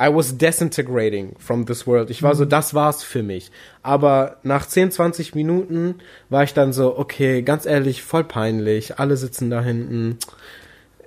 I 0.01 0.09
was 0.09 0.35
disintegrating 0.35 1.35
from 1.37 1.67
this 1.67 1.85
world. 1.85 2.09
Ich 2.09 2.23
war 2.23 2.33
so, 2.33 2.45
mhm. 2.45 2.49
das 2.49 2.73
war's 2.73 3.03
für 3.03 3.21
mich. 3.21 3.51
Aber 3.83 4.37
nach 4.41 4.65
10, 4.65 4.89
20 4.89 5.35
Minuten 5.35 5.95
war 6.29 6.43
ich 6.43 6.55
dann 6.55 6.73
so, 6.73 6.97
okay, 6.97 7.43
ganz 7.43 7.67
ehrlich, 7.67 8.01
voll 8.01 8.23
peinlich. 8.23 8.97
Alle 8.97 9.15
sitzen 9.15 9.51
da 9.51 9.61
hinten. 9.61 10.17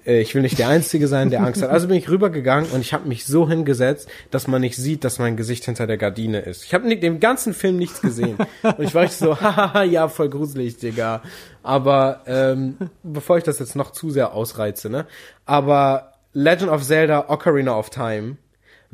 Äh, 0.06 0.20
ich 0.20 0.32
will 0.36 0.42
nicht 0.42 0.60
der 0.60 0.68
Einzige 0.68 1.08
sein, 1.08 1.30
der 1.30 1.42
Angst 1.42 1.60
hat. 1.60 1.70
Also 1.70 1.88
bin 1.88 1.96
ich 1.96 2.08
rübergegangen 2.08 2.70
und 2.70 2.82
ich 2.82 2.92
habe 2.92 3.08
mich 3.08 3.26
so 3.26 3.48
hingesetzt, 3.48 4.08
dass 4.30 4.46
man 4.46 4.60
nicht 4.60 4.76
sieht, 4.76 5.02
dass 5.02 5.18
mein 5.18 5.36
Gesicht 5.36 5.64
hinter 5.64 5.88
der 5.88 5.96
Gardine 5.96 6.40
ist. 6.40 6.64
Ich 6.64 6.72
habe 6.72 6.96
dem 6.96 7.18
ganzen 7.18 7.52
Film 7.52 7.76
nichts 7.78 8.00
gesehen. 8.00 8.38
Und 8.62 8.80
ich 8.80 8.94
war 8.94 9.08
so, 9.08 9.40
haha, 9.40 9.82
ja, 9.82 10.06
voll 10.06 10.28
gruselig, 10.28 10.76
Digga. 10.76 11.22
Aber 11.64 12.20
ähm, 12.26 12.76
bevor 13.02 13.38
ich 13.38 13.44
das 13.44 13.58
jetzt 13.58 13.74
noch 13.74 13.90
zu 13.90 14.10
sehr 14.10 14.34
ausreize, 14.34 14.88
ne? 14.88 15.06
Aber 15.46 16.12
Legend 16.32 16.70
of 16.70 16.82
Zelda 16.84 17.26
Ocarina 17.28 17.76
of 17.76 17.90
Time 17.90 18.36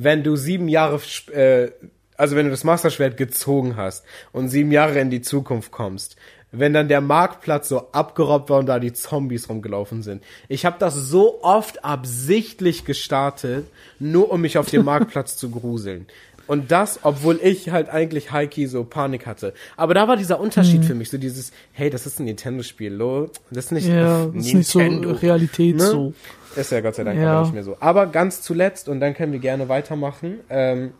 wenn 0.03 0.23
du 0.23 0.37
sieben 0.37 0.69
Jahre, 0.69 1.01
äh, 1.33 1.71
also 2.17 2.37
wenn 2.37 2.47
du 2.47 2.51
das 2.51 2.65
Masterschwert 2.65 3.17
gezogen 3.17 3.77
hast 3.77 4.05
und 4.33 4.49
sieben 4.49 4.73
Jahre 4.73 4.99
in 5.01 5.11
die 5.11 5.21
Zukunft 5.21 5.71
kommst, 5.71 6.17
wenn 6.53 6.73
dann 6.73 6.89
der 6.89 7.01
Marktplatz 7.01 7.69
so 7.69 7.93
abgerobbt 7.93 8.51
war 8.51 8.59
und 8.59 8.67
da 8.67 8.79
die 8.79 8.93
Zombies 8.93 9.49
rumgelaufen 9.49 10.03
sind. 10.03 10.23
Ich 10.49 10.65
habe 10.65 10.77
das 10.79 10.95
so 10.95 11.43
oft 11.43 11.85
absichtlich 11.85 12.85
gestartet, 12.85 13.67
nur 13.99 14.33
um 14.33 14.41
mich 14.41 14.59
auf 14.59 14.69
dem 14.69 14.85
Marktplatz 14.87 15.37
zu 15.37 15.51
gruseln. 15.51 16.07
Und 16.47 16.73
das, 16.73 17.01
obwohl 17.05 17.39
ich 17.41 17.71
halt 17.71 17.89
eigentlich 17.91 18.33
Heiki 18.33 18.67
so 18.67 18.83
Panik 18.83 19.25
hatte. 19.25 19.55
Aber 19.77 19.95
da 19.95 20.09
war 20.09 20.17
dieser 20.17 20.41
Unterschied 20.41 20.81
mhm. 20.81 20.85
für 20.85 20.95
mich, 20.97 21.09
so 21.09 21.17
dieses, 21.17 21.53
hey, 21.73 21.91
das 21.91 22.07
ist 22.07 22.19
ein 22.19 22.25
Nintendo-Spiel, 22.25 22.93
lo, 22.93 23.31
das 23.53 23.67
ist 23.67 23.71
nicht, 23.71 23.87
ja, 23.87 24.27
das 24.27 24.47
ist 24.47 24.55
nicht 24.55 24.69
so 24.69 24.81
Realität 24.81 25.77
ne? 25.77 25.87
so. 25.87 26.15
Ist 26.57 26.73
ja 26.73 26.81
Gott 26.81 26.95
sei 26.95 27.05
Dank 27.05 27.19
ja. 27.19 27.43
nicht 27.43 27.55
mehr 27.55 27.63
so. 27.63 27.77
Aber 27.81 28.07
ganz 28.07 28.43
zuletzt, 28.43 28.89
und 28.89 29.01
dann 29.01 29.15
können 29.15 29.33
wir 29.33 29.39
gerne 29.39 29.69
weitermachen, 29.69 30.41
ähm, 30.49 30.93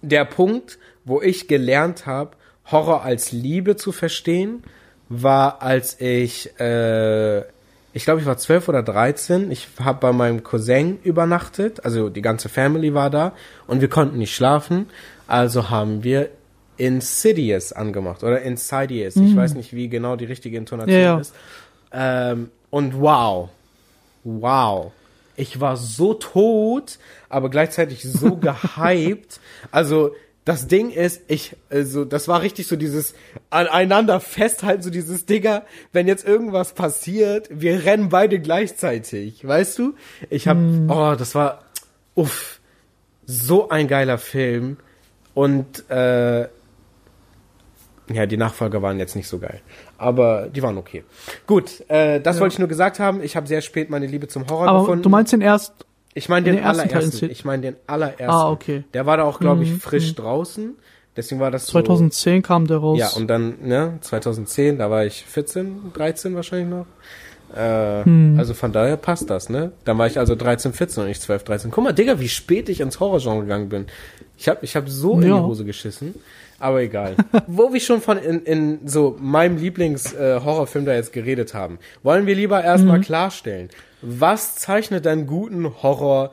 der 0.00 0.24
Punkt, 0.24 0.78
wo 1.04 1.20
ich 1.20 1.48
gelernt 1.48 2.06
habe, 2.06 2.32
Horror 2.70 3.02
als 3.02 3.32
Liebe 3.32 3.76
zu 3.76 3.92
verstehen, 3.92 4.62
war, 5.08 5.62
als 5.62 6.00
ich, 6.00 6.58
äh, 6.60 7.40
ich 7.92 8.04
glaube, 8.04 8.20
ich 8.20 8.26
war 8.26 8.38
zwölf 8.38 8.68
oder 8.68 8.82
dreizehn. 8.82 9.50
Ich 9.50 9.68
habe 9.78 9.98
bei 10.00 10.12
meinem 10.12 10.42
Cousin 10.42 10.98
übernachtet, 11.02 11.84
also 11.84 12.08
die 12.08 12.22
ganze 12.22 12.48
Family 12.48 12.94
war 12.94 13.10
da 13.10 13.32
und 13.66 13.80
wir 13.80 13.88
konnten 13.88 14.18
nicht 14.18 14.34
schlafen. 14.34 14.86
Also 15.26 15.70
haben 15.70 16.02
wir 16.02 16.30
Insidious 16.78 17.72
angemacht 17.72 18.22
oder 18.22 18.40
Insidious. 18.40 19.16
Mhm. 19.16 19.26
Ich 19.26 19.36
weiß 19.36 19.54
nicht, 19.54 19.74
wie 19.74 19.88
genau 19.88 20.16
die 20.16 20.24
richtige 20.24 20.56
Intonation 20.56 20.94
ja, 20.94 21.14
ja. 21.14 21.18
ist. 21.18 21.34
Ähm, 21.92 22.50
und 22.70 22.98
wow, 22.98 23.50
wow. 24.24 24.92
Ich 25.36 25.60
war 25.60 25.76
so 25.76 26.14
tot, 26.14 26.98
aber 27.28 27.48
gleichzeitig 27.50 28.02
so 28.02 28.36
gehypt. 28.40 29.40
Also 29.70 30.12
das 30.44 30.66
Ding 30.66 30.90
ist, 30.90 31.22
ich, 31.28 31.56
also, 31.70 32.04
das 32.04 32.26
war 32.26 32.42
richtig 32.42 32.66
so 32.66 32.74
dieses 32.74 33.14
aneinander 33.50 34.18
festhalten, 34.18 34.82
so 34.82 34.90
dieses 34.90 35.24
Digger, 35.24 35.64
wenn 35.92 36.08
jetzt 36.08 36.26
irgendwas 36.26 36.72
passiert, 36.72 37.48
wir 37.50 37.84
rennen 37.84 38.08
beide 38.08 38.40
gleichzeitig, 38.40 39.46
weißt 39.46 39.78
du? 39.78 39.94
Ich 40.30 40.48
hab, 40.48 40.56
mm. 40.56 40.90
oh, 40.90 41.14
das 41.14 41.36
war, 41.36 41.62
uff, 42.16 42.58
so 43.24 43.68
ein 43.68 43.86
geiler 43.86 44.18
Film 44.18 44.78
und, 45.32 45.88
äh, 45.88 46.48
ja, 48.14 48.26
die 48.26 48.36
Nachfolger 48.36 48.82
waren 48.82 48.98
jetzt 48.98 49.16
nicht 49.16 49.28
so 49.28 49.38
geil. 49.38 49.60
Aber 49.98 50.48
die 50.48 50.62
waren 50.62 50.78
okay. 50.78 51.04
Gut, 51.46 51.82
äh, 51.88 52.20
das 52.20 52.36
ja. 52.36 52.40
wollte 52.40 52.54
ich 52.54 52.58
nur 52.58 52.68
gesagt 52.68 52.98
haben. 52.98 53.22
Ich 53.22 53.36
habe 53.36 53.46
sehr 53.46 53.60
spät 53.60 53.90
meine 53.90 54.06
Liebe 54.06 54.28
zum 54.28 54.48
Horror 54.48 54.68
Aber 54.68 54.80
gefunden. 54.80 55.02
Du 55.02 55.08
meinst 55.08 55.32
den 55.32 55.40
erst. 55.40 55.72
Ich 56.14 56.28
meine 56.28 56.44
den, 56.44 56.56
den 56.56 56.64
allerersten. 56.64 57.30
Ich 57.30 57.44
meine 57.44 57.62
den 57.62 57.76
allerersten. 57.86 58.28
Ah, 58.28 58.50
okay. 58.50 58.84
Der 58.92 59.06
war 59.06 59.16
da 59.16 59.24
auch, 59.24 59.40
glaube 59.40 59.62
ich, 59.62 59.70
mhm. 59.70 59.80
frisch 59.80 60.10
mhm. 60.10 60.16
draußen. 60.16 60.76
Deswegen 61.16 61.40
war 61.40 61.50
das 61.50 61.66
2010 61.66 62.42
so, 62.42 62.46
kam 62.46 62.66
der 62.66 62.78
raus. 62.78 62.98
Ja, 62.98 63.10
und 63.10 63.28
dann, 63.28 63.56
ne, 63.62 63.98
2010, 64.00 64.78
da 64.78 64.90
war 64.90 65.04
ich 65.04 65.24
14, 65.24 65.92
13 65.92 66.34
wahrscheinlich 66.34 66.68
noch. 66.68 66.86
Äh, 67.54 68.04
hm. 68.04 68.36
Also 68.38 68.54
von 68.54 68.72
daher 68.72 68.96
passt 68.96 69.28
das, 69.28 69.50
ne? 69.50 69.72
Dann 69.84 69.98
war 69.98 70.06
ich 70.06 70.18
also 70.18 70.34
13, 70.34 70.72
14 70.72 71.02
und 71.02 71.08
nicht 71.08 71.20
12, 71.20 71.44
13. 71.44 71.70
Guck 71.70 71.84
mal, 71.84 71.92
Digga, 71.92 72.18
wie 72.18 72.28
spät 72.28 72.70
ich 72.70 72.80
ins 72.80 72.98
Horrorgenre 72.98 73.42
gegangen 73.42 73.68
bin. 73.68 73.86
Ich 74.38 74.48
habe 74.48 74.60
ich 74.62 74.74
hab 74.74 74.88
so 74.88 75.20
ja. 75.20 75.26
in 75.26 75.34
die 75.34 75.40
Hose 75.40 75.64
geschissen. 75.66 76.14
Aber 76.62 76.80
egal. 76.80 77.16
Wo 77.48 77.72
wir 77.72 77.80
schon 77.80 78.00
von 78.00 78.18
in, 78.18 78.42
in 78.44 78.86
so 78.86 79.16
meinem 79.18 79.56
Lieblings-Horrorfilm 79.56 80.84
äh, 80.84 80.86
da 80.86 80.94
jetzt 80.94 81.12
geredet 81.12 81.54
haben, 81.54 81.80
wollen 82.04 82.26
wir 82.26 82.36
lieber 82.36 82.62
erstmal 82.62 82.98
mhm. 82.98 83.02
klarstellen, 83.02 83.68
was 84.00 84.54
zeichnet 84.54 85.04
einen 85.08 85.26
guten 85.26 85.82
Horror 85.82 86.30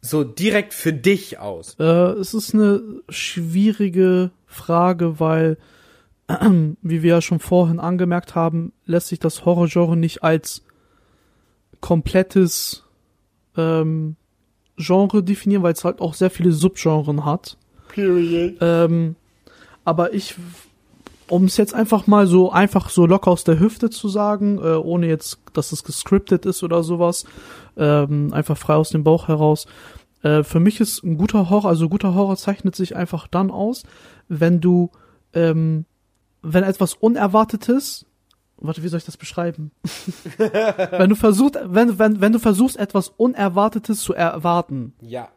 so 0.00 0.22
direkt 0.22 0.74
für 0.74 0.92
dich 0.92 1.40
aus? 1.40 1.74
Äh, 1.80 1.84
es 1.84 2.34
ist 2.34 2.54
eine 2.54 2.82
schwierige 3.08 4.30
Frage, 4.46 5.18
weil, 5.18 5.58
äh, 6.28 6.36
wie 6.82 7.02
wir 7.02 7.10
ja 7.10 7.20
schon 7.20 7.40
vorhin 7.40 7.80
angemerkt 7.80 8.36
haben, 8.36 8.72
lässt 8.86 9.08
sich 9.08 9.18
das 9.18 9.44
Horrorgenre 9.44 9.96
nicht 9.96 10.22
als 10.22 10.62
komplettes 11.80 12.84
ähm, 13.56 14.14
Genre 14.76 15.24
definieren, 15.24 15.64
weil 15.64 15.72
es 15.72 15.82
halt 15.82 16.00
auch 16.00 16.14
sehr 16.14 16.30
viele 16.30 16.52
Subgenren 16.52 17.24
hat. 17.24 17.58
Period. 17.88 18.56
Ähm, 18.60 19.16
aber 19.84 20.14
ich 20.14 20.36
um 21.28 21.44
es 21.44 21.56
jetzt 21.56 21.74
einfach 21.74 22.06
mal 22.06 22.26
so 22.26 22.50
einfach 22.50 22.90
so 22.90 23.06
locker 23.06 23.30
aus 23.30 23.44
der 23.44 23.58
Hüfte 23.58 23.90
zu 23.90 24.08
sagen, 24.08 24.58
äh, 24.58 24.76
ohne 24.76 25.06
jetzt, 25.06 25.38
dass 25.52 25.72
es 25.72 25.84
gescriptet 25.84 26.46
ist 26.46 26.62
oder 26.62 26.82
sowas, 26.82 27.24
ähm, 27.76 28.32
einfach 28.32 28.58
frei 28.58 28.74
aus 28.74 28.90
dem 28.90 29.04
Bauch 29.04 29.28
heraus. 29.28 29.66
Äh, 30.22 30.42
für 30.42 30.60
mich 30.60 30.80
ist 30.80 31.02
ein 31.02 31.16
guter 31.16 31.50
Horror, 31.50 31.70
also 31.70 31.88
guter 31.88 32.14
Horror 32.14 32.36
zeichnet 32.36 32.76
sich 32.76 32.94
einfach 32.94 33.26
dann 33.26 33.50
aus, 33.50 33.84
wenn 34.28 34.60
du, 34.60 34.90
ähm, 35.32 35.86
wenn 36.42 36.64
etwas 36.64 36.94
Unerwartetes, 36.94 38.06
warte, 38.58 38.82
wie 38.82 38.88
soll 38.88 38.98
ich 38.98 39.06
das 39.06 39.16
beschreiben? 39.16 39.70
wenn 40.36 41.08
du 41.08 41.16
versuchst, 41.16 41.58
wenn, 41.64 41.98
wenn, 41.98 42.20
wenn 42.20 42.32
du 42.32 42.38
versuchst, 42.38 42.76
etwas 42.76 43.08
Unerwartetes 43.08 44.00
zu 44.00 44.14
erwarten. 44.14 44.92
Ja. 45.00 45.28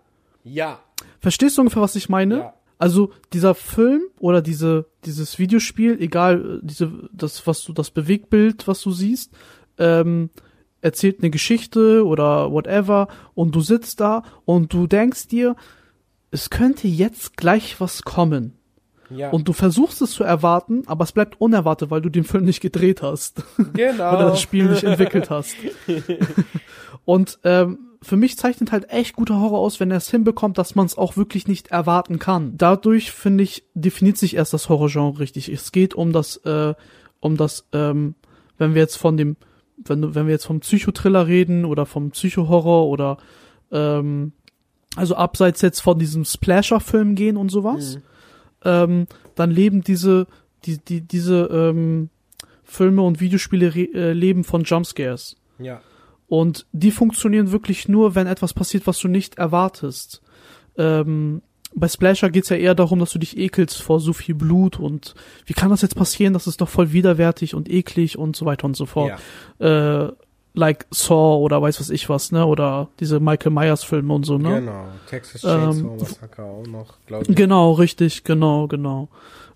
Ja. 0.43 0.79
Verstehst 1.19 1.57
du 1.57 1.61
ungefähr, 1.61 1.81
was 1.81 1.95
ich 1.95 2.09
meine? 2.09 2.37
Ja. 2.37 2.53
Also 2.77 3.11
dieser 3.33 3.55
Film 3.55 4.01
oder 4.19 4.41
diese 4.41 4.85
dieses 5.05 5.39
Videospiel, 5.39 5.97
egal 5.99 6.59
diese 6.63 6.91
das 7.11 7.47
was 7.47 7.63
du 7.63 7.73
das 7.73 7.91
Bewegtbild, 7.91 8.67
was 8.67 8.81
du 8.81 8.91
siehst, 8.91 9.33
ähm, 9.77 10.29
erzählt 10.81 11.19
eine 11.19 11.31
Geschichte 11.31 12.05
oder 12.05 12.51
whatever 12.51 13.07
und 13.33 13.55
du 13.55 13.61
sitzt 13.61 13.99
da 13.99 14.23
und 14.45 14.73
du 14.73 14.87
denkst 14.87 15.27
dir, 15.27 15.55
es 16.29 16.49
könnte 16.49 16.87
jetzt 16.87 17.37
gleich 17.37 17.79
was 17.79 18.03
kommen. 18.03 18.56
Ja. 19.09 19.29
Und 19.29 19.47
du 19.47 19.53
versuchst 19.53 20.01
es 20.01 20.11
zu 20.11 20.23
erwarten, 20.23 20.83
aber 20.85 21.03
es 21.03 21.11
bleibt 21.11 21.39
unerwartet, 21.39 21.89
weil 21.91 22.01
du 22.01 22.09
den 22.09 22.23
Film 22.23 22.45
nicht 22.45 22.59
gedreht 22.61 23.01
hast. 23.01 23.43
genau. 23.73 24.15
Oder 24.15 24.29
das 24.29 24.41
Spiel 24.41 24.65
nicht 24.65 24.83
entwickelt 24.83 25.29
hast. 25.29 25.55
und 27.05 27.39
ähm, 27.43 27.79
für 28.01 28.17
mich 28.17 28.37
zeichnet 28.37 28.71
halt 28.71 28.89
echt 28.91 29.15
guter 29.15 29.39
Horror 29.39 29.59
aus, 29.59 29.79
wenn 29.79 29.91
er 29.91 29.97
es 29.97 30.09
hinbekommt, 30.11 30.57
dass 30.57 30.75
man 30.75 30.85
es 30.85 30.97
auch 30.97 31.17
wirklich 31.17 31.47
nicht 31.47 31.67
erwarten 31.69 32.19
kann. 32.19 32.57
Dadurch, 32.57 33.11
finde 33.11 33.43
ich, 33.43 33.63
definiert 33.73 34.17
sich 34.17 34.35
erst 34.35 34.53
das 34.53 34.69
Horrorgenre 34.69 35.19
richtig. 35.19 35.49
Es 35.49 35.71
geht 35.71 35.95
um 35.95 36.11
das, 36.11 36.37
äh, 36.37 36.73
um 37.19 37.37
das, 37.37 37.67
ähm, 37.73 38.15
wenn 38.57 38.73
wir 38.75 38.81
jetzt 38.81 38.97
von 38.97 39.17
dem, 39.17 39.35
wenn, 39.77 40.15
wenn 40.15 40.25
wir 40.25 40.33
jetzt 40.33 40.45
vom 40.45 40.59
Psychotriller 40.59 41.27
reden 41.27 41.65
oder 41.65 41.85
vom 41.85 42.11
Psychohorror 42.11 42.87
oder 42.87 43.17
ähm, 43.71 44.33
also 44.95 45.15
abseits 45.15 45.61
jetzt 45.61 45.79
von 45.79 45.99
diesem 45.99 46.25
Splasher-Film 46.25 47.15
gehen 47.15 47.37
und 47.37 47.49
sowas, 47.49 47.95
Mhm. 47.95 48.01
Ähm, 48.67 49.07
dann 49.35 49.49
leben 49.49 49.81
diese, 49.81 50.27
die, 50.65 50.77
die, 50.77 51.01
diese 51.01 51.45
ähm, 51.51 52.09
Filme 52.63 53.01
und 53.01 53.21
Videospiele 53.21 53.67
äh, 53.67 54.11
leben 54.11 54.43
von 54.43 54.63
Jumpscares. 54.63 55.37
Ja. 55.57 55.81
Und 56.27 56.65
die 56.73 56.91
funktionieren 56.91 57.51
wirklich 57.51 57.87
nur, 57.87 58.13
wenn 58.13 58.27
etwas 58.27 58.53
passiert, 58.53 58.85
was 58.85 58.99
du 58.99 59.07
nicht 59.07 59.37
erwartest. 59.37 60.21
Ähm, 60.77 61.41
bei 61.73 61.87
Splasher 61.87 62.29
geht's 62.29 62.49
ja 62.49 62.57
eher 62.57 62.75
darum, 62.75 62.99
dass 62.99 63.11
du 63.11 63.19
dich 63.19 63.37
ekelst 63.37 63.81
vor 63.81 63.99
so 63.99 64.11
viel 64.13 64.35
Blut 64.35 64.79
und 64.79 65.15
wie 65.45 65.53
kann 65.53 65.69
das 65.69 65.81
jetzt 65.81 65.95
passieren? 65.95 66.33
Das 66.33 66.47
ist 66.47 66.61
doch 66.61 66.69
voll 66.69 66.91
widerwärtig 66.91 67.55
und 67.55 67.69
eklig 67.69 68.17
und 68.17 68.35
so 68.35 68.45
weiter 68.45 68.65
und 68.65 68.75
so 68.75 68.85
fort. 68.85 69.19
Ja. 69.59 70.05
Äh, 70.05 70.13
like 70.57 70.87
Saw 70.91 71.37
oder 71.37 71.61
weiß 71.61 71.79
was 71.79 71.89
ich 71.89 72.09
was, 72.09 72.31
ne? 72.31 72.45
Oder 72.45 72.89
diese 72.99 73.19
Michael 73.19 73.51
Myers 73.51 73.83
Filme 73.83 74.13
und 74.13 74.25
so, 74.25 74.37
ne? 74.37 74.59
Genau. 74.59 74.85
Texas 75.07 75.41
Chainsaw 75.41 75.91
Ähm, 75.91 75.97
Massacre 75.97 76.43
auch 76.43 76.67
noch, 76.67 76.95
glaube 77.05 77.25
ich. 77.29 77.35
Genau, 77.35 77.73
richtig, 77.73 78.23
genau, 78.23 78.67
genau. 78.67 79.07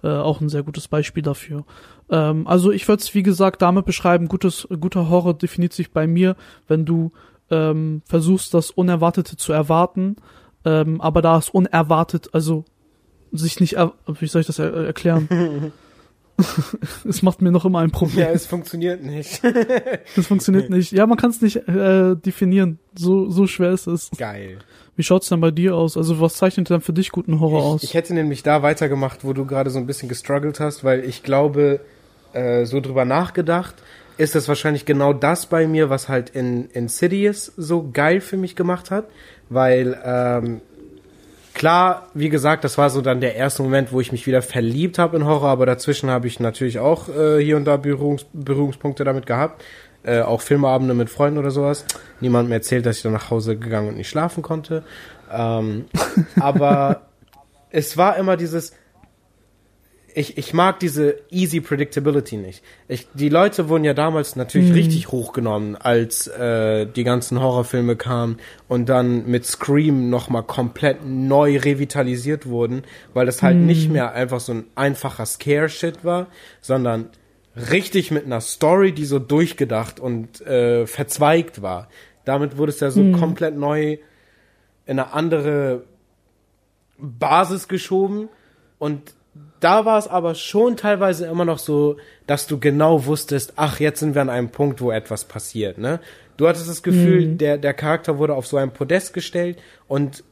Äh, 0.04 0.10
auch 0.10 0.42
ein 0.42 0.50
sehr 0.50 0.64
gutes 0.64 0.88
Beispiel 0.88 1.24
dafür. 1.24 1.66
Ähm, 2.10 2.46
also 2.46 2.72
ich 2.72 2.88
würde 2.88 3.02
es, 3.02 3.14
wie 3.16 3.24
gesagt, 3.24 3.62
damit 3.62 3.86
beschreiben, 3.86 4.28
gutes, 4.28 4.68
guter 4.80 5.10
Horror 5.10 5.34
definiert 5.34 5.74
sich 5.74 5.92
bei 5.92 6.06
mir, 6.06 6.36
wenn 6.68 6.86
du 6.86 7.12
ähm, 7.50 8.04
versuchst, 8.06 8.54
das 8.54 8.70
Unerwartete 8.70 9.38
zu 9.38 9.54
erwarten, 9.54 10.18
ähm, 10.66 11.02
aber 11.02 11.22
da 11.22 11.38
es 11.38 11.50
unerwartet, 11.50 12.30
also 12.34 12.64
sich 13.32 13.60
nicht, 13.60 13.76
wie 13.76 14.28
soll 14.28 14.42
ich 14.42 14.48
das 14.48 14.60
er 14.60 14.74
erklären? 14.74 15.72
es 17.08 17.22
macht 17.22 17.42
mir 17.42 17.52
noch 17.52 17.66
immer 17.66 17.80
ein 17.80 17.92
Problem. 17.92 18.20
Ja, 18.20 18.32
es 18.32 18.46
funktioniert 18.46 19.04
nicht. 19.04 19.42
Das 20.16 20.28
funktioniert 20.28 20.70
nicht. 20.70 20.92
Ja, 20.92 21.06
man 21.08 21.18
kann 21.18 21.30
es 21.30 21.42
nicht 21.42 21.68
äh, 21.68 22.16
definieren. 22.16 22.80
So, 22.98 23.30
so 23.30 23.48
schwer 23.48 23.72
ist 23.72 23.88
es. 23.88 24.10
Geil. 24.18 24.60
Wie 24.96 25.04
schaut's 25.04 25.30
denn 25.30 25.40
bei 25.40 25.52
dir 25.52 25.76
aus? 25.76 25.96
Also 25.98 26.20
was 26.20 26.36
zeichnet 26.36 26.70
denn 26.70 26.82
für 26.82 26.94
dich 26.94 27.12
guten 27.12 27.40
Horror 27.40 27.64
aus? 27.64 27.84
Ich, 27.84 27.90
ich 27.90 27.94
hätte 27.96 28.14
nämlich 28.14 28.44
da 28.44 28.62
weitergemacht, 28.62 29.24
wo 29.24 29.34
du 29.34 29.46
gerade 29.46 29.70
so 29.70 29.80
ein 29.80 29.86
bisschen 29.86 30.10
gestruggelt 30.10 30.60
hast, 30.60 30.84
weil 30.84 31.06
ich 31.06 31.24
glaube, 31.24 31.80
äh, 32.34 32.66
so 32.66 32.82
drüber 32.82 33.06
nachgedacht, 33.06 33.76
ist 34.18 34.36
das 34.36 34.48
wahrscheinlich 34.48 34.86
genau 34.86 35.14
das 35.14 35.46
bei 35.46 35.68
mir, 35.68 35.90
was 35.90 36.10
halt 36.10 36.30
in 36.30 36.70
Insidious 36.72 37.52
so 37.58 37.90
geil 37.92 38.22
für 38.22 38.38
mich 38.38 38.56
gemacht 38.56 38.92
hat, 38.92 39.06
weil 39.50 40.00
ähm, 40.04 40.62
klar, 41.54 42.08
wie 42.14 42.30
gesagt, 42.30 42.64
das 42.64 42.78
war 42.78 42.90
so 42.90 43.02
dann 43.02 43.22
der 43.22 43.36
erste 43.36 43.64
Moment, 43.64 43.92
wo 43.92 44.02
ich 44.02 44.12
mich 44.12 44.28
wieder 44.28 44.42
verliebt 44.42 44.98
habe 45.00 45.18
in 45.18 45.26
Horror, 45.26 45.50
aber 45.50 45.66
dazwischen 45.66 46.10
habe 46.10 46.28
ich 46.28 46.40
natürlich 46.40 46.80
auch 46.80 47.10
äh, 47.10 47.44
hier 47.44 47.58
und 47.58 47.66
da 47.66 47.78
Berührungs 47.78 48.26
Berührungspunkte 48.34 49.04
damit 49.04 49.26
gehabt. 49.26 49.64
Äh, 50.04 50.22
auch 50.22 50.42
Filmeabende 50.42 50.96
mit 50.96 51.10
Freunden 51.10 51.38
oder 51.38 51.52
sowas. 51.52 51.86
Niemand 52.22 52.50
mir 52.50 52.56
erzählt, 52.56 52.88
dass 52.88 52.98
ich 52.98 53.04
dann 53.04 53.12
nach 53.12 53.30
Hause 53.30 53.56
gegangen 53.56 53.90
und 53.90 53.98
nicht 53.98 54.10
schlafen 54.10 54.42
konnte. 54.42 54.84
Ähm, 55.32 55.86
aber 56.40 57.02
es 57.70 57.98
war 57.98 58.18
immer 58.18 58.36
dieses, 58.36 58.74
ich, 60.14 60.38
ich 60.38 60.54
mag 60.54 60.80
diese 60.80 61.18
easy 61.30 61.62
Predictability 61.62 62.38
nicht. 62.38 62.64
Ich, 62.88 63.08
die 63.14 63.30
Leute 63.30 63.70
wurden 63.70 63.84
ja 63.84 63.94
damals 63.94 64.36
natürlich 64.36 64.70
Mhm. 64.70 64.76
richtig 64.76 65.12
hochgenommen, 65.12 65.76
als 65.76 66.28
äh, 66.28 66.86
die 66.86 67.04
ganzen 67.04 67.40
Horrorfilme 67.40 67.96
kamen 67.96 68.38
und 68.68 68.90
dann 68.90 69.26
mit 69.28 69.46
Scream 69.46 70.10
nochmal 70.10 70.44
komplett 70.44 71.06
neu 71.06 71.58
revitalisiert 71.58 72.46
wurden, 72.46 72.84
weil 73.14 73.26
das 73.26 73.42
halt 73.42 73.58
nicht 73.58 73.90
mehr 73.90 74.12
einfach 74.14 74.40
so 74.40 74.54
ein 74.54 74.66
einfacher 74.76 75.26
Scare-Shit 75.26 76.04
war, 76.04 76.28
sondern 76.62 77.10
richtig 77.72 78.12
mit 78.12 78.26
einer 78.26 78.42
Story, 78.42 78.94
die 78.94 79.06
so 79.06 79.20
durchgedacht 79.20 80.00
und 80.00 80.42
äh, 80.42 80.88
verzweigt 80.88 81.62
war. 81.62 81.90
Damit 82.26 82.58
wurde 82.58 82.72
es 82.72 82.80
ja 82.80 82.92
so 82.92 83.12
komplett 83.12 83.56
neu 83.58 83.98
in 84.86 85.00
eine 85.00 85.14
andere 85.14 85.84
Basis 86.98 87.68
geschoben 87.68 88.30
und 88.78 89.14
da 89.60 89.86
war 89.86 89.98
es 89.98 90.08
aber 90.08 90.36
schon 90.36 90.76
teilweise 90.76 91.26
immer 91.26 91.46
noch 91.46 91.60
so, 91.60 91.98
dass 92.28 92.48
du 92.48 92.60
genau 92.60 93.06
wusstest, 93.06 93.54
ach, 93.56 93.80
jetzt 93.80 94.00
sind 94.00 94.16
wir 94.16 94.22
an 94.22 94.30
einem 94.30 94.50
Punkt, 94.50 94.82
wo 94.82 94.92
etwas 94.92 95.26
passiert, 95.26 95.78
ne? 95.78 96.00
Du 96.38 96.48
hattest 96.48 96.68
das 96.68 96.82
Gefühl, 96.82 97.36
der, 97.36 97.60
der 97.60 97.74
Charakter 97.74 98.18
wurde 98.18 98.34
auf 98.34 98.48
so 98.48 98.58
ein 98.58 98.72
Podest 98.72 99.14
gestellt 99.14 99.60
und 99.88 100.24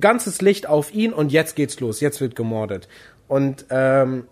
ganzes 0.00 0.40
Licht 0.40 0.66
auf 0.66 0.94
ihn 0.94 1.12
und 1.12 1.30
jetzt 1.30 1.56
geht's 1.56 1.78
los, 1.78 2.00
jetzt 2.00 2.22
wird 2.22 2.36
gemordet. 2.36 2.88
Und 3.28 3.66
ähm, 3.68 4.24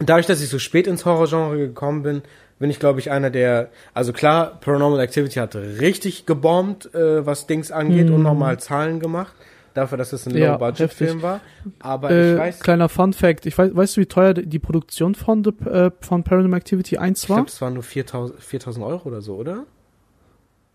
dadurch, 0.00 0.26
dass 0.26 0.42
ich 0.42 0.48
so 0.48 0.58
spät 0.58 0.88
ins 0.88 1.04
Horrorgenre 1.04 1.56
gekommen 1.58 2.02
bin, 2.02 2.22
bin 2.58 2.70
ich, 2.70 2.80
glaube 2.80 2.98
ich, 2.98 3.12
einer 3.12 3.30
der, 3.30 3.70
also 3.94 4.12
klar, 4.12 4.58
Paranormal 4.60 4.98
Activity 5.00 5.38
hat 5.38 5.54
richtig 5.54 6.26
gebombt, 6.26 6.92
äh, 6.94 7.24
was 7.24 7.46
Dings 7.46 7.70
angeht 7.70 8.10
und 8.10 8.22
nochmal 8.22 8.58
Zahlen 8.58 8.98
gemacht, 8.98 9.32
dafür, 9.74 9.98
dass 9.98 10.12
es 10.12 10.26
ein 10.26 10.36
Ja, 10.36 10.52
Low-Budget-Film 10.52 11.22
war. 11.22 11.40
Aber 11.80 12.10
Äh, 12.10 12.32
ich 12.34 12.38
weiß, 12.38 12.60
kleiner 12.60 12.88
Fun 12.88 13.12
Fact. 13.12 13.46
Ich 13.46 13.56
weiß, 13.56 13.74
weißt 13.74 13.96
du, 13.96 14.00
wie 14.00 14.06
teuer 14.06 14.34
die 14.34 14.58
Produktion 14.58 15.14
von, 15.14 15.44
äh, 15.66 15.90
von 16.00 16.24
Paranormal 16.24 16.58
Activity 16.58 16.98
1 16.98 17.24
ich 17.24 17.28
war? 17.30 17.36
glaube, 17.38 17.50
es 17.50 17.60
waren 17.60 17.74
nur 17.74 17.82
4000 17.82 18.40
4000 18.42 18.84
Euro 18.84 19.08
oder 19.08 19.20
so, 19.20 19.36
oder? 19.36 19.64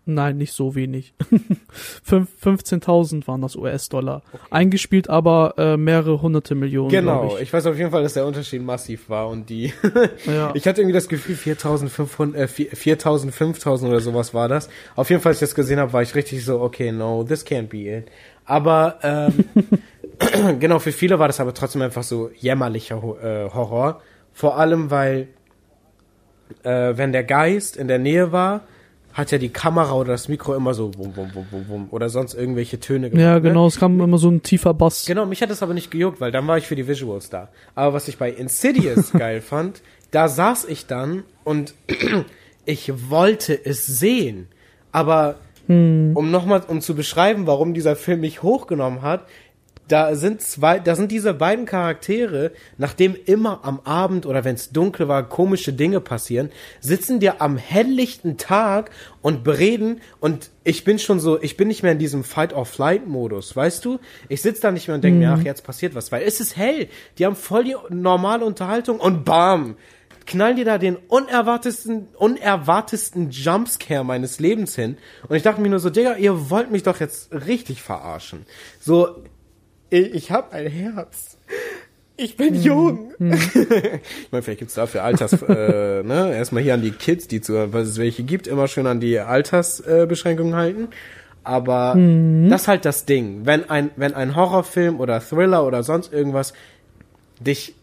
Nein, 0.06 0.36
nicht 0.36 0.52
so 0.52 0.74
wenig. 0.74 1.14
Fünf- 2.02 2.28
15.000 2.44 3.26
waren 3.26 3.40
das 3.40 3.56
US-Dollar. 3.56 4.20
Eingespielt 4.50 5.08
aber 5.08 5.54
äh, 5.56 5.78
mehrere 5.78 6.20
hunderte 6.20 6.54
Millionen. 6.54 6.90
Genau, 6.90 7.28
glaub 7.28 7.40
ich. 7.40 7.50
weiß 7.50 7.64
auf 7.64 7.78
jeden 7.78 7.90
Fall, 7.90 8.02
dass 8.02 8.12
der 8.12 8.26
Unterschied 8.26 8.62
massiv 8.62 9.08
war 9.08 9.28
und 9.28 9.48
die, 9.48 9.64
Ich. 9.66 9.72
Ja. 10.26 10.50
ich 10.54 10.66
hatte 10.68 10.82
irgendwie 10.82 10.92
das 10.92 11.08
Gefühl, 11.08 11.36
4500, 11.36 12.38
äh, 12.38 12.46
4000, 12.46 13.32
5000 13.34 13.90
oder 13.90 14.00
sowas 14.00 14.34
war 14.34 14.46
das. 14.48 14.68
Auf 14.94 15.08
jeden 15.08 15.22
Fall, 15.22 15.30
als 15.30 15.38
ich 15.38 15.48
das 15.48 15.54
gesehen 15.54 15.78
habe, 15.80 15.94
war 15.94 16.02
ich 16.02 16.14
richtig 16.14 16.44
so, 16.44 16.60
okay, 16.60 16.92
no, 16.92 17.24
this 17.24 17.46
can't 17.46 17.68
be 17.68 17.96
it. 17.98 18.08
Aber, 18.44 18.98
ähm, 19.02 19.44
genau, 20.60 20.78
für 20.78 20.92
viele 20.92 21.18
war 21.18 21.28
das 21.28 21.40
aber 21.40 21.54
trotzdem 21.54 21.82
einfach 21.82 22.02
so 22.02 22.30
jämmerlicher 22.36 22.96
äh, 22.96 23.50
Horror. 23.50 24.00
Vor 24.32 24.58
allem, 24.58 24.90
weil, 24.90 25.28
äh, 26.62 26.96
wenn 26.96 27.12
der 27.12 27.24
Geist 27.24 27.76
in 27.76 27.88
der 27.88 27.98
Nähe 27.98 28.32
war, 28.32 28.62
hat 29.14 29.30
ja 29.30 29.38
die 29.38 29.48
Kamera 29.48 29.92
oder 29.92 30.12
das 30.12 30.28
Mikro 30.28 30.54
immer 30.54 30.74
so 30.74 30.92
wum, 30.96 31.16
wum, 31.16 31.30
wum, 31.32 31.46
wum, 31.50 31.68
wum, 31.68 31.88
oder 31.92 32.08
sonst 32.08 32.34
irgendwelche 32.34 32.80
Töne 32.80 33.10
gemacht. 33.10 33.22
ja, 33.22 33.34
ne? 33.34 33.42
genau, 33.42 33.68
es 33.68 33.78
kam 33.78 34.00
immer 34.00 34.18
so 34.18 34.28
ein 34.28 34.42
tiefer 34.42 34.74
Bass. 34.74 35.06
Genau, 35.06 35.24
mich 35.24 35.40
hat 35.40 35.50
das 35.50 35.62
aber 35.62 35.72
nicht 35.72 35.92
gejuckt, 35.92 36.20
weil 36.20 36.32
dann 36.32 36.46
war 36.48 36.58
ich 36.58 36.66
für 36.66 36.74
die 36.74 36.88
Visuals 36.88 37.30
da. 37.30 37.48
Aber 37.76 37.94
was 37.94 38.08
ich 38.08 38.18
bei 38.18 38.30
Insidious 38.30 39.12
geil 39.18 39.40
fand, 39.40 39.82
da 40.10 40.28
saß 40.28 40.64
ich 40.64 40.86
dann 40.86 41.22
und 41.44 41.74
ich 42.64 43.08
wollte 43.08 43.64
es 43.64 43.86
sehen. 43.86 44.48
Aber 44.90 45.36
um 45.68 46.30
nochmal, 46.30 46.62
um 46.66 46.80
zu 46.80 46.94
beschreiben, 46.94 47.46
warum 47.46 47.74
dieser 47.74 47.96
Film 47.96 48.20
mich 48.20 48.42
hochgenommen 48.42 49.02
hat, 49.02 49.26
da 49.88 50.14
sind 50.14 50.40
zwei, 50.40 50.78
da 50.78 50.94
sind 50.94 51.12
diese 51.12 51.34
beiden 51.34 51.66
Charaktere, 51.66 52.52
nachdem 52.78 53.14
immer 53.26 53.60
am 53.64 53.80
Abend 53.84 54.24
oder 54.24 54.44
wenn 54.44 54.54
es 54.54 54.70
dunkel 54.70 55.08
war, 55.08 55.28
komische 55.28 55.74
Dinge 55.74 56.00
passieren, 56.00 56.50
sitzen 56.80 57.20
dir 57.20 57.42
am 57.42 57.58
helllichten 57.58 58.38
Tag 58.38 58.90
und 59.20 59.44
bereden 59.44 60.00
und 60.20 60.50
ich 60.64 60.84
bin 60.84 60.98
schon 60.98 61.20
so, 61.20 61.40
ich 61.40 61.58
bin 61.58 61.68
nicht 61.68 61.82
mehr 61.82 61.92
in 61.92 61.98
diesem 61.98 62.24
Fight-or-Flight-Modus, 62.24 63.54
weißt 63.54 63.84
du? 63.84 63.98
Ich 64.30 64.40
sitze 64.40 64.62
da 64.62 64.70
nicht 64.70 64.88
mehr 64.88 64.94
und 64.94 65.04
denke 65.04 65.18
mir, 65.18 65.32
ach, 65.32 65.42
jetzt 65.42 65.64
passiert 65.64 65.94
was, 65.94 66.10
weil 66.10 66.22
es 66.22 66.40
ist 66.40 66.56
hell. 66.56 66.88
Die 67.18 67.26
haben 67.26 67.36
voll 67.36 67.64
die 67.64 67.76
normale 67.90 68.46
Unterhaltung 68.46 69.00
und 69.00 69.24
bam, 69.24 69.76
knallen 70.26 70.56
dir 70.56 70.64
da 70.64 70.78
den 70.78 70.96
unerwartesten, 70.96 72.08
unerwartesten 72.16 73.30
Jumpscare 73.30 74.04
meines 74.04 74.40
Lebens 74.40 74.74
hin. 74.74 74.96
Und 75.28 75.36
ich 75.36 75.42
dachte 75.42 75.60
mir 75.60 75.68
nur 75.68 75.80
so, 75.80 75.90
Digga, 75.90 76.16
ihr 76.16 76.50
wollt 76.50 76.70
mich 76.70 76.82
doch 76.82 77.00
jetzt 77.00 77.32
richtig 77.32 77.82
verarschen. 77.82 78.46
So, 78.80 79.22
ich, 79.90 80.14
ich 80.14 80.30
hab 80.30 80.52
ein 80.52 80.66
Herz. 80.66 81.36
Ich 82.16 82.36
bin 82.36 82.54
jung. 82.54 83.12
ich 83.18 84.28
meine, 84.30 84.42
vielleicht 84.42 84.60
gibt's 84.60 84.74
dafür 84.74 85.02
Alters, 85.02 85.42
äh, 85.42 86.02
ne? 86.04 86.32
Erstmal 86.34 86.62
hier 86.62 86.74
an 86.74 86.82
die 86.82 86.92
Kids, 86.92 87.26
die 87.26 87.40
zu, 87.40 87.72
was 87.72 87.88
es 87.88 87.98
welche 87.98 88.22
gibt, 88.22 88.46
immer 88.46 88.68
schön 88.68 88.86
an 88.86 89.00
die 89.00 89.18
Altersbeschränkungen 89.18 90.52
äh, 90.52 90.56
halten. 90.56 90.88
Aber 91.42 91.96
mhm. 91.96 92.48
das 92.48 92.62
ist 92.62 92.68
halt 92.68 92.84
das 92.84 93.04
Ding. 93.04 93.40
Wenn 93.44 93.68
ein, 93.68 93.90
wenn 93.96 94.14
ein 94.14 94.36
Horrorfilm 94.36 95.00
oder 95.00 95.20
Thriller 95.20 95.66
oder 95.66 95.82
sonst 95.82 96.12
irgendwas 96.12 96.54
dich 97.40 97.74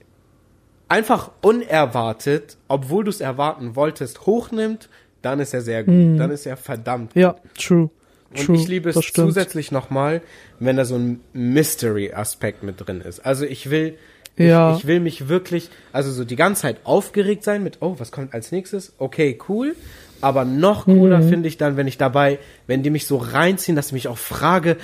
einfach 0.92 1.32
unerwartet, 1.42 2.58
obwohl 2.68 3.06
du 3.06 3.10
es 3.10 3.22
erwarten 3.22 3.78
wolltest, 3.78 4.26
hochnimmt, 4.26 4.90
dann 5.22 5.40
ist 5.40 5.54
er 5.54 5.62
sehr 5.62 5.86
gut. 5.86 5.96
Mm. 5.96 6.18
Dann 6.18 6.32
ist 6.32 6.46
er 6.46 6.58
verdammt 6.58 7.14
gut. 7.14 7.22
Ja, 7.22 7.36
true. 7.58 7.90
Und 8.32 8.46
true, 8.46 8.56
ich 8.58 8.68
liebe 8.68 8.90
es 8.90 9.00
zusätzlich 9.14 9.72
nochmal, 9.72 10.22
wenn 10.60 10.76
da 10.76 10.84
so 10.84 10.96
ein 10.96 11.22
Mystery-Aspekt 11.32 12.64
mit 12.64 12.86
drin 12.86 13.00
ist. 13.00 13.26
Also 13.26 13.46
ich 13.46 13.70
will, 13.70 13.98
ja. 14.38 14.74
ich, 14.74 14.80
ich 14.80 14.88
will 14.88 15.00
mich 15.00 15.30
wirklich, 15.30 15.70
also 15.94 16.12
so 16.12 16.26
die 16.26 16.36
ganze 16.36 16.64
Zeit 16.64 16.78
aufgeregt 16.84 17.46
sein 17.46 17.64
mit, 17.64 17.78
oh, 17.80 17.96
was 17.98 18.12
kommt 18.12 18.34
als 18.34 18.52
nächstes? 18.52 18.94
Okay, 18.98 19.40
cool. 19.48 19.76
Aber 20.20 20.44
noch 20.44 20.86
cooler 20.86 21.20
mhm. 21.20 21.30
finde 21.30 21.48
ich 21.48 21.58
dann, 21.58 21.78
wenn 21.78 21.88
ich 21.88 21.98
dabei, 21.98 22.38
wenn 22.68 22.84
die 22.84 22.90
mich 22.90 23.08
so 23.08 23.16
reinziehen, 23.16 23.78
dass 23.78 23.88
ich 23.88 23.94
mich 23.94 24.08
auch 24.10 24.18
frage, 24.18 24.78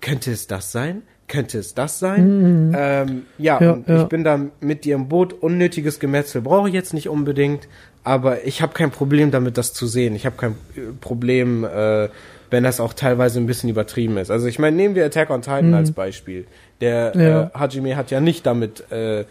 könnte 0.00 0.32
es 0.32 0.46
das 0.46 0.72
sein? 0.72 1.02
Könnte 1.30 1.58
es 1.58 1.74
das 1.74 1.98
sein? 1.98 2.68
Mhm. 2.68 2.76
Ähm, 2.76 3.22
ja, 3.38 3.58
ja, 3.62 3.78
ja, 3.86 4.02
ich 4.02 4.08
bin 4.08 4.24
da 4.24 4.38
mit 4.60 4.84
dir 4.84 4.96
im 4.96 5.08
Boot. 5.08 5.32
Unnötiges 5.32 6.00
Gemetzel 6.00 6.42
brauche 6.42 6.68
ich 6.68 6.74
jetzt 6.74 6.92
nicht 6.92 7.08
unbedingt, 7.08 7.68
aber 8.04 8.44
ich 8.44 8.60
habe 8.60 8.74
kein 8.74 8.90
Problem 8.90 9.30
damit, 9.30 9.56
das 9.56 9.72
zu 9.72 9.86
sehen. 9.86 10.14
Ich 10.14 10.26
habe 10.26 10.36
kein 10.36 10.52
äh, 10.76 10.92
Problem, 11.00 11.64
äh, 11.64 12.08
wenn 12.50 12.64
das 12.64 12.80
auch 12.80 12.92
teilweise 12.92 13.38
ein 13.38 13.46
bisschen 13.46 13.70
übertrieben 13.70 14.18
ist. 14.18 14.30
Also 14.30 14.48
ich 14.48 14.58
meine, 14.58 14.76
nehmen 14.76 14.94
wir 14.96 15.06
Attack 15.06 15.30
on 15.30 15.40
Titan 15.40 15.68
mhm. 15.68 15.74
als 15.74 15.92
Beispiel. 15.92 16.46
Der 16.80 17.12
ja. 17.14 17.42
äh, 17.42 17.50
Hajime 17.54 17.96
hat 17.96 18.10
ja 18.10 18.20
nicht 18.20 18.44
damit 18.44 18.90
äh, 18.90 19.24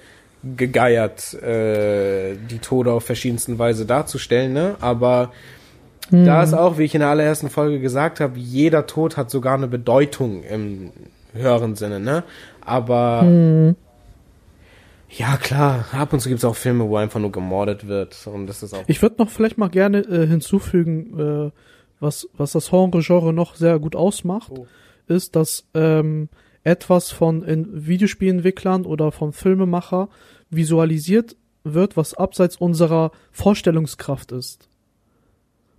gegeiert, 0.56 1.34
äh, 1.34 2.36
die 2.50 2.60
Tode 2.60 2.94
auf 2.94 3.04
verschiedensten 3.04 3.60
Weise 3.60 3.86
darzustellen, 3.86 4.54
ne? 4.54 4.76
Aber 4.80 5.34
mhm. 6.12 6.26
da 6.26 6.44
ist 6.44 6.54
auch, 6.54 6.78
wie 6.78 6.86
ich 6.86 6.96
in 6.96 7.02
der 7.02 7.10
allerersten 7.10 7.50
Folge 7.50 7.82
gesagt 7.82 8.22
habe, 8.22 8.40
jeder 8.40 8.88
Tod 8.88 9.18
hat 9.18 9.30
sogar 9.30 9.56
eine 9.56 9.68
Bedeutung 9.68 10.44
im 10.44 10.92
höheren 11.34 11.76
Sinne, 11.76 12.00
ne? 12.00 12.24
Aber 12.62 13.22
hm. 13.22 13.76
ja, 15.10 15.38
klar, 15.38 15.86
ab 15.92 16.14
und 16.14 16.20
zu 16.20 16.30
gibt 16.30 16.40
es 16.40 16.46
auch 16.46 16.56
Filme, 16.56 16.88
wo 16.88 16.98
einfach 16.98 17.20
nur 17.20 17.32
gemordet 17.32 17.88
wird. 17.88 18.28
Und 18.28 18.48
das 18.48 18.64
ist 18.64 18.74
auch. 18.74 18.84
Ich 18.88 19.02
würde 19.02 19.16
noch 19.20 19.30
vielleicht 19.30 19.58
mal 19.58 19.70
gerne 19.70 20.00
äh, 20.00 20.28
hinzufügen, 20.28 21.20
äh, 21.20 21.52
was, 22.00 22.30
was 22.34 22.54
das 22.54 22.72
Horror-Genre 22.72 23.34
noch 23.34 23.56
sehr 23.56 23.80
gut 23.80 23.96
ausmacht, 23.96 24.52
oh. 24.52 24.68
ist, 25.08 25.36
dass 25.36 25.66
ähm, 25.74 26.30
etwas 26.64 27.12
von 27.12 27.44
in 27.44 27.88
Videospielentwicklern 27.88 28.86
oder 28.86 29.12
von 29.12 29.34
Filmemacher 29.34 30.10
visualisiert 30.50 31.36
wird, 31.64 31.98
was 31.98 32.14
abseits 32.14 32.56
unserer 32.56 33.12
Vorstellungskraft 33.32 34.32
ist. 34.32 34.70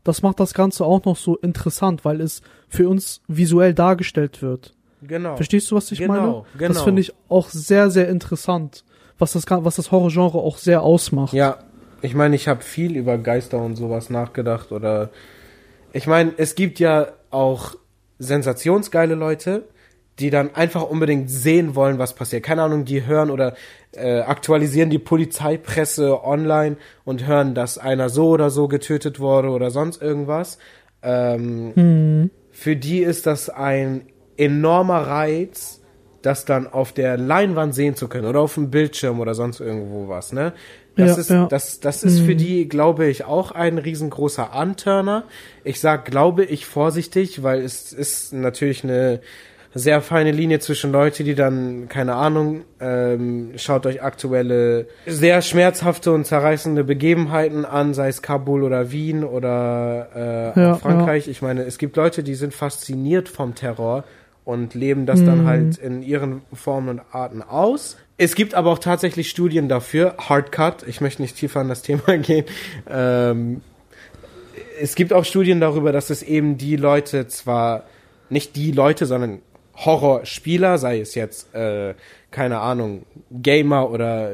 Das 0.05 0.23
macht 0.23 0.41
das 0.41 0.55
Ganze 0.55 0.85
auch 0.85 1.05
noch 1.05 1.17
so 1.17 1.37
interessant, 1.37 2.05
weil 2.05 2.21
es 2.21 2.43
für 2.69 2.89
uns 2.89 3.21
visuell 3.29 3.75
dargestellt 3.75 4.43
wird. 4.43 4.75
Genau. 5.03 5.37
Verstehst 5.37 5.71
du, 5.71 5.77
was 5.77 5.91
ich 5.93 5.99
genau, 5.99 6.15
meine? 6.15 6.45
Genau. 6.59 6.73
Das 6.75 6.83
finde 6.83 7.01
ich 7.01 7.13
auch 7.29 7.49
sehr, 7.49 7.91
sehr 7.91 8.09
interessant, 8.09 8.85
was 9.19 9.33
das, 9.33 9.45
was 9.49 9.77
das 9.77 9.91
Horrorgenre 9.91 10.39
auch 10.39 10.59
sehr 10.59 10.83
ausmacht. 10.83 11.33
Ja, 11.33 11.59
ich 12.03 12.15
meine, 12.15 12.37
ich 12.37 12.49
habe 12.49 12.63
viel 12.63 12.97
über 12.97 13.19
Geister 13.19 13.59
und 13.59 13.77
sowas 13.77 14.11
nachgedacht 14.11 14.73
oder 14.73 15.11
ich 15.93 16.07
meine, 16.07 16.33
es 16.37 16.55
gibt 16.55 16.79
ja 16.79 17.09
auch 17.31 17.75
sensationsgeile 18.19 19.15
Leute, 19.15 19.65
die 20.21 20.31
dann 20.31 20.55
einfach 20.55 20.83
unbedingt 20.83 21.31
sehen 21.31 21.75
wollen, 21.75 21.99
was 21.99 22.15
passiert. 22.15 22.43
Keine 22.43 22.63
Ahnung, 22.63 22.85
die 22.85 23.07
hören 23.07 23.31
oder 23.31 23.55
äh, 23.93 24.21
aktualisieren 24.21 24.91
die 24.91 24.99
Polizeipresse 24.99 26.23
online 26.23 26.77
und 27.05 27.27
hören, 27.27 27.55
dass 27.55 27.79
einer 27.79 28.11
so 28.11 28.29
oder 28.29 28.51
so 28.51 28.69
getötet 28.69 29.19
wurde 29.19 29.49
oder 29.49 29.71
sonst 29.71 30.03
irgendwas. 30.03 30.59
Ähm, 31.03 31.73
hm. 31.75 32.31
Für 32.51 32.77
die 32.77 33.01
ist 33.01 33.27
das 33.27 33.49
ein 33.49 34.03
enormer 34.41 35.07
Reiz, 35.07 35.81
das 36.23 36.45
dann 36.45 36.67
auf 36.67 36.93
der 36.93 37.17
Leinwand 37.17 37.75
sehen 37.75 37.95
zu 37.95 38.09
können 38.09 38.27
oder 38.27 38.41
auf 38.41 38.55
dem 38.55 38.71
Bildschirm 38.71 39.21
oder 39.21 39.35
sonst 39.35 39.61
irgendwo 39.61 40.09
was, 40.09 40.33
ne? 40.33 40.53
Das 40.97 41.11
ja, 41.11 41.17
ist, 41.17 41.31
ja. 41.31 41.47
das, 41.47 41.81
das 41.81 42.03
ist 42.03 42.21
mhm. 42.21 42.27
für 42.27 42.37
die, 42.37 42.69
glaube 42.69 43.07
ich, 43.07 43.25
auch 43.25 43.53
ein 43.53 43.79
riesengroßer 43.79 44.53
Anturner. 44.53 45.25
Ich 45.65 45.81
sag, 45.81 46.05
glaube 46.05 46.45
ich, 46.45 46.67
vorsichtig, 46.67 47.43
weil 47.43 47.61
es 47.63 47.93
ist 47.93 48.33
natürlich 48.33 48.83
eine 48.85 49.21
sehr 49.73 50.01
feine 50.03 50.33
Linie 50.33 50.59
zwischen 50.59 50.91
Leute, 50.91 51.23
die 51.23 51.37
dann, 51.37 51.89
keine 51.89 52.17
Ahnung, 52.17 52.63
ähm, 52.81 53.53
schaut 53.57 53.87
euch 53.87 54.03
aktuelle, 54.03 54.89
sehr 55.07 55.43
schmerzhafte 55.43 56.13
und 56.13 56.27
zerreißende 56.27 56.83
Begebenheiten 56.83 57.65
an, 57.65 57.95
sei 57.95 58.09
es 58.09 58.21
Kabul 58.21 58.65
oder 58.65 58.91
Wien 58.91 59.23
oder 59.23 60.55
äh, 60.57 60.61
ja, 60.61 60.75
Frankreich. 60.75 61.29
Ich 61.29 61.41
meine, 61.41 61.63
es 61.63 61.79
gibt 61.79 61.97
Leute, 61.97 62.25
die 62.25 62.35
sind 62.35 62.53
fasziniert 62.53 63.29
vom 63.29 63.55
Terror 63.55 64.05
und 64.45 64.75
leben 64.75 65.07
das 65.07 65.21
mhm. 65.21 65.27
dann 65.27 65.47
halt 65.47 65.79
in 65.79 66.03
ihren 66.03 66.43
Formen 66.53 66.89
und 66.89 67.01
Arten 67.13 67.43
aus. 67.43 67.97
Es 68.17 68.35
gibt 68.35 68.55
aber 68.55 68.71
auch 68.71 68.79
tatsächlich 68.79 69.31
Studien 69.31 69.69
dafür, 69.69 70.17
Hardcut, 70.19 70.83
ich 70.87 71.01
möchte 71.01 71.23
nicht 71.23 71.37
tiefer 71.37 71.61
an 71.61 71.69
das 71.69 71.83
Thema 71.83 72.19
gehen. 72.19 72.45
Ähm, 72.89 73.63
es 74.81 74.95
gibt 74.95 75.13
auch 75.13 75.25
Studien 75.25 75.61
darüber, 75.61 75.93
dass 75.93 76.11
es 76.11 76.23
eben 76.23 76.59
die 76.59 76.77
Leute 76.77 77.29
zwar 77.29 77.85
nicht 78.29 78.57
die 78.57 78.73
Leute, 78.73 79.07
sondern 79.07 79.41
Horrorspieler, 79.77 80.79
sei 80.79 81.01
es 81.01 81.15
jetzt, 81.15 81.55
äh, 81.55 81.95
keine 82.31 82.61
Ahnung, 82.61 83.03
Gamer 83.31 83.91
oder 83.91 84.33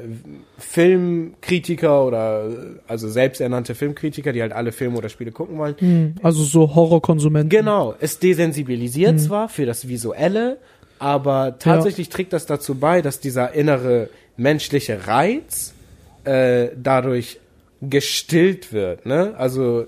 Filmkritiker 0.59 2.05
oder 2.05 2.51
also 2.87 3.09
selbsternannte 3.09 3.75
Filmkritiker, 3.75 4.33
die 4.33 4.43
halt 4.43 4.53
alle 4.53 4.73
Filme 4.73 4.99
oder 4.99 5.09
Spiele 5.09 5.33
gucken 5.33 5.59
wollen. 5.59 5.77
Hm, 5.79 6.15
also 6.23 6.43
so 6.45 6.75
Horrorkonsumenten. 6.75 7.49
Genau, 7.49 7.95
es 8.01 8.19
desensibilisiert 8.19 9.15
mhm. 9.15 9.19
zwar 9.19 9.49
für 9.49 9.67
das 9.67 9.89
Visuelle, 9.89 10.59
aber 10.99 11.59
tatsächlich 11.59 12.09
ja. 12.09 12.13
trägt 12.13 12.33
das 12.33 12.47
dazu 12.47 12.75
bei, 12.75 13.03
dass 13.03 13.21
dieser 13.21 13.53
innere 13.53 14.09
menschliche 14.37 15.07
Reiz 15.07 15.75
äh, 16.25 16.69
dadurch 16.77 17.41
gestillt 17.83 18.73
wird. 18.73 19.07
Ne? 19.07 19.35
Also 19.37 19.87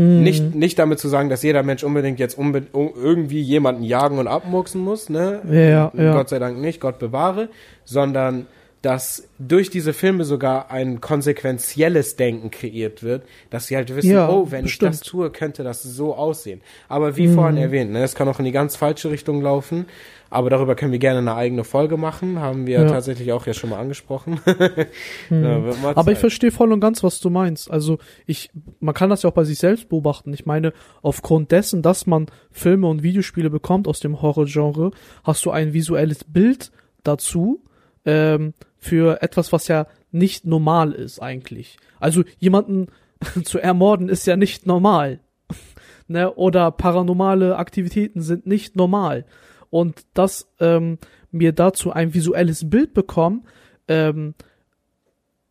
hm. 0.00 0.22
Nicht, 0.22 0.54
nicht 0.54 0.78
damit 0.78 0.98
zu 0.98 1.08
sagen, 1.08 1.28
dass 1.28 1.42
jeder 1.42 1.62
Mensch 1.62 1.84
unbedingt 1.84 2.18
jetzt 2.18 2.38
unbe 2.38 2.62
irgendwie 2.72 3.42
jemanden 3.42 3.82
jagen 3.82 4.16
und 4.16 4.28
abmuchsen 4.28 4.80
muss, 4.80 5.10
ne? 5.10 5.42
Ja, 5.46 5.92
ja. 5.94 6.12
Gott 6.14 6.30
sei 6.30 6.38
Dank 6.38 6.58
nicht, 6.58 6.80
Gott 6.80 6.98
bewahre, 6.98 7.50
sondern 7.84 8.46
dass 8.80 9.28
durch 9.38 9.68
diese 9.68 9.92
Filme 9.92 10.24
sogar 10.24 10.70
ein 10.70 11.02
konsequenzielles 11.02 12.16
Denken 12.16 12.50
kreiert 12.50 13.02
wird, 13.02 13.24
dass 13.50 13.66
sie 13.66 13.76
halt 13.76 13.94
wissen, 13.94 14.12
ja, 14.12 14.30
oh, 14.30 14.50
wenn 14.50 14.62
bestimmt. 14.62 14.94
ich 14.94 15.00
das 15.00 15.06
tue, 15.06 15.28
könnte 15.28 15.64
das 15.64 15.82
so 15.82 16.14
aussehen. 16.14 16.62
Aber 16.88 17.18
wie 17.18 17.26
mhm. 17.26 17.34
vorhin 17.34 17.58
erwähnt, 17.58 17.92
ne, 17.92 18.02
es 18.02 18.14
kann 18.14 18.26
auch 18.26 18.38
in 18.38 18.46
die 18.46 18.52
ganz 18.52 18.76
falsche 18.76 19.10
Richtung 19.10 19.42
laufen. 19.42 19.84
Aber 20.32 20.48
darüber 20.48 20.76
können 20.76 20.92
wir 20.92 21.00
gerne 21.00 21.18
eine 21.18 21.34
eigene 21.34 21.64
Folge 21.64 21.96
machen. 21.96 22.38
Haben 22.38 22.68
wir 22.68 22.82
ja. 22.82 22.88
tatsächlich 22.88 23.32
auch 23.32 23.46
ja 23.46 23.52
schon 23.52 23.70
mal 23.70 23.80
angesprochen. 23.80 24.40
hm. 25.28 25.44
ja, 25.44 25.62
Aber 25.96 26.12
ich 26.12 26.18
verstehe 26.18 26.52
voll 26.52 26.72
und 26.72 26.78
ganz, 26.78 27.02
was 27.02 27.18
du 27.18 27.30
meinst. 27.30 27.68
Also 27.68 27.98
ich, 28.26 28.50
man 28.78 28.94
kann 28.94 29.10
das 29.10 29.24
ja 29.24 29.30
auch 29.30 29.34
bei 29.34 29.42
sich 29.42 29.58
selbst 29.58 29.88
beobachten. 29.88 30.32
Ich 30.32 30.46
meine, 30.46 30.72
aufgrund 31.02 31.50
dessen, 31.50 31.82
dass 31.82 32.06
man 32.06 32.26
Filme 32.52 32.86
und 32.86 33.02
Videospiele 33.02 33.50
bekommt 33.50 33.88
aus 33.88 33.98
dem 33.98 34.22
Horrorgenre, 34.22 34.92
hast 35.24 35.44
du 35.44 35.50
ein 35.50 35.72
visuelles 35.72 36.22
Bild 36.22 36.70
dazu 37.02 37.64
ähm, 38.04 38.54
für 38.78 39.22
etwas, 39.22 39.52
was 39.52 39.66
ja 39.66 39.88
nicht 40.12 40.46
normal 40.46 40.92
ist 40.92 41.20
eigentlich. 41.20 41.76
Also 41.98 42.22
jemanden 42.38 42.86
zu 43.42 43.58
ermorden 43.58 44.08
ist 44.08 44.28
ja 44.28 44.36
nicht 44.36 44.64
normal. 44.64 45.18
ne? 46.06 46.32
Oder 46.34 46.70
paranormale 46.70 47.56
Aktivitäten 47.56 48.20
sind 48.20 48.46
nicht 48.46 48.76
normal 48.76 49.24
und 49.70 50.04
dass 50.14 50.52
ähm, 50.58 50.98
mir 51.30 51.52
dazu 51.52 51.92
ein 51.92 52.12
visuelles 52.12 52.68
Bild 52.68 52.92
bekommen, 52.92 53.46
ähm, 53.88 54.34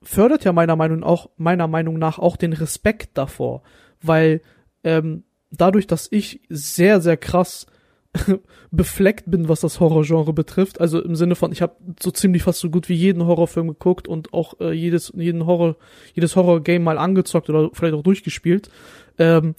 fördert 0.02 0.46
ja 0.46 0.54
meiner 0.54 0.76
Meinung 0.76 1.04
auch 1.04 1.30
meiner 1.38 1.68
Meinung 1.68 1.98
nach 1.98 2.20
auch 2.20 2.38
den 2.38 2.54
Respekt 2.54 3.18
davor, 3.18 3.64
weil 4.02 4.42
ähm, 4.84 5.24
dadurch, 5.52 5.88
dass 5.88 6.08
ich 6.12 6.42
sehr 6.50 7.02
sehr 7.02 7.18
krass 7.18 7.66
befleckt 8.72 9.30
bin, 9.30 9.50
was 9.50 9.62
das 9.62 9.80
Horrorgenre 9.80 10.34
betrifft. 10.34 10.82
Also 10.82 11.02
im 11.02 11.16
Sinne 11.16 11.36
von, 11.36 11.52
ich 11.52 11.62
habe 11.62 11.76
so 12.02 12.12
ziemlich 12.12 12.44
fast 12.44 12.60
so 12.60 12.70
gut 12.70 12.90
wie 12.90 12.96
jeden 12.96 13.26
Horrorfilm 13.26 13.68
geguckt 13.68 14.08
und 14.08 14.34
auch 14.34 14.60
äh, 14.60 14.72
jedes 14.72 15.14
jeden 15.16 15.46
Horror 15.46 15.76
jedes 16.14 16.36
Horror-Game 16.36 16.84
mal 16.84 16.98
angezockt 16.98 17.50
oder 17.50 17.70
vielleicht 17.74 17.94
auch 17.94 18.04
durchgespielt. 18.04 18.70
Ähm, 19.18 19.56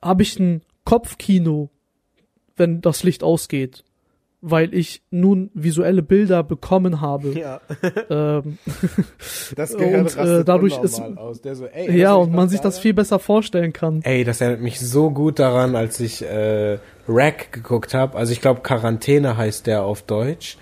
habe 0.00 0.22
ich 0.22 0.38
ein 0.38 0.62
Kopfkino, 0.84 1.70
wenn 2.56 2.80
das 2.80 3.02
Licht 3.02 3.22
ausgeht 3.22 3.84
weil 4.46 4.74
ich 4.74 5.00
nun 5.10 5.50
visuelle 5.54 6.02
Bilder 6.02 6.42
bekommen 6.42 7.00
habe. 7.00 7.30
Ja. 7.32 7.62
Ähm, 8.10 8.58
Das 9.56 9.74
Gehirn 9.74 10.02
Und, 10.02 10.16
äh, 10.18 10.44
dadurch 10.44 10.78
ist- 10.82 11.00
aus. 11.00 11.40
Der 11.40 11.54
so, 11.54 11.64
ey, 11.64 11.96
ja, 11.98 12.12
und 12.14 12.30
man 12.30 12.50
sich 12.50 12.60
das 12.60 12.78
viel 12.78 12.92
besser 12.92 13.18
vorstellen 13.18 13.72
kann. 13.72 14.02
Ey, 14.02 14.22
das 14.22 14.42
erinnert 14.42 14.60
mich 14.60 14.80
so 14.80 15.10
gut 15.10 15.38
daran, 15.38 15.74
als 15.76 15.98
ich 15.98 16.22
äh, 16.22 16.78
Rack 17.08 17.52
geguckt 17.52 17.94
habe. 17.94 18.18
Also 18.18 18.32
ich 18.32 18.42
glaube 18.42 18.60
Quarantäne 18.60 19.38
heißt 19.38 19.66
der 19.66 19.82
auf 19.84 20.02
Deutsch. 20.02 20.58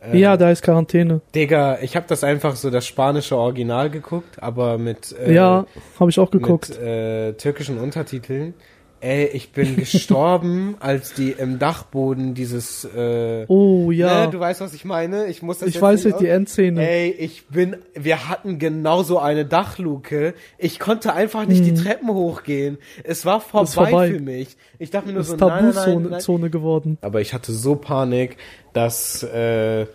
Äh, 0.00 0.18
Ja, 0.18 0.36
da 0.36 0.50
ist 0.50 0.62
Quarantäne. 0.62 1.20
Digga, 1.32 1.78
ich 1.82 1.94
habe 1.94 2.06
das 2.08 2.24
einfach 2.24 2.56
so 2.56 2.68
das 2.70 2.84
spanische 2.84 3.36
Original 3.36 3.90
geguckt, 3.90 4.42
aber 4.42 4.76
mit 4.76 5.14
äh, 5.24 5.32
ja, 5.32 5.66
habe 6.00 6.10
ich 6.10 6.18
auch 6.18 6.32
geguckt. 6.32 6.70
mit 6.70 6.80
äh, 6.80 7.32
türkischen 7.34 7.78
Untertiteln. 7.78 8.54
Ey, 9.00 9.26
ich 9.26 9.52
bin 9.52 9.76
gestorben, 9.76 10.76
als 10.80 11.14
die 11.14 11.30
im 11.30 11.58
Dachboden 11.58 12.34
dieses 12.34 12.84
äh, 12.84 13.46
oh 13.48 13.90
ja, 13.90 14.26
ne, 14.26 14.30
du 14.30 14.38
weißt, 14.38 14.60
was 14.60 14.74
ich 14.74 14.84
meine? 14.84 15.26
Ich 15.26 15.42
muss 15.42 15.58
das 15.58 15.70
ich 15.70 15.76
jetzt 15.76 15.82
weiß 15.82 16.04
nicht 16.04 16.20
die 16.20 16.28
Endszene. 16.28 16.86
Ey, 16.86 17.10
ich 17.10 17.46
bin, 17.46 17.76
wir 17.94 18.28
hatten 18.28 18.58
genauso 18.58 19.18
eine 19.18 19.46
Dachluke. 19.46 20.34
Ich 20.58 20.78
konnte 20.78 21.14
einfach 21.14 21.46
nicht 21.46 21.64
die 21.64 21.74
Treppen 21.74 22.10
hochgehen. 22.10 22.78
Es 23.02 23.24
war 23.24 23.40
vorbei, 23.40 23.64
Ist 23.64 23.74
vorbei. 23.74 24.10
für 24.10 24.20
mich. 24.20 24.56
Ich 24.78 24.90
dachte 24.90 25.06
mir 25.06 25.14
nur 25.14 25.20
das 25.20 25.28
so, 25.28 25.34
ist 25.34 25.40
nein, 25.40 25.64
nein, 25.64 25.72
Tabuzone 25.72 26.08
nein. 26.10 26.20
Zone 26.20 26.50
geworden. 26.50 26.98
Aber 27.00 27.20
ich 27.20 27.32
hatte 27.32 27.52
so 27.52 27.76
Panik, 27.76 28.36
dass, 28.74 29.22
äh, 29.22 29.86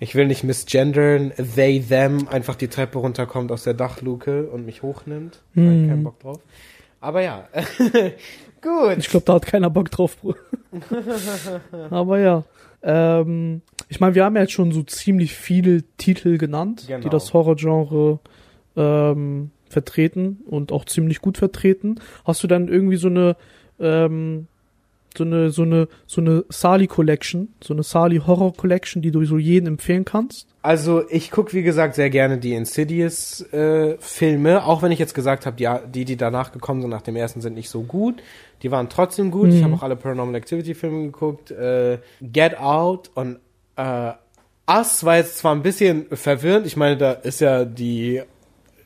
ich 0.00 0.14
will 0.14 0.26
nicht 0.26 0.44
misgendern, 0.44 1.32
they, 1.54 1.80
them 1.80 2.28
einfach 2.28 2.54
die 2.54 2.68
Treppe 2.68 2.98
runterkommt 2.98 3.50
aus 3.50 3.64
der 3.64 3.74
Dachluke 3.74 4.44
und 4.44 4.66
mich 4.66 4.82
hochnimmt. 4.82 5.40
Ich 5.54 5.62
keinen 5.62 6.04
Bock 6.04 6.20
drauf. 6.20 6.38
Aber 7.00 7.22
ja, 7.22 7.48
gut. 8.62 8.98
Ich 8.98 9.08
glaube, 9.08 9.24
da 9.26 9.34
hat 9.34 9.46
keiner 9.46 9.70
Bock 9.70 9.90
drauf. 9.90 10.16
Bro. 10.18 10.34
Aber 11.90 12.18
ja. 12.18 12.44
Ähm, 12.82 13.62
ich 13.88 14.00
meine, 14.00 14.14
wir 14.14 14.24
haben 14.24 14.36
ja 14.36 14.42
jetzt 14.42 14.52
schon 14.52 14.72
so 14.72 14.82
ziemlich 14.82 15.34
viele 15.34 15.82
Titel 15.96 16.38
genannt, 16.38 16.84
Genau. 16.86 17.00
die 17.02 17.08
das 17.08 17.32
Horrorgenre 17.32 18.20
ähm, 18.76 19.50
vertreten 19.68 20.40
und 20.46 20.72
auch 20.72 20.84
ziemlich 20.84 21.20
gut 21.20 21.38
vertreten. 21.38 21.96
Hast 22.24 22.42
du 22.42 22.46
dann 22.46 22.68
irgendwie 22.68 22.96
so 22.96 23.08
eine 23.08 23.36
ähm, 23.80 24.46
so 25.16 25.24
eine 25.24 25.50
so 25.50 25.62
eine 25.62 25.88
so 26.06 26.20
eine 26.20 26.44
Sali 26.48 26.86
Collection, 26.86 27.48
so 27.62 27.74
eine 27.74 27.82
Sali 27.82 28.18
Horror 28.18 28.52
Collection, 28.54 29.02
die 29.02 29.10
du 29.10 29.24
so 29.24 29.38
jedem 29.38 29.68
empfehlen 29.68 30.04
kannst? 30.04 30.46
Also 30.62 31.08
ich 31.08 31.30
guck 31.30 31.52
wie 31.54 31.62
gesagt 31.62 31.94
sehr 31.94 32.10
gerne 32.10 32.38
die 32.38 32.54
Insidious 32.54 33.40
äh, 33.52 33.96
Filme, 33.98 34.64
auch 34.64 34.82
wenn 34.82 34.92
ich 34.92 34.98
jetzt 34.98 35.14
gesagt 35.14 35.46
habe, 35.46 35.56
die, 35.56 35.68
die 35.92 36.04
die 36.04 36.16
danach 36.16 36.52
gekommen 36.52 36.80
sind 36.80 36.90
nach 36.90 37.02
dem 37.02 37.16
ersten 37.16 37.40
sind 37.40 37.54
nicht 37.54 37.70
so 37.70 37.82
gut. 37.82 38.22
Die 38.62 38.70
waren 38.70 38.88
trotzdem 38.88 39.30
gut. 39.30 39.50
Ich 39.50 39.62
habe 39.62 39.74
auch 39.74 39.82
alle 39.82 39.96
Paranormal 39.96 40.34
Activity 40.34 40.74
Filme 40.74 41.04
geguckt. 41.06 41.50
Äh, 41.52 41.98
Get 42.20 42.58
Out 42.58 43.10
und 43.14 43.38
äh, 43.76 44.12
Us 44.68 45.04
war 45.04 45.16
jetzt 45.16 45.38
zwar 45.38 45.54
ein 45.54 45.62
bisschen 45.62 46.06
verwirrend. 46.10 46.66
Ich 46.66 46.76
meine, 46.76 46.96
da 46.96 47.12
ist 47.12 47.40
ja 47.40 47.64
die 47.64 48.22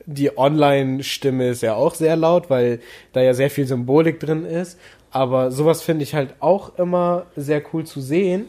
die 0.05 0.37
Online-Stimme 0.37 1.49
ist 1.49 1.61
ja 1.61 1.75
auch 1.75 1.95
sehr 1.95 2.15
laut, 2.15 2.49
weil 2.49 2.79
da 3.13 3.21
ja 3.21 3.33
sehr 3.33 3.49
viel 3.49 3.65
Symbolik 3.65 4.19
drin 4.19 4.45
ist. 4.45 4.77
Aber 5.13 5.51
sowas 5.51 5.83
finde 5.83 6.03
ich 6.03 6.15
halt 6.15 6.33
auch 6.39 6.77
immer 6.77 7.27
sehr 7.35 7.61
cool 7.71 7.85
zu 7.85 8.01
sehen. 8.01 8.47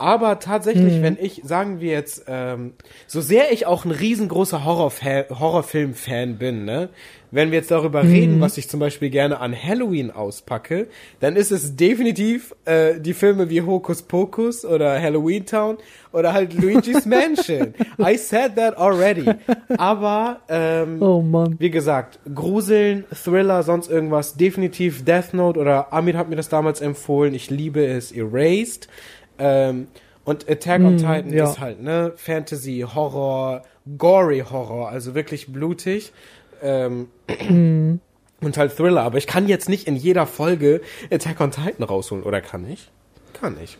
Aber 0.00 0.38
tatsächlich, 0.38 1.02
wenn 1.02 1.18
ich, 1.20 1.42
sagen 1.44 1.80
wir 1.80 1.92
jetzt, 1.92 2.24
ähm, 2.26 2.72
so 3.06 3.20
sehr 3.20 3.52
ich 3.52 3.66
auch 3.66 3.84
ein 3.84 3.90
riesengroßer 3.90 4.64
Horrorfilm-Fan 4.64 6.38
bin, 6.38 6.64
ne, 6.64 6.88
wenn 7.30 7.50
wir 7.50 7.58
jetzt 7.58 7.70
darüber 7.70 8.02
reden, 8.02 8.40
was 8.40 8.56
ich 8.58 8.68
zum 8.68 8.80
Beispiel 8.80 9.10
gerne 9.10 9.38
an 9.40 9.54
Halloween 9.54 10.10
auspacke, 10.10 10.88
dann 11.20 11.36
ist 11.36 11.52
es 11.52 11.76
definitiv 11.76 12.54
äh, 12.64 12.98
die 12.98 13.12
Filme 13.14 13.50
wie 13.50 13.62
Hocus 13.62 14.02
Pocus 14.02 14.64
oder 14.64 15.00
Halloween 15.00 15.46
Town 15.46 15.76
oder 16.12 16.32
halt 16.32 16.54
Luigi's 16.54 17.04
Mansion. 17.06 17.74
I 18.00 18.16
said 18.16 18.56
that 18.56 18.76
already. 18.78 19.30
Aber 19.76 20.40
ähm, 20.48 21.00
Oh 21.00 21.20
Mann. 21.22 21.56
wie 21.60 21.70
gesagt, 21.70 22.18
Gruseln, 22.34 23.04
Thriller, 23.14 23.62
sonst 23.62 23.90
irgendwas, 23.90 24.34
definitiv 24.34 25.04
Death 25.04 25.32
Note 25.34 25.60
oder 25.60 25.92
Amir 25.92 26.16
hat 26.16 26.28
mir 26.30 26.36
das 26.36 26.48
damals 26.48 26.80
empfohlen. 26.80 27.34
Ich 27.34 27.50
liebe 27.50 27.84
es, 27.86 28.10
Erased. 28.12 28.88
Ähm, 29.40 29.88
und 30.24 30.48
Attack 30.48 30.82
on 30.82 30.96
Titan 30.98 31.32
ja. 31.32 31.50
ist 31.50 31.58
halt, 31.58 31.82
ne, 31.82 32.12
Fantasy, 32.14 32.84
Horror, 32.94 33.62
gory 33.98 34.44
Horror, 34.48 34.88
also 34.88 35.14
wirklich 35.14 35.52
blutig. 35.52 36.12
Ähm, 36.62 37.08
und 38.40 38.56
halt 38.56 38.76
Thriller. 38.76 39.02
Aber 39.02 39.18
ich 39.18 39.26
kann 39.26 39.48
jetzt 39.48 39.68
nicht 39.68 39.86
in 39.86 39.96
jeder 39.96 40.26
Folge 40.26 40.82
Attack 41.10 41.40
on 41.40 41.50
Titan 41.50 41.84
rausholen. 41.84 42.24
Oder 42.24 42.40
kann 42.40 42.70
ich? 42.70 42.90
Kann 43.32 43.56
ich. 43.62 43.78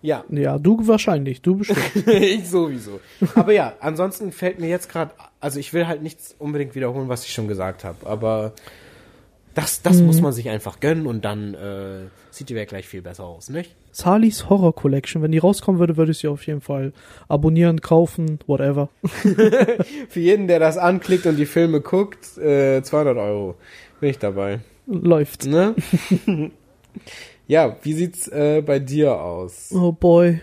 Ja, 0.00 0.24
Ja, 0.30 0.58
du 0.58 0.86
wahrscheinlich, 0.86 1.42
du 1.42 1.56
bestimmt. 1.56 2.06
ich 2.06 2.48
sowieso. 2.48 3.00
Aber 3.34 3.52
ja, 3.52 3.72
ansonsten 3.80 4.30
fällt 4.30 4.60
mir 4.60 4.68
jetzt 4.68 4.88
gerade, 4.88 5.12
also 5.40 5.58
ich 5.58 5.72
will 5.72 5.88
halt 5.88 6.02
nichts 6.02 6.36
unbedingt 6.38 6.74
wiederholen, 6.74 7.08
was 7.08 7.24
ich 7.24 7.32
schon 7.32 7.48
gesagt 7.48 7.82
habe, 7.82 8.06
aber 8.06 8.52
das, 9.58 9.82
das 9.82 10.00
muss 10.00 10.20
man 10.20 10.32
sich 10.32 10.48
einfach 10.48 10.78
gönnen 10.78 11.08
und 11.08 11.24
dann 11.24 11.54
äh, 11.54 12.06
sieht 12.30 12.48
die 12.48 12.54
Welt 12.54 12.68
gleich 12.68 12.86
viel 12.86 13.02
besser 13.02 13.24
aus, 13.24 13.50
nicht? 13.50 13.74
Salis 13.90 14.48
Horror 14.48 14.72
Collection, 14.72 15.20
wenn 15.20 15.32
die 15.32 15.38
rauskommen 15.38 15.80
würde, 15.80 15.96
würde 15.96 16.12
ich 16.12 16.18
sie 16.18 16.28
auf 16.28 16.46
jeden 16.46 16.60
Fall 16.60 16.92
abonnieren, 17.26 17.80
kaufen, 17.80 18.38
whatever. 18.46 18.88
Für 20.08 20.20
jeden, 20.20 20.46
der 20.46 20.60
das 20.60 20.78
anklickt 20.78 21.26
und 21.26 21.34
die 21.34 21.44
Filme 21.44 21.80
guckt, 21.80 22.38
äh, 22.38 22.82
200 22.82 23.16
Euro. 23.16 23.56
Bin 23.98 24.10
ich 24.10 24.20
dabei. 24.20 24.60
Läuft. 24.86 25.46
Ne? 25.46 25.74
ja, 27.48 27.76
wie 27.82 27.92
sieht's 27.94 28.28
äh, 28.28 28.62
bei 28.64 28.78
dir 28.78 29.20
aus? 29.20 29.72
Oh 29.74 29.90
boy. 29.90 30.40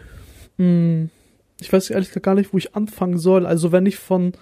Hm. 0.58 1.10
Ich 1.62 1.72
weiß 1.72 1.90
ehrlich 1.90 2.10
gesagt 2.10 2.26
gar 2.26 2.36
nicht, 2.36 2.52
wo 2.52 2.58
ich 2.58 2.76
anfangen 2.76 3.18
soll. 3.18 3.46
Also 3.46 3.72
wenn 3.72 3.86
ich 3.86 3.96
von 3.96 4.34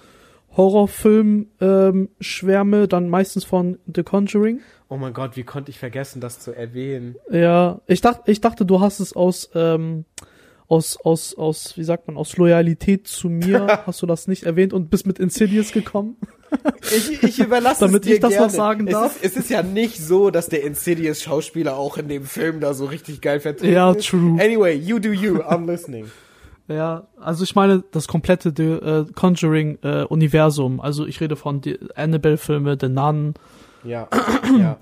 Horrorfilm 0.56 1.48
ähm, 1.62 2.10
schwärme, 2.20 2.88
dann 2.88 3.10
meistens 3.10 3.44
von 3.44 3.80
The 3.94 4.04
Conjuring. 4.04 4.60
Oh 4.90 4.98
mein 4.98 5.14
Gott, 5.14 5.36
wie 5.36 5.44
konnte 5.44 5.72
ich 5.72 5.80
vergessen, 5.80 6.22
das 6.22 6.40
zu 6.40 6.52
erwähnen? 6.52 7.16
Ja, 7.32 7.82
ich 7.88 8.02
dachte, 8.02 8.30
ich 8.32 8.42
dachte, 8.42 8.66
du 8.66 8.80
hast 8.80 9.00
es 9.00 9.14
aus 9.16 9.50
ähm, 9.56 10.06
aus 10.68 10.98
aus 11.04 11.36
aus 11.36 11.76
wie 11.78 11.84
sagt 11.84 12.08
man 12.08 12.16
aus 12.18 12.38
Loyalität 12.38 13.08
zu 13.08 13.30
mir 13.30 13.82
hast 13.86 14.02
du 14.02 14.06
das 14.06 14.28
nicht 14.28 14.44
erwähnt 14.44 14.72
und 14.74 14.90
bist 14.90 15.06
mit 15.08 15.20
Insidious 15.20 15.72
gekommen. 15.72 16.18
Ich, 16.96 17.24
ich 17.24 17.40
überlasse 17.40 17.80
Damit 17.86 18.04
es 18.04 18.08
dir 18.10 18.14
ich 18.16 18.20
das 18.20 18.32
noch 18.34 18.38
gerne. 18.38 18.52
sagen 18.54 18.88
es 18.88 18.94
darf. 18.94 19.24
Ist, 19.24 19.32
es 19.36 19.44
ist 19.46 19.50
ja 19.50 19.64
nicht 19.64 20.00
so, 20.00 20.30
dass 20.30 20.48
der 20.50 20.64
Insidious-Schauspieler 20.64 21.76
auch 21.76 21.98
in 21.98 22.08
dem 22.08 22.24
Film 22.26 22.60
da 22.60 22.76
so 22.76 22.86
richtig 22.86 23.22
geil 23.22 23.40
vertreten 23.40 23.74
Ja, 23.74 23.92
ist. 23.92 24.08
true. 24.08 24.38
Anyway, 24.40 24.76
you 24.76 25.00
do 25.00 25.10
you, 25.10 25.38
I'm 25.42 25.66
listening. 25.66 26.12
Ja, 26.68 27.08
also 27.20 27.44
ich 27.44 27.56
meine 27.56 27.84
das 27.92 28.08
komplette 28.08 28.54
The, 28.56 28.64
äh, 28.64 29.06
Conjuring 29.14 29.80
äh, 29.82 30.04
Universum. 30.04 30.80
Also 30.80 31.06
ich 31.06 31.20
rede 31.20 31.36
von 31.36 31.62
die 31.62 31.78
Annabelle 31.96 32.38
Filme, 32.38 32.78
The 32.80 32.88
Nun, 32.90 33.34
Ja, 33.84 34.08
ja. 34.58 34.78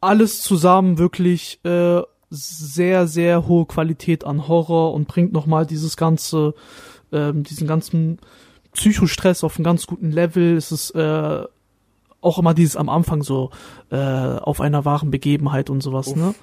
alles 0.00 0.42
zusammen 0.42 0.98
wirklich 0.98 1.64
äh, 1.64 2.02
sehr, 2.30 3.06
sehr 3.06 3.46
hohe 3.46 3.66
Qualität 3.66 4.24
an 4.24 4.48
Horror 4.48 4.92
und 4.94 5.06
bringt 5.08 5.32
nochmal 5.32 5.66
dieses 5.66 5.96
ganze, 5.96 6.54
ähm, 7.12 7.44
diesen 7.44 7.66
ganzen 7.66 8.18
Psychostress 8.72 9.44
auf 9.44 9.56
einen 9.56 9.64
ganz 9.64 9.86
guten 9.86 10.10
Level. 10.10 10.56
Es 10.56 10.72
ist 10.72 10.90
äh, 10.92 11.44
auch 12.20 12.38
immer 12.38 12.54
dieses 12.54 12.76
am 12.76 12.88
Anfang 12.88 13.22
so 13.22 13.50
äh, 13.90 13.96
auf 13.96 14.60
einer 14.60 14.84
wahren 14.84 15.10
Begebenheit 15.10 15.70
und 15.70 15.82
sowas, 15.82 16.14
ne? 16.14 16.34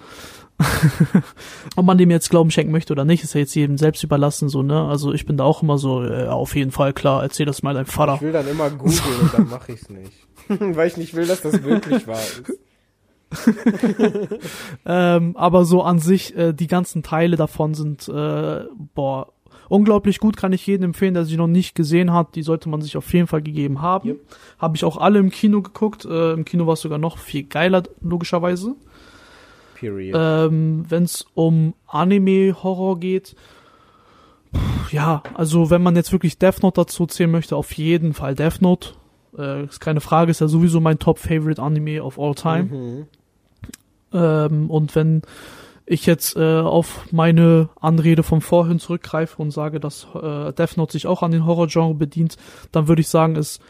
Ob 1.75 1.85
man 1.85 1.97
dem 1.97 2.09
jetzt 2.09 2.29
Glauben 2.29 2.49
schenken 2.49 2.71
möchte 2.71 2.93
oder 2.93 3.05
nicht, 3.05 3.23
ist 3.23 3.33
ja 3.33 3.39
jetzt 3.39 3.55
jedem 3.55 3.77
selbst 3.77 4.03
überlassen, 4.03 4.49
so, 4.49 4.63
ne? 4.63 4.87
Also 4.87 5.13
ich 5.13 5.25
bin 5.25 5.37
da 5.37 5.43
auch 5.43 5.61
immer 5.61 5.77
so, 5.77 6.03
äh, 6.03 6.27
auf 6.27 6.55
jeden 6.55 6.71
Fall, 6.71 6.93
klar, 6.93 7.21
erzähl 7.21 7.45
das 7.45 7.61
mal 7.61 7.73
deinem 7.73 7.85
Vater. 7.85 8.15
Ich 8.15 8.21
will 8.21 8.31
dann 8.31 8.47
immer 8.47 8.69
googeln 8.71 9.19
und 9.21 9.33
dann 9.33 9.49
mache 9.49 9.73
ich's 9.73 9.89
nicht. 9.89 10.11
Weil 10.47 10.87
ich 10.87 10.97
nicht 10.97 11.13
will, 11.13 11.27
dass 11.27 11.41
das 11.41 11.61
wirklich 11.63 12.07
wahr 12.07 12.19
ist. 12.19 12.53
Ähm, 14.85 15.35
aber 15.35 15.65
so 15.65 15.83
an 15.83 15.99
sich, 15.99 16.35
äh, 16.37 16.53
die 16.53 16.67
ganzen 16.67 17.03
Teile 17.03 17.35
davon 17.35 17.73
sind, 17.73 18.07
äh, 18.07 18.63
boah, 18.95 19.33
unglaublich 19.69 20.19
gut, 20.19 20.37
kann 20.37 20.53
ich 20.53 20.65
jedem 20.65 20.85
empfehlen, 20.85 21.13
der 21.13 21.25
sie 21.25 21.35
noch 21.37 21.47
nicht 21.47 21.75
gesehen 21.75 22.13
hat. 22.13 22.35
Die 22.35 22.43
sollte 22.43 22.69
man 22.69 22.81
sich 22.81 22.95
auf 22.95 23.11
jeden 23.13 23.27
Fall 23.27 23.41
gegeben 23.41 23.81
haben. 23.81 24.09
Yep. 24.09 24.19
Habe 24.59 24.77
ich 24.77 24.85
auch 24.85 24.97
alle 24.97 25.19
im 25.19 25.29
Kino 25.29 25.61
geguckt. 25.61 26.05
Äh, 26.05 26.33
Im 26.33 26.45
Kino 26.45 26.67
war 26.67 26.73
es 26.73 26.81
sogar 26.81 26.99
noch 26.99 27.17
viel 27.17 27.43
geiler, 27.43 27.83
logischerweise. 28.01 28.75
Period. 29.79 30.15
Ähm, 30.17 30.85
Wenn 30.87 31.03
es 31.03 31.25
um 31.33 31.73
Anime-Horror 31.87 32.99
geht, 32.99 33.35
ja, 34.91 35.23
also 35.33 35.69
wenn 35.69 35.83
man 35.83 35.95
jetzt 35.95 36.11
wirklich 36.11 36.37
Death 36.37 36.63
Note 36.63 36.81
dazu 36.81 37.05
zählen 37.05 37.31
möchte, 37.31 37.55
auf 37.55 37.73
jeden 37.73 38.13
Fall 38.13 38.35
Death 38.35 38.61
Note. 38.61 38.89
Äh, 39.37 39.65
ist 39.65 39.79
keine 39.79 40.01
Frage, 40.01 40.31
ist 40.31 40.41
ja 40.41 40.47
sowieso 40.47 40.79
mein 40.79 40.99
Top-Favorite 40.99 41.61
Anime 41.61 42.03
of 42.03 42.19
all 42.19 42.33
time. 42.33 42.63
Mhm. 42.63 43.07
Ähm, 44.13 44.69
und 44.69 44.95
wenn 44.95 45.21
ich 45.85 46.05
jetzt 46.05 46.35
äh, 46.35 46.59
auf 46.59 47.05
meine 47.11 47.69
Anrede 47.79 48.23
vom 48.23 48.41
Vorhin 48.41 48.79
zurückgreife 48.79 49.41
und 49.41 49.51
sage, 49.51 49.79
dass 49.79 50.07
äh, 50.15 50.53
Death 50.53 50.77
Note 50.77 50.93
sich 50.93 51.07
auch 51.07 51.23
an 51.23 51.31
den 51.31 51.45
Horror-Genre 51.45 51.93
bedient, 51.93 52.37
dann 52.71 52.87
würde 52.87 53.01
ich 53.01 53.09
sagen, 53.09 53.35
ist 53.35 53.61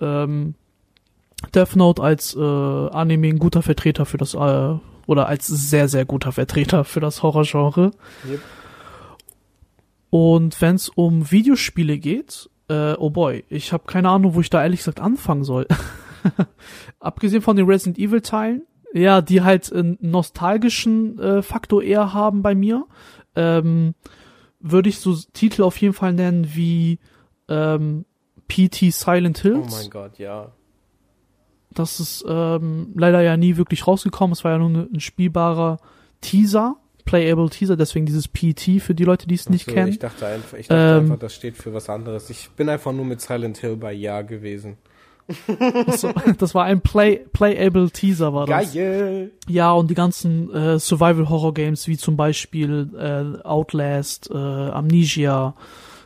ähm, 0.00 0.54
Death 1.54 1.76
Note 1.76 2.02
als 2.02 2.34
äh, 2.34 2.40
Anime 2.40 3.28
ein 3.28 3.38
guter 3.38 3.62
Vertreter 3.62 4.06
für 4.06 4.18
das 4.18 4.34
äh, 4.34 4.74
oder 5.06 5.26
als 5.26 5.46
sehr 5.46 5.88
sehr 5.88 6.04
guter 6.04 6.32
Vertreter 6.32 6.84
für 6.84 7.00
das 7.00 7.22
Horror-Genre. 7.22 7.90
Yep. 8.28 8.40
Und 10.10 10.60
wenn 10.60 10.74
es 10.76 10.88
um 10.90 11.30
Videospiele 11.30 11.98
geht, 11.98 12.50
äh, 12.68 12.92
oh 12.94 13.10
boy, 13.10 13.44
ich 13.48 13.72
habe 13.72 13.84
keine 13.86 14.10
Ahnung, 14.10 14.34
wo 14.34 14.40
ich 14.40 14.50
da 14.50 14.62
ehrlich 14.62 14.80
gesagt 14.80 15.00
anfangen 15.00 15.44
soll. 15.44 15.66
Abgesehen 17.00 17.42
von 17.42 17.56
den 17.56 17.66
Resident 17.66 17.98
Evil 17.98 18.20
Teilen, 18.20 18.62
ja, 18.92 19.22
die 19.22 19.40
halt 19.42 19.72
einen 19.72 19.96
nostalgischen 20.00 21.18
äh, 21.18 21.42
Faktor 21.42 21.82
eher 21.82 22.12
haben 22.12 22.42
bei 22.42 22.54
mir, 22.54 22.86
ähm, 23.36 23.94
würde 24.60 24.90
ich 24.90 24.98
so 24.98 25.16
Titel 25.32 25.62
auf 25.62 25.78
jeden 25.78 25.94
Fall 25.94 26.12
nennen 26.12 26.54
wie 26.54 26.98
ähm, 27.48 28.04
PT 28.48 28.92
Silent 28.92 29.40
Oh 29.40 29.42
Hills. 29.48 29.72
mein 29.72 29.90
Gott, 29.90 30.18
ja. 30.18 30.52
Das 31.74 32.00
ist 32.00 32.24
ähm, 32.28 32.88
leider 32.94 33.20
ja 33.22 33.36
nie 33.36 33.56
wirklich 33.56 33.86
rausgekommen. 33.86 34.32
Es 34.32 34.44
war 34.44 34.52
ja 34.52 34.58
nur 34.58 34.88
ein 34.92 35.00
spielbarer 35.00 35.78
Teaser, 36.20 36.76
playable 37.04 37.50
Teaser, 37.50 37.76
deswegen 37.76 38.06
dieses 38.06 38.28
PT 38.28 38.80
für 38.80 38.94
die 38.94 39.04
Leute, 39.04 39.26
die 39.26 39.34
es 39.34 39.48
nicht 39.48 39.66
So, 39.66 39.72
kennen. 39.72 39.88
Ich 39.88 39.98
dachte 39.98 40.26
einfach, 40.26 40.58
ich 40.58 40.68
dachte 40.68 40.98
Ähm, 40.98 41.04
einfach, 41.04 41.18
das 41.18 41.34
steht 41.34 41.56
für 41.56 41.74
was 41.74 41.88
anderes. 41.88 42.30
Ich 42.30 42.50
bin 42.50 42.68
einfach 42.68 42.92
nur 42.92 43.04
mit 43.04 43.20
Silent 43.20 43.58
Hill 43.58 43.76
bei 43.76 43.92
Ja 43.92 44.22
gewesen. 44.22 44.76
So, 45.96 46.12
das 46.38 46.54
war 46.54 46.64
ein 46.64 46.80
Play 46.80 47.20
playable 47.32 47.90
Teaser, 47.90 48.34
war 48.34 48.46
das. 48.46 48.74
Geil! 48.74 49.30
Ja, 49.48 49.72
und 49.72 49.88
die 49.88 49.94
ganzen 49.94 50.52
äh, 50.52 50.78
Survival-Horror-Games 50.78 51.86
wie 51.86 51.96
zum 51.96 52.16
Beispiel 52.16 52.90
äh, 52.98 53.42
Outlast, 53.46 54.30
äh, 54.30 54.36
Amnesia, 54.36 55.54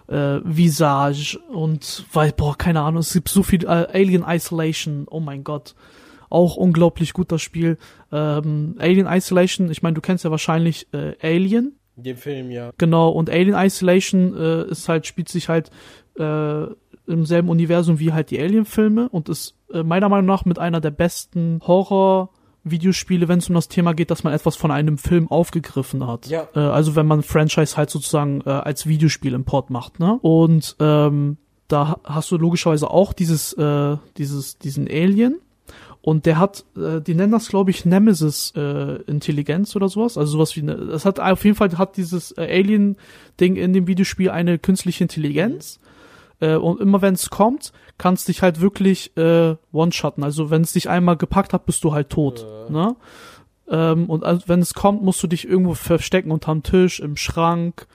äh, 0.09 0.40
Visage 0.44 1.38
und 1.48 2.04
weil, 2.12 2.32
boah, 2.32 2.57
keine 2.57 2.80
Ahnung, 2.82 3.00
es 3.00 3.12
gibt 3.12 3.28
so 3.28 3.42
viel 3.42 3.64
äh, 3.64 3.68
Alien 3.92 4.24
Isolation, 4.26 5.07
oh 5.11 5.20
mein 5.20 5.44
Gott. 5.44 5.74
Auch 6.28 6.57
unglaublich 6.57 7.12
gut 7.12 7.30
das 7.30 7.42
Spiel. 7.42 7.78
Ähm, 8.11 8.74
Alien 8.78 9.07
Isolation, 9.07 9.70
ich 9.70 9.82
meine, 9.82 9.94
du 9.94 10.00
kennst 10.00 10.24
ja 10.24 10.30
wahrscheinlich 10.30 10.88
äh, 10.92 11.14
Alien, 11.22 11.78
Den 11.96 12.16
Film, 12.16 12.50
ja. 12.50 12.72
Genau, 12.78 13.11
und 13.11 13.30
Alien 13.30 13.54
Isolation 13.54 14.36
äh, 14.36 14.64
ist 14.68 14.88
halt, 14.88 15.07
spielt 15.07 15.28
sich 15.28 15.48
halt 15.48 15.70
äh, 16.18 16.64
im 17.07 17.24
selben 17.24 17.48
Universum 17.48 17.98
wie 17.98 18.12
halt 18.12 18.30
die 18.30 18.40
Alien-Filme 18.40 19.09
und 19.09 19.28
ist 19.28 19.57
äh, 19.72 19.82
meiner 19.82 20.09
Meinung 20.09 20.26
nach 20.26 20.44
mit 20.44 20.59
einer 20.59 20.80
der 20.80 20.90
besten 20.90 21.61
Horror-Videospiele, 22.67 23.29
wenn 23.29 23.39
es 23.39 23.49
um 23.49 23.55
das 23.55 23.69
Thema 23.69 23.95
geht, 23.95 24.11
dass 24.11 24.25
man 24.25 24.33
etwas 24.33 24.57
von 24.57 24.71
einem 24.71 24.99
Film 24.99 25.29
aufgegriffen 25.31 26.07
hat. 26.07 26.27
Ja. 26.27 26.49
Äh, 26.55 26.59
also 26.61 26.97
wenn 26.97 27.07
man 27.07 27.23
Franchise 27.23 27.77
halt 27.77 27.91
sozusagen 27.91 28.43
äh, 28.45 28.51
als 28.51 28.87
Videospiel-Import 28.87 29.71
macht, 29.71 30.01
ne? 30.01 30.19
Und 30.21 30.77
ähm, 30.81 31.37
da 31.69 31.89
ha- 31.89 32.01
hast 32.05 32.31
du 32.31 32.37
logischerweise 32.37 32.91
auch 32.91 33.12
dieses, 33.12 33.53
äh, 33.55 33.97
dieses, 34.19 34.59
diesen 34.59 34.87
Alien. 34.89 35.39
Und 36.01 36.25
der 36.27 36.39
hat, 36.39 36.64
äh, 36.77 37.01
die 37.01 37.14
nennen 37.14 37.33
das, 37.33 37.49
glaube 37.49 37.71
ich, 37.71 37.85
Nemesis 37.85 38.53
äh, 38.57 39.03
Intelligenz 39.03 39.75
oder 39.75 39.89
sowas. 39.89 40.17
Also 40.17 40.33
sowas 40.33 40.55
wie 40.55 40.61
eine, 40.61 40.77
das 40.77 41.05
hat 41.05 41.19
auf 41.19 41.45
jeden 41.45 41.57
Fall 41.57 41.77
hat 41.79 41.97
dieses 41.97 42.31
äh, 42.33 42.43
Alien-Ding 42.43 43.57
in 43.57 43.73
dem 43.73 43.89
Videospiel 43.89 44.31
eine 44.31 44.59
künstliche 44.59 45.03
Intelligenz. 45.03 45.81
Äh, 46.41 46.57
und 46.57 46.80
immer 46.80 47.01
wenn 47.03 47.14
es 47.14 47.30
kommt, 47.30 47.72
kannst 47.99 48.28
dich 48.28 48.43
halt 48.43 48.61
wirklich 48.61 49.16
äh, 49.16 49.57
one-shotten. 49.72 50.22
Also 50.24 50.51
wenn 50.51 50.62
es 50.62 50.72
dich 50.72 50.89
einmal 50.89 51.16
gepackt 51.16 51.53
hat, 51.53 51.66
bist 51.66 51.82
du 51.84 51.93
halt 51.93 52.11
tot. 52.11 52.47
Äh. 52.68 52.72
Ne? 52.72 52.97
Ähm, 53.68 54.07
und 54.11 54.22
also, 54.24 54.43
wenn 54.47 54.61
es 54.61 54.74
kommt, 54.74 55.03
musst 55.03 55.22
du 55.22 55.26
dich 55.26 55.49
irgendwo 55.49 55.74
verstecken 55.74 56.30
unterm 56.30 56.62
Tisch, 56.62 57.01
im 57.01 57.16
Schrank, 57.16 57.87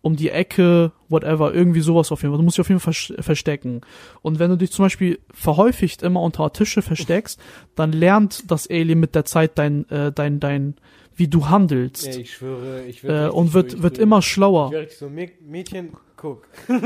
um 0.00 0.16
die 0.16 0.30
Ecke, 0.30 0.92
whatever, 1.08 1.52
irgendwie 1.52 1.80
sowas 1.80 2.10
auf 2.12 2.22
jeden 2.22 2.32
Fall. 2.32 2.38
Du 2.38 2.44
musst 2.44 2.56
dich 2.56 2.62
auf 2.62 2.68
jeden 2.68 2.80
Fall 2.80 2.94
vers- 2.94 3.12
verstecken. 3.24 3.80
Und 4.22 4.38
wenn 4.38 4.48
du 4.50 4.56
dich 4.56 4.72
zum 4.72 4.84
Beispiel 4.86 5.18
verhäufigt 5.32 6.02
immer 6.02 6.20
unter 6.22 6.50
Tische 6.52 6.82
versteckst, 6.82 7.38
dann 7.74 7.92
lernt 7.92 8.50
das 8.50 8.68
Alien 8.70 8.98
mit 9.00 9.14
der 9.14 9.24
Zeit 9.24 9.58
dein, 9.58 9.88
äh, 9.90 10.10
dein, 10.12 10.40
dein, 10.40 10.76
wie 11.16 11.28
du 11.28 11.48
handelst. 11.48 12.06
ja 12.06 12.20
ich 12.20 12.32
schwöre, 12.34 12.84
ich 12.84 13.04
äh, 13.04 13.08
werde 13.08 13.32
und 13.32 13.54
wird, 13.54 13.82
wird 13.82 13.98
immer 13.98 14.22
schlauer. 14.22 14.66
Ich 14.68 14.72
werde 14.72 14.90
so, 14.92 15.06
"Mä- 15.06 15.30
Mädchen, 15.44 15.90
guck. 16.18 16.46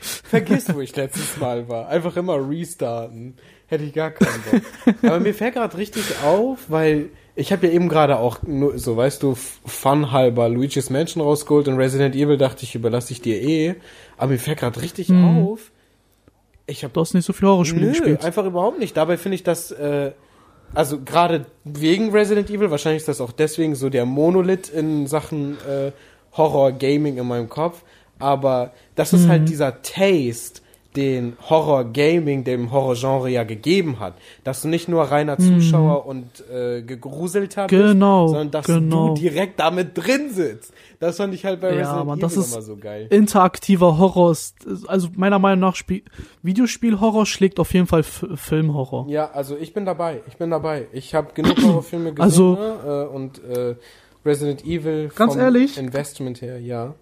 Vergiss, 0.00 0.72
wo 0.74 0.80
ich 0.80 0.94
letztes 0.96 1.36
Mal 1.38 1.68
war. 1.68 1.88
Einfach 1.88 2.16
immer 2.16 2.36
restarten. 2.48 3.36
Hätte 3.66 3.84
ich 3.84 3.92
gar 3.92 4.10
keinen 4.10 4.42
Bock. 4.50 4.94
Aber 5.02 5.20
mir 5.20 5.34
fällt 5.34 5.54
gerade 5.54 5.76
richtig 5.76 6.02
auf, 6.24 6.66
weil 6.68 7.10
ich 7.36 7.52
habe 7.52 7.66
ja 7.66 7.72
eben 7.72 7.88
gerade 7.88 8.18
auch, 8.18 8.38
so 8.76 8.96
weißt 8.96 9.22
du, 9.22 9.34
fun 9.34 10.10
halber 10.10 10.48
Luigi's 10.48 10.90
Mansion 10.90 11.22
rausgeholt 11.22 11.68
und 11.68 11.76
Resident 11.76 12.14
Evil 12.16 12.38
dachte 12.38 12.64
ich, 12.64 12.74
überlasse 12.74 13.12
ich 13.12 13.20
dir 13.20 13.40
eh. 13.42 13.74
Aber 14.16 14.32
mir 14.32 14.38
fällt 14.38 14.58
gerade 14.60 14.80
richtig 14.80 15.08
Mhm. 15.10 15.46
auf, 15.46 15.70
ich 16.66 16.82
habe 16.84 16.92
Du 16.94 17.00
hast 17.00 17.14
nicht 17.14 17.24
so 17.24 17.32
viele 17.32 17.50
Horrorspiele 17.50 17.86
Nö, 17.86 17.92
gespielt. 17.92 18.24
einfach 18.24 18.44
überhaupt 18.44 18.78
nicht. 18.78 18.96
Dabei 18.96 19.16
finde 19.16 19.36
ich 19.36 19.42
das, 19.42 19.70
äh, 19.70 20.12
also 20.74 21.00
gerade 21.02 21.46
wegen 21.64 22.10
Resident 22.10 22.50
Evil, 22.50 22.70
wahrscheinlich 22.70 23.00
ist 23.00 23.08
das 23.08 23.20
auch 23.20 23.32
deswegen 23.32 23.74
so 23.74 23.88
der 23.90 24.04
Monolith 24.06 24.68
in 24.70 25.06
Sachen 25.06 25.56
äh, 25.66 25.92
Horror 26.38 26.72
Gaming 26.72 27.18
in 27.18 27.26
meinem 27.28 27.48
Kopf. 27.50 27.82
Aber 28.20 28.72
das 28.94 29.12
ist 29.12 29.26
Mhm. 29.26 29.28
halt 29.28 29.48
dieser 29.48 29.82
Taste, 29.82 30.62
den 30.96 31.36
Horror 31.48 31.84
Gaming 31.92 32.42
dem 32.42 32.72
Horrorgenre 32.72 33.28
ja 33.28 33.44
gegeben 33.44 34.00
hat. 34.00 34.14
Dass 34.42 34.62
du 34.62 34.68
nicht 34.68 34.88
nur 34.88 35.04
reiner 35.04 35.38
Zuschauer 35.38 36.06
und 36.06 36.26
äh, 36.50 36.82
gegruselter 36.82 37.66
bist, 37.68 37.80
Mhm. 37.80 37.88
Genau, 37.92 38.26
sondern 38.28 38.50
dass 38.50 38.66
genau. 38.66 39.08
du 39.08 39.14
direkt 39.20 39.60
damit 39.60 39.90
drin 39.94 40.30
sitzt. 40.32 40.72
Das 40.98 41.18
fand 41.18 41.34
ich 41.34 41.44
halt 41.44 41.60
bei 41.60 41.68
Ja, 41.74 41.80
Resident 41.80 42.06
Mann, 42.06 42.18
Evil 42.18 42.22
das 42.22 42.36
ist- 42.36 42.52
immer 42.52 42.62
so 42.62 42.76
geil. 42.76 43.06
interaktiver 43.10 43.98
Horror 43.98 44.32
ist, 44.32 44.56
also 44.88 45.08
meiner 45.14 45.38
Meinung 45.38 45.60
nach 45.60 45.76
Spiel, 45.76 46.02
Videospiel-Horror 46.42 47.26
schlägt 47.26 47.60
auf 47.60 47.72
jeden 47.74 47.86
Fall 47.86 48.00
F 48.00 48.24
Film-Horror. 48.34 49.06
Ja, 49.08 49.30
also 49.30 49.56
ich 49.56 49.74
bin 49.74 49.84
dabei. 49.84 50.22
Ich 50.26 50.36
bin 50.38 50.50
dabei. 50.50 50.86
Ich 50.92 51.14
habe 51.14 51.28
genug 51.34 51.62
Horrorfilme 51.62 52.12
gesehen 52.14 52.22
Also- 52.24 52.54
ne? 52.54 53.06
äh, 53.10 53.14
und 53.14 53.44
äh, 53.44 53.76
Resident 54.28 54.64
Evil 54.64 55.10
Ganz 55.14 55.32
vom 55.32 55.42
ehrlich? 55.42 55.78
Investment 55.78 56.42
her, 56.42 56.60
ja. 56.60 56.94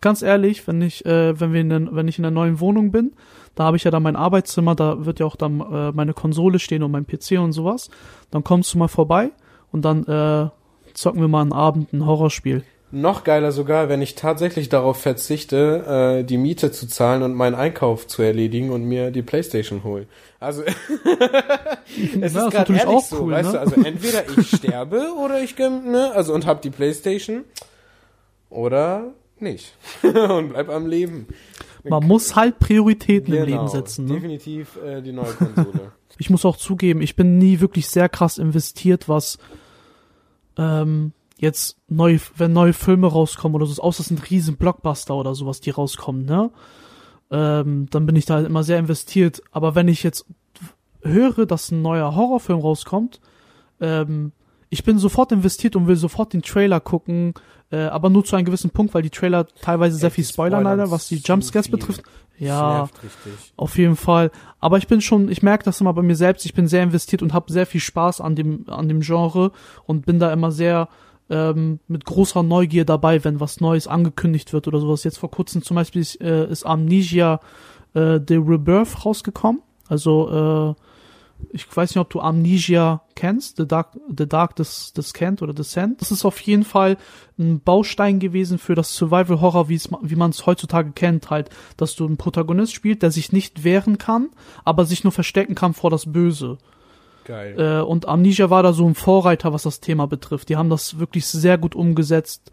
Ganz 0.00 0.20
ehrlich, 0.20 0.66
wenn 0.66 0.82
ich, 0.82 1.04
äh, 1.06 1.38
wenn 1.40 1.52
wir 1.52 1.62
in 1.62 1.70
der, 1.70 1.88
wenn 1.92 2.08
ich 2.08 2.18
in 2.18 2.22
der 2.22 2.30
neuen 2.30 2.60
Wohnung 2.60 2.90
bin, 2.90 3.14
da 3.54 3.64
habe 3.64 3.76
ich 3.78 3.84
ja 3.84 3.90
dann 3.90 4.02
mein 4.02 4.16
Arbeitszimmer, 4.16 4.74
da 4.74 5.06
wird 5.06 5.18
ja 5.18 5.26
auch 5.26 5.36
dann 5.36 5.60
äh, 5.60 5.92
meine 5.92 6.12
Konsole 6.12 6.58
stehen 6.58 6.82
und 6.82 6.90
mein 6.90 7.06
PC 7.06 7.38
und 7.38 7.52
sowas. 7.52 7.88
Dann 8.30 8.44
kommst 8.44 8.74
du 8.74 8.78
mal 8.78 8.88
vorbei 8.88 9.30
und 9.72 9.84
dann 9.84 10.04
äh, 10.04 10.50
zocken 10.92 11.20
wir 11.20 11.28
mal 11.28 11.40
einen 11.40 11.52
Abend 11.52 11.92
ein 11.92 12.04
Horrorspiel. 12.04 12.64
Noch 12.94 13.24
geiler 13.24 13.50
sogar, 13.50 13.88
wenn 13.88 14.00
ich 14.02 14.14
tatsächlich 14.14 14.68
darauf 14.68 15.00
verzichte, 15.00 16.20
äh, 16.20 16.24
die 16.24 16.38
Miete 16.38 16.70
zu 16.70 16.86
zahlen 16.86 17.24
und 17.24 17.34
meinen 17.34 17.56
Einkauf 17.56 18.06
zu 18.06 18.22
erledigen 18.22 18.70
und 18.70 18.84
mir 18.84 19.10
die 19.10 19.22
Playstation 19.22 19.82
hole. 19.82 20.06
Also 20.38 20.62
es 20.62 20.74
Ja, 20.74 22.26
ist 22.26 22.34
gerade 22.34 22.56
natürlich 22.56 22.82
ehrlich 22.82 22.96
auch 22.96 23.04
so, 23.04 23.22
cool, 23.22 23.32
weißt 23.32 23.46
ne? 23.48 23.52
du, 23.52 23.60
also 23.60 23.74
entweder 23.82 24.22
ich 24.38 24.48
sterbe 24.56 25.08
oder 25.18 25.42
ich 25.42 25.58
ne, 25.58 26.12
also 26.14 26.32
und 26.34 26.46
hab 26.46 26.62
die 26.62 26.70
Playstation 26.70 27.44
oder 28.48 29.12
nicht 29.40 29.74
und 30.02 30.50
bleib 30.50 30.68
am 30.68 30.86
Leben. 30.86 31.26
Man 31.82 32.06
muss 32.06 32.36
halt 32.36 32.60
Prioritäten 32.60 33.34
im 33.34 33.44
Genau, 33.44 33.62
Leben 33.62 33.68
setzen. 33.68 34.04
Ne? 34.06 34.14
Definitiv 34.14 34.78
äh, 34.84 35.02
die 35.02 35.12
neue 35.12 35.32
Konsole. 35.32 35.92
Ich 36.16 36.30
muss 36.30 36.44
auch 36.44 36.56
zugeben, 36.56 37.02
ich 37.02 37.16
bin 37.16 37.38
nie 37.38 37.58
wirklich 37.58 37.88
sehr 37.88 38.08
krass 38.08 38.38
investiert, 38.38 39.08
was 39.08 39.38
ähm, 40.56 41.12
jetzt 41.36 41.76
neu, 41.88 42.18
wenn 42.36 42.52
neue 42.52 42.72
Filme 42.72 43.06
rauskommen 43.06 43.56
oder 43.56 43.66
so, 43.66 43.82
außer 43.82 44.00
es 44.00 44.06
sind 44.08 44.30
riesen 44.30 44.56
Blockbuster 44.56 45.14
oder 45.14 45.34
sowas, 45.34 45.60
die 45.60 45.70
rauskommen, 45.70 46.24
ne? 46.24 46.50
Ähm, 47.30 47.86
dann 47.90 48.06
bin 48.06 48.16
ich 48.16 48.26
da 48.26 48.34
halt 48.34 48.46
immer 48.46 48.62
sehr 48.62 48.78
investiert. 48.78 49.42
Aber 49.50 49.74
wenn 49.74 49.88
ich 49.88 50.02
jetzt 50.02 50.26
höre, 51.02 51.46
dass 51.46 51.70
ein 51.70 51.82
neuer 51.82 52.14
Horrorfilm 52.14 52.60
rauskommt, 52.60 53.20
ähm, 53.80 54.32
ich 54.70 54.84
bin 54.84 54.98
sofort 54.98 55.32
investiert 55.32 55.76
und 55.76 55.86
will 55.86 55.96
sofort 55.96 56.32
den 56.32 56.42
Trailer 56.42 56.80
gucken, 56.80 57.34
äh, 57.70 57.84
aber 57.84 58.10
nur 58.10 58.24
zu 58.24 58.36
einem 58.36 58.44
gewissen 58.44 58.70
Punkt, 58.70 58.94
weil 58.94 59.02
die 59.02 59.10
Trailer 59.10 59.46
teilweise 59.46 59.96
sehr 59.96 60.10
viel 60.10 60.24
spoilern 60.24 60.64
leider, 60.64 60.90
was 60.90 61.08
die 61.08 61.16
Jumpscares 61.16 61.68
betrifft. 61.68 62.02
Ja, 62.38 62.88
auf 63.56 63.78
jeden 63.78 63.96
Fall. 63.96 64.32
Aber 64.58 64.78
ich 64.78 64.88
bin 64.88 65.00
schon, 65.00 65.28
ich 65.28 65.42
merke 65.42 65.64
das 65.64 65.80
immer 65.80 65.92
bei 65.92 66.02
mir 66.02 66.16
selbst, 66.16 66.44
ich 66.44 66.54
bin 66.54 66.66
sehr 66.66 66.82
investiert 66.82 67.22
und 67.22 67.32
habe 67.32 67.52
sehr 67.52 67.66
viel 67.66 67.80
Spaß 67.80 68.20
an 68.20 68.34
dem, 68.34 68.68
an 68.68 68.88
dem 68.88 69.00
Genre 69.00 69.52
und 69.86 70.06
bin 70.06 70.18
da 70.18 70.32
immer 70.32 70.50
sehr 70.50 70.88
ähm, 71.30 71.80
mit 71.88 72.04
großer 72.04 72.42
Neugier 72.42 72.84
dabei, 72.84 73.24
wenn 73.24 73.40
was 73.40 73.60
Neues 73.60 73.86
angekündigt 73.86 74.52
wird 74.52 74.68
oder 74.68 74.80
sowas. 74.80 75.04
Jetzt 75.04 75.18
vor 75.18 75.30
kurzem 75.30 75.62
zum 75.62 75.76
Beispiel 75.76 76.02
ist, 76.02 76.20
äh, 76.20 76.48
ist 76.48 76.64
Amnesia 76.64 77.40
äh, 77.94 78.20
The 78.26 78.36
Rebirth 78.36 79.04
rausgekommen. 79.04 79.62
Also, 79.88 80.74
äh, 80.76 80.80
ich 81.50 81.76
weiß 81.76 81.90
nicht, 81.90 82.00
ob 82.00 82.10
du 82.10 82.20
Amnesia 82.20 83.02
kennst, 83.16 83.56
The 83.56 83.66
Dark, 83.66 83.98
The 84.16 84.28
Dark 84.28 84.56
Des, 84.56 84.92
Descent 84.92 85.42
oder 85.42 85.52
Descent. 85.52 86.00
Das 86.00 86.10
ist 86.10 86.24
auf 86.24 86.40
jeden 86.40 86.64
Fall 86.64 86.96
ein 87.38 87.60
Baustein 87.60 88.18
gewesen 88.18 88.58
für 88.58 88.74
das 88.74 88.94
Survival 88.94 89.40
Horror, 89.40 89.68
wie 89.68 90.16
man 90.16 90.30
es 90.30 90.46
heutzutage 90.46 90.92
kennt, 90.92 91.30
halt, 91.30 91.50
dass 91.76 91.96
du 91.96 92.06
einen 92.06 92.16
Protagonist 92.16 92.72
spielst, 92.72 93.02
der 93.02 93.10
sich 93.10 93.32
nicht 93.32 93.64
wehren 93.64 93.98
kann, 93.98 94.30
aber 94.64 94.84
sich 94.84 95.04
nur 95.04 95.12
verstecken 95.12 95.54
kann 95.54 95.74
vor 95.74 95.90
das 95.90 96.10
Böse. 96.10 96.58
Geil. 97.24 97.54
Äh, 97.58 97.82
und 97.82 98.06
Amnesia 98.06 98.50
war 98.50 98.62
da 98.62 98.72
so 98.72 98.86
ein 98.86 98.94
Vorreiter, 98.94 99.52
was 99.52 99.62
das 99.62 99.80
Thema 99.80 100.06
betrifft. 100.06 100.48
Die 100.48 100.56
haben 100.56 100.70
das 100.70 100.98
wirklich 100.98 101.26
sehr 101.26 101.58
gut 101.58 101.74
umgesetzt. 101.74 102.52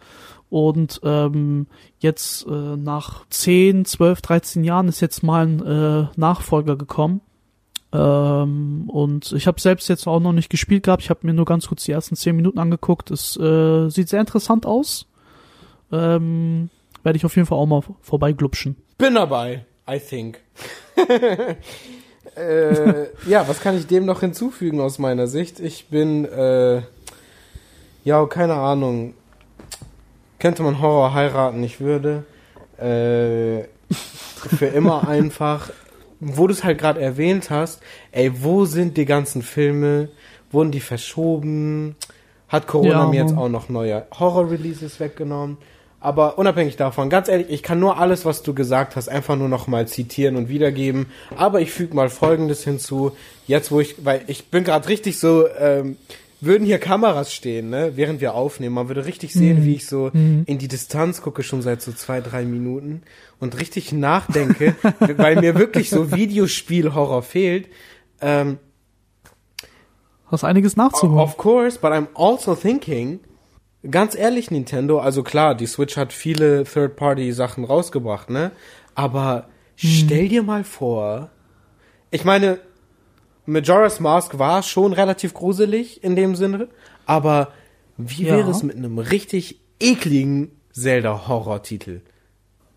Und 0.49 0.99
ähm, 1.03 1.67
jetzt 1.99 2.45
äh, 2.45 2.49
nach 2.49 3.25
10, 3.29 3.85
12, 3.85 4.21
13 4.21 4.63
Jahren 4.63 4.87
ist 4.87 4.99
jetzt 4.99 5.23
mal 5.23 5.47
ein 5.47 5.65
äh, 5.65 6.07
Nachfolger 6.17 6.75
gekommen. 6.75 7.21
Ähm, 7.93 8.89
und 8.89 9.31
ich 9.33 9.47
habe 9.47 9.59
selbst 9.61 9.89
jetzt 9.89 10.07
auch 10.07 10.19
noch 10.19 10.33
nicht 10.33 10.49
gespielt 10.49 10.83
gehabt. 10.83 11.03
Ich 11.03 11.09
habe 11.09 11.25
mir 11.25 11.33
nur 11.33 11.45
ganz 11.45 11.67
kurz 11.67 11.83
die 11.83 11.91
ersten 11.91 12.15
10 12.15 12.35
Minuten 12.35 12.59
angeguckt. 12.59 13.11
Es 13.11 13.37
äh, 13.37 13.89
sieht 13.89 14.09
sehr 14.09 14.19
interessant 14.19 14.65
aus. 14.65 15.07
Ähm, 15.91 16.69
Werde 17.03 17.17
ich 17.17 17.25
auf 17.25 17.35
jeden 17.35 17.47
Fall 17.47 17.57
auch 17.57 17.65
mal 17.65 17.81
vorbeiglupschen. 18.01 18.75
Bin 18.97 19.15
dabei, 19.15 19.65
I 19.89 19.99
think. 19.99 20.39
äh, 22.35 23.07
ja, 23.27 23.47
was 23.47 23.59
kann 23.59 23.77
ich 23.77 23.87
dem 23.87 24.05
noch 24.05 24.21
hinzufügen 24.21 24.79
aus 24.79 24.99
meiner 24.99 25.27
Sicht? 25.27 25.59
Ich 25.59 25.87
bin, 25.89 26.25
äh, 26.25 26.81
ja, 28.03 28.25
keine 28.25 28.55
Ahnung. 28.55 29.13
Könnte 30.39 30.63
man 30.63 30.81
Horror 30.81 31.13
heiraten? 31.13 31.63
Ich 31.63 31.79
würde. 31.79 32.23
Äh, 32.77 33.63
für 33.91 34.65
immer 34.67 35.07
einfach. 35.07 35.69
Wo 36.19 36.45
du 36.45 36.53
es 36.53 36.63
halt 36.63 36.77
gerade 36.77 37.01
erwähnt 37.01 37.49
hast, 37.49 37.81
ey, 38.11 38.31
wo 38.43 38.65
sind 38.65 38.95
die 38.97 39.05
ganzen 39.05 39.41
Filme? 39.41 40.09
Wurden 40.51 40.71
die 40.71 40.79
verschoben? 40.79 41.95
Hat 42.47 42.67
Corona 42.67 42.89
Ja, 42.91 43.07
mir 43.07 43.21
jetzt 43.21 43.35
auch 43.35 43.49
noch 43.49 43.69
neue 43.69 44.05
Horror-Releases 44.19 44.99
weggenommen? 44.99 45.57
Aber 46.01 46.39
unabhängig 46.39 46.77
davon, 46.77 47.11
ganz 47.11 47.27
ehrlich, 47.27 47.47
ich 47.49 47.61
kann 47.61 47.79
nur 47.79 47.99
alles, 47.99 48.25
was 48.25 48.41
du 48.41 48.55
gesagt 48.55 48.95
hast, 48.95 49.07
einfach 49.07 49.35
nur 49.35 49.47
noch 49.47 49.67
mal 49.67 49.87
zitieren 49.87 50.35
und 50.35 50.49
wiedergeben. 50.49 51.05
Aber 51.37 51.61
ich 51.61 51.71
füge 51.71 51.95
mal 51.95 52.09
Folgendes 52.09 52.63
hinzu. 52.63 53.11
Jetzt, 53.45 53.71
wo 53.71 53.79
ich, 53.79 54.03
weil 54.03 54.23
ich 54.25 54.47
bin 54.47 54.63
gerade 54.63 54.89
richtig 54.89 55.19
so, 55.19 55.47
ähm, 55.47 55.97
würden 56.41 56.65
hier 56.65 56.79
Kameras 56.79 57.31
stehen, 57.31 57.69
ne, 57.69 57.91
während 57.95 58.19
wir 58.19 58.33
aufnehmen, 58.33 58.73
man 58.73 58.87
würde 58.87 59.05
richtig 59.05 59.31
sehen, 59.31 59.63
wie 59.63 59.75
ich 59.75 59.85
so 59.85 60.07
in 60.07 60.57
die 60.57 60.67
Distanz 60.67 61.21
gucke, 61.21 61.43
schon 61.43 61.61
seit 61.61 61.83
so 61.83 61.91
zwei, 61.91 62.19
drei 62.19 62.45
Minuten 62.45 63.03
und 63.39 63.59
richtig 63.59 63.93
nachdenke, 63.93 64.75
weil 65.17 65.35
mir 65.35 65.53
wirklich 65.53 65.91
so 65.91 66.11
Videospiel-Horror 66.11 67.21
fehlt. 67.21 67.67
Ähm, 68.21 68.57
Hast 70.31 70.43
einiges 70.43 70.75
nachzuholen. 70.77 71.19
Of 71.19 71.37
course, 71.37 71.77
but 71.79 71.91
I'm 71.91 72.07
also 72.15 72.55
thinking, 72.55 73.19
ganz 73.89 74.15
ehrlich, 74.15 74.51
Nintendo, 74.51 74.99
also 74.99 75.23
klar, 75.23 75.55
die 75.55 75.65
Switch 75.65 75.97
hat 75.97 76.13
viele 76.13 76.63
Third-Party-Sachen 76.65 77.63
rausgebracht, 77.63 78.29
ne? 78.29 78.51
Aber 78.95 79.47
stell 79.75 80.27
dir 80.27 80.43
mal 80.43 80.63
vor, 80.63 81.29
ich 82.11 82.23
meine, 82.25 82.59
Majora's 83.45 83.99
Mask 83.99 84.37
war 84.37 84.61
schon 84.63 84.93
relativ 84.93 85.33
gruselig 85.33 86.03
in 86.03 86.15
dem 86.15 86.35
Sinne, 86.35 86.67
aber 87.05 87.51
wie 87.97 88.25
Ja. 88.25 88.37
wäre 88.37 88.51
es 88.51 88.63
mit 88.63 88.75
einem 88.75 88.99
richtig 88.99 89.59
ekligen 89.79 90.51
Zelda-Horror-Titel? 90.73 92.01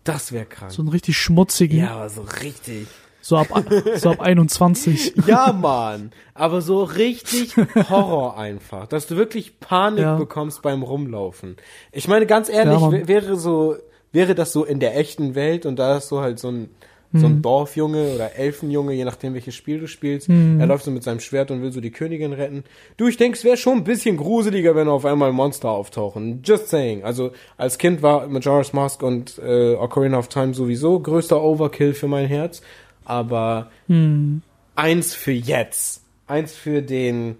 Das 0.03 0.31
wäre 0.31 0.45
krank. 0.45 0.71
So 0.71 0.81
einen 0.81 0.89
richtig 0.89 1.17
schmutzigen. 1.17 1.79
ja, 1.79 1.95
aber 1.95 2.09
so 2.09 2.21
richtig. 2.21 2.87
So 3.27 3.37
ab, 3.37 3.47
so 3.95 4.11
ab 4.11 4.21
21. 4.21 5.13
Ja, 5.25 5.51
Mann. 5.51 6.11
Aber 6.35 6.61
so 6.61 6.83
richtig 6.83 7.55
Horror 7.89 8.37
einfach. 8.37 8.85
Dass 8.85 9.07
du 9.07 9.15
wirklich 9.17 9.59
Panik 9.59 10.01
Ja. 10.01 10.15
bekommst 10.15 10.61
beim 10.61 10.83
Rumlaufen. 10.83 11.55
Ich 11.91 12.07
meine, 12.07 12.27
ganz 12.27 12.49
ehrlich, 12.49 12.79
Ja, 12.79 13.07
wäre 13.07 13.35
so, 13.35 13.77
wäre 14.11 14.35
das 14.35 14.51
so 14.53 14.63
in 14.63 14.79
der 14.79 14.95
echten 14.95 15.33
Welt 15.33 15.65
und 15.65 15.79
da 15.79 15.97
ist 15.97 16.09
so 16.09 16.21
halt 16.21 16.37
so 16.37 16.49
ein, 16.49 16.69
so 17.13 17.27
Mhm. 17.27 17.35
ein 17.37 17.41
Dorfjunge 17.41 18.13
oder 18.13 18.35
Elfenjunge, 18.35 18.93
je 18.93 19.05
nachdem 19.05 19.33
welches 19.33 19.55
Spiel 19.55 19.79
du 19.79 19.87
spielst. 19.87 20.29
Mhm. 20.29 20.59
Er 20.59 20.67
läuft 20.67 20.83
so 20.85 20.91
mit 20.91 21.01
seinem 21.03 21.19
Schwert 21.19 21.49
und 21.49 21.63
will 21.63 21.71
so 21.71 21.81
die 21.81 21.89
Königin 21.91 22.31
retten. 22.33 22.63
Du, 22.97 23.07
ich 23.07 23.17
denke, 23.17 23.37
es 23.39 23.43
wäre 23.43 23.57
schon 23.57 23.77
ein 23.79 23.83
bisschen 23.85 24.17
gruseliger, 24.17 24.75
wenn 24.75 24.87
auf 24.87 25.03
einmal 25.05 25.31
Monster 25.31 25.69
auftauchen. 25.69 26.41
Just 26.43 26.67
saying. 26.69 27.03
Also, 27.03 27.31
als 27.57 27.79
Kind 27.79 28.03
war 28.03 28.27
Majora's 28.27 28.73
Mask 28.73 29.01
und 29.01 29.39
äh, 29.43 29.73
Ocarina 29.75 30.19
of 30.19 30.27
Time 30.27 30.53
sowieso 30.53 30.99
größter 30.99 31.41
Overkill 31.41 31.93
für 31.95 32.07
mein 32.07 32.27
Herz. 32.27 32.61
Aber 33.05 33.71
Hm. 33.87 34.41
eins 34.75 35.13
für 35.13 35.31
jetzt. 35.31 36.03
Eins 36.27 36.53
für 36.53 36.81
den 36.81 37.37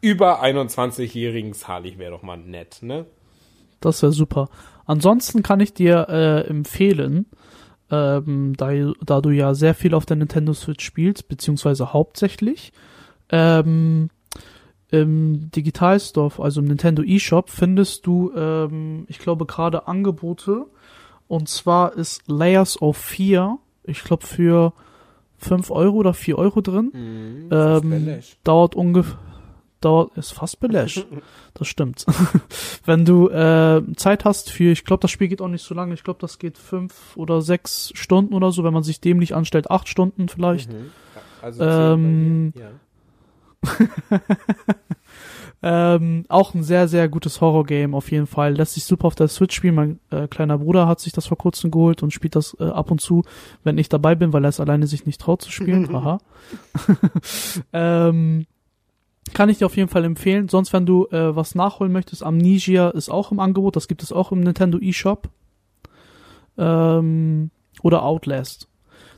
über 0.00 0.42
21-jährigen 0.42 1.54
Harley 1.66 1.98
wäre 1.98 2.12
doch 2.12 2.22
mal 2.22 2.36
nett, 2.36 2.78
ne? 2.82 3.06
Das 3.80 4.02
wäre 4.02 4.12
super. 4.12 4.48
Ansonsten 4.84 5.42
kann 5.42 5.60
ich 5.60 5.74
dir 5.74 6.06
äh, 6.08 6.48
empfehlen, 6.48 7.26
ähm, 7.90 8.54
da, 8.56 8.70
da 9.04 9.20
du 9.20 9.30
ja 9.30 9.54
sehr 9.54 9.74
viel 9.74 9.94
auf 9.94 10.06
der 10.06 10.16
Nintendo 10.16 10.52
Switch 10.52 10.84
spielst, 10.84 11.28
beziehungsweise 11.28 11.92
hauptsächlich, 11.92 12.72
ähm, 13.30 14.10
im 14.90 15.50
Digital 15.50 15.98
Store, 15.98 16.30
also 16.42 16.60
im 16.60 16.66
Nintendo 16.68 17.02
eShop, 17.02 17.50
findest 17.50 18.06
du, 18.06 18.32
ähm, 18.36 19.06
ich 19.08 19.18
glaube, 19.18 19.46
gerade 19.46 19.88
Angebote. 19.88 20.66
Und 21.28 21.48
zwar 21.48 21.94
ist 21.94 22.22
Layers 22.28 22.80
of 22.80 22.96
Fear, 22.96 23.58
ich 23.86 24.04
glaube, 24.04 24.26
für 24.26 24.72
5 25.38 25.70
Euro 25.70 25.96
oder 25.96 26.14
4 26.14 26.38
Euro 26.38 26.60
drin. 26.60 26.90
Mhm, 26.92 27.48
Ähm, 27.52 28.20
dauert 28.44 28.74
ungefähr, 28.74 29.18
dauert, 29.80 30.16
ist 30.16 30.32
fast 30.32 30.60
belässt. 30.60 31.06
das 31.54 31.68
stimmt. 31.68 32.06
Wenn 32.84 33.04
du 33.04 33.28
äh, 33.28 33.82
Zeit 33.96 34.24
hast 34.24 34.50
für, 34.50 34.72
ich 34.72 34.84
glaube, 34.84 35.02
das 35.02 35.10
Spiel 35.10 35.28
geht 35.28 35.40
auch 35.42 35.48
nicht 35.48 35.64
so 35.64 35.74
lange, 35.74 35.94
ich 35.94 36.04
glaube, 36.04 36.20
das 36.20 36.38
geht 36.38 36.58
fünf 36.58 37.16
oder 37.16 37.42
sechs 37.42 37.92
Stunden 37.94 38.34
oder 38.34 38.52
so, 38.52 38.64
wenn 38.64 38.72
man 38.74 38.82
sich 38.82 39.00
dämlich 39.00 39.34
anstellt, 39.34 39.70
acht 39.70 39.88
Stunden 39.88 40.28
vielleicht. 40.28 40.72
Mhm. 40.72 40.90
Also 41.42 41.64
Ähm, 41.64 42.52
ja. 42.56 42.70
Ähm, 45.62 46.24
auch 46.28 46.54
ein 46.54 46.62
sehr, 46.62 46.86
sehr 46.86 47.08
gutes 47.08 47.40
Horror-Game 47.40 47.94
auf 47.94 48.10
jeden 48.10 48.26
Fall. 48.26 48.54
Lässt 48.54 48.74
sich 48.74 48.84
super 48.84 49.06
auf 49.06 49.14
der 49.14 49.28
Switch 49.28 49.56
spielen. 49.56 49.74
Mein 49.74 50.00
äh, 50.10 50.28
kleiner 50.28 50.58
Bruder 50.58 50.86
hat 50.86 51.00
sich 51.00 51.12
das 51.12 51.26
vor 51.26 51.38
kurzem 51.38 51.70
geholt 51.70 52.02
und 52.02 52.12
spielt 52.12 52.36
das 52.36 52.56
äh, 52.60 52.64
ab 52.64 52.90
und 52.90 53.00
zu, 53.00 53.22
wenn 53.64 53.78
ich 53.78 53.88
dabei 53.88 54.14
bin, 54.14 54.32
weil 54.32 54.44
er 54.44 54.50
es 54.50 54.60
alleine 54.60 54.86
sich 54.86 55.06
nicht 55.06 55.20
traut 55.20 55.42
zu 55.42 55.50
spielen. 55.50 55.92
Haha. 55.92 56.18
ähm, 57.72 58.46
kann 59.32 59.48
ich 59.48 59.58
dir 59.58 59.66
auf 59.66 59.76
jeden 59.76 59.88
Fall 59.88 60.04
empfehlen. 60.04 60.48
Sonst, 60.48 60.72
wenn 60.72 60.86
du 60.86 61.06
äh, 61.06 61.34
was 61.34 61.54
nachholen 61.54 61.92
möchtest, 61.92 62.22
Amnesia 62.22 62.90
ist 62.90 63.08
auch 63.08 63.32
im 63.32 63.40
Angebot. 63.40 63.76
Das 63.76 63.88
gibt 63.88 64.02
es 64.02 64.12
auch 64.12 64.32
im 64.32 64.40
Nintendo 64.40 64.78
eShop. 64.78 65.30
Ähm, 66.58 67.50
oder 67.82 68.02
Outlast. 68.02 68.68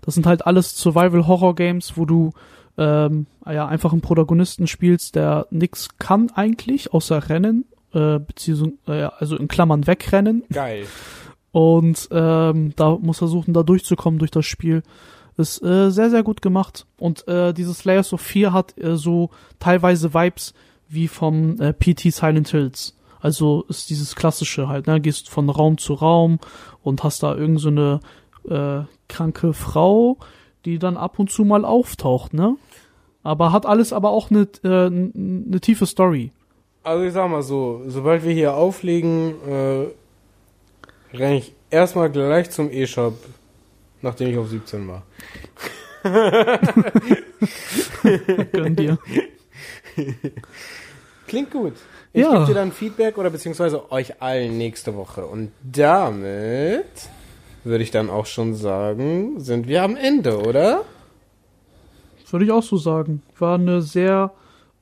Das 0.00 0.14
sind 0.14 0.26
halt 0.26 0.46
alles 0.46 0.76
Survival-Horror-Games, 0.78 1.96
wo 1.96 2.04
du 2.04 2.32
ähm, 2.78 3.26
ja 3.44 3.66
einfach 3.66 3.92
einen 3.92 4.00
Protagonisten 4.00 4.66
spielst, 4.66 5.14
der 5.16 5.46
nix 5.50 5.88
kann 5.98 6.30
eigentlich, 6.30 6.92
außer 6.94 7.28
rennen, 7.28 7.64
äh, 7.92 8.18
beziehungsweise 8.18 8.72
äh, 8.86 9.10
also 9.18 9.36
in 9.36 9.48
Klammern 9.48 9.86
wegrennen 9.86 10.44
Geil. 10.50 10.86
und 11.52 12.08
ähm, 12.10 12.72
da 12.76 12.96
muss 12.96 13.18
er 13.18 13.28
versuchen, 13.28 13.52
da 13.52 13.62
durchzukommen 13.62 14.18
durch 14.18 14.30
das 14.30 14.46
Spiel. 14.46 14.82
Ist 15.36 15.62
äh, 15.62 15.90
sehr, 15.90 16.10
sehr 16.10 16.24
gut 16.24 16.42
gemacht. 16.42 16.84
Und 16.98 17.28
äh, 17.28 17.54
dieses 17.54 17.84
Layers 17.84 18.12
of 18.12 18.20
Fear 18.20 18.52
hat 18.52 18.76
äh, 18.76 18.96
so 18.96 19.30
teilweise 19.60 20.12
Vibes 20.12 20.52
wie 20.88 21.06
vom 21.06 21.60
äh, 21.60 21.72
PT 21.72 22.12
Silent 22.12 22.48
Hills. 22.48 22.96
Also 23.20 23.64
ist 23.68 23.90
dieses 23.90 24.16
klassische 24.16 24.68
halt, 24.68 24.86
ne? 24.86 25.00
Gehst 25.00 25.28
von 25.28 25.48
Raum 25.48 25.78
zu 25.78 25.94
Raum 25.94 26.38
und 26.82 27.04
hast 27.04 27.22
da 27.22 27.34
irgend 27.36 27.60
so 27.60 27.68
eine 27.68 28.00
äh, 28.48 28.80
kranke 29.08 29.52
Frau, 29.52 30.18
die 30.64 30.78
dann 30.78 30.96
ab 30.96 31.18
und 31.18 31.30
zu 31.30 31.44
mal 31.44 31.64
auftaucht, 31.64 32.34
ne? 32.34 32.56
Aber 33.22 33.52
hat 33.52 33.66
alles 33.66 33.92
aber 33.92 34.10
auch 34.10 34.30
eine 34.30 34.48
äh, 34.64 34.86
eine 34.86 35.60
tiefe 35.60 35.86
Story. 35.86 36.30
Also 36.84 37.04
ich 37.04 37.12
sag 37.12 37.28
mal 37.30 37.42
so, 37.42 37.82
sobald 37.86 38.24
wir 38.24 38.32
hier 38.32 38.54
auflegen, 38.54 39.34
äh, 39.46 39.86
renne 41.16 41.38
ich 41.38 41.52
erstmal 41.70 42.10
gleich 42.10 42.50
zum 42.50 42.70
E-Shop, 42.70 43.14
nachdem 44.00 44.30
ich 44.30 44.38
auf 44.38 44.48
17 44.48 44.88
war. 44.88 45.02
Gönn 48.52 48.76
dir. 48.76 48.98
Klingt 51.26 51.50
gut. 51.50 51.74
Ich 52.12 52.22
Ja. 52.22 52.32
gebe 52.32 52.46
dir 52.46 52.54
dann 52.54 52.72
Feedback 52.72 53.18
oder 53.18 53.30
beziehungsweise 53.30 53.90
euch 53.92 54.22
allen 54.22 54.56
nächste 54.56 54.96
Woche. 54.96 55.26
Und 55.26 55.50
damit 55.62 56.84
würde 57.64 57.84
ich 57.84 57.90
dann 57.90 58.08
auch 58.08 58.26
schon 58.26 58.54
sagen, 58.54 59.40
sind 59.40 59.68
wir 59.68 59.82
am 59.82 59.96
Ende, 59.96 60.38
oder? 60.40 60.84
Würde 62.30 62.44
ich 62.44 62.52
auch 62.52 62.62
so 62.62 62.76
sagen. 62.76 63.22
War 63.38 63.54
eine 63.54 63.82
sehr 63.82 64.32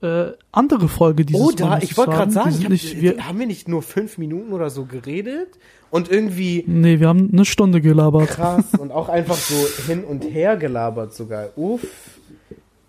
äh, 0.02 0.32
andere 0.52 0.88
Folge 0.88 1.24
dieses. 1.24 1.40
Oder, 1.40 1.76
muss 1.76 1.84
ich 1.84 1.96
wollte 1.96 2.12
gerade 2.12 2.30
sagen, 2.30 2.52
sind 2.52 2.64
hab, 2.64 2.70
nicht, 2.70 3.00
wir, 3.00 3.26
haben 3.26 3.38
wir 3.38 3.46
nicht 3.46 3.68
nur 3.68 3.82
fünf 3.82 4.18
Minuten 4.18 4.52
oder 4.52 4.70
so 4.70 4.84
geredet? 4.84 5.58
Und 5.90 6.10
irgendwie 6.10 6.64
nee, 6.66 7.00
wir 7.00 7.08
haben 7.08 7.30
eine 7.32 7.44
Stunde 7.44 7.80
gelabert. 7.80 8.28
krass 8.28 8.74
und 8.78 8.90
auch 8.92 9.08
einfach 9.08 9.36
so 9.36 9.54
hin 9.86 10.04
und 10.04 10.22
her 10.22 10.56
gelabert 10.56 11.14
sogar. 11.14 11.48
Uff. 11.56 11.86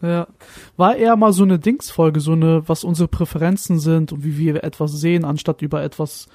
Ja. 0.01 0.27
War 0.75 0.95
eher 0.95 1.15
mal 1.15 1.33
so 1.33 1.43
eine 1.43 1.59
Dingsfolge, 1.59 2.19
so 2.19 2.33
eine, 2.33 2.67
was 2.67 2.83
unsere 2.83 3.07
Präferenzen 3.07 3.79
sind 3.79 4.11
und 4.11 4.23
wie 4.23 4.37
wir 4.37 4.63
etwas 4.63 4.91
sehen, 4.93 5.25
anstatt 5.25 5.61
über 5.61 5.83
etwas, 5.83 6.27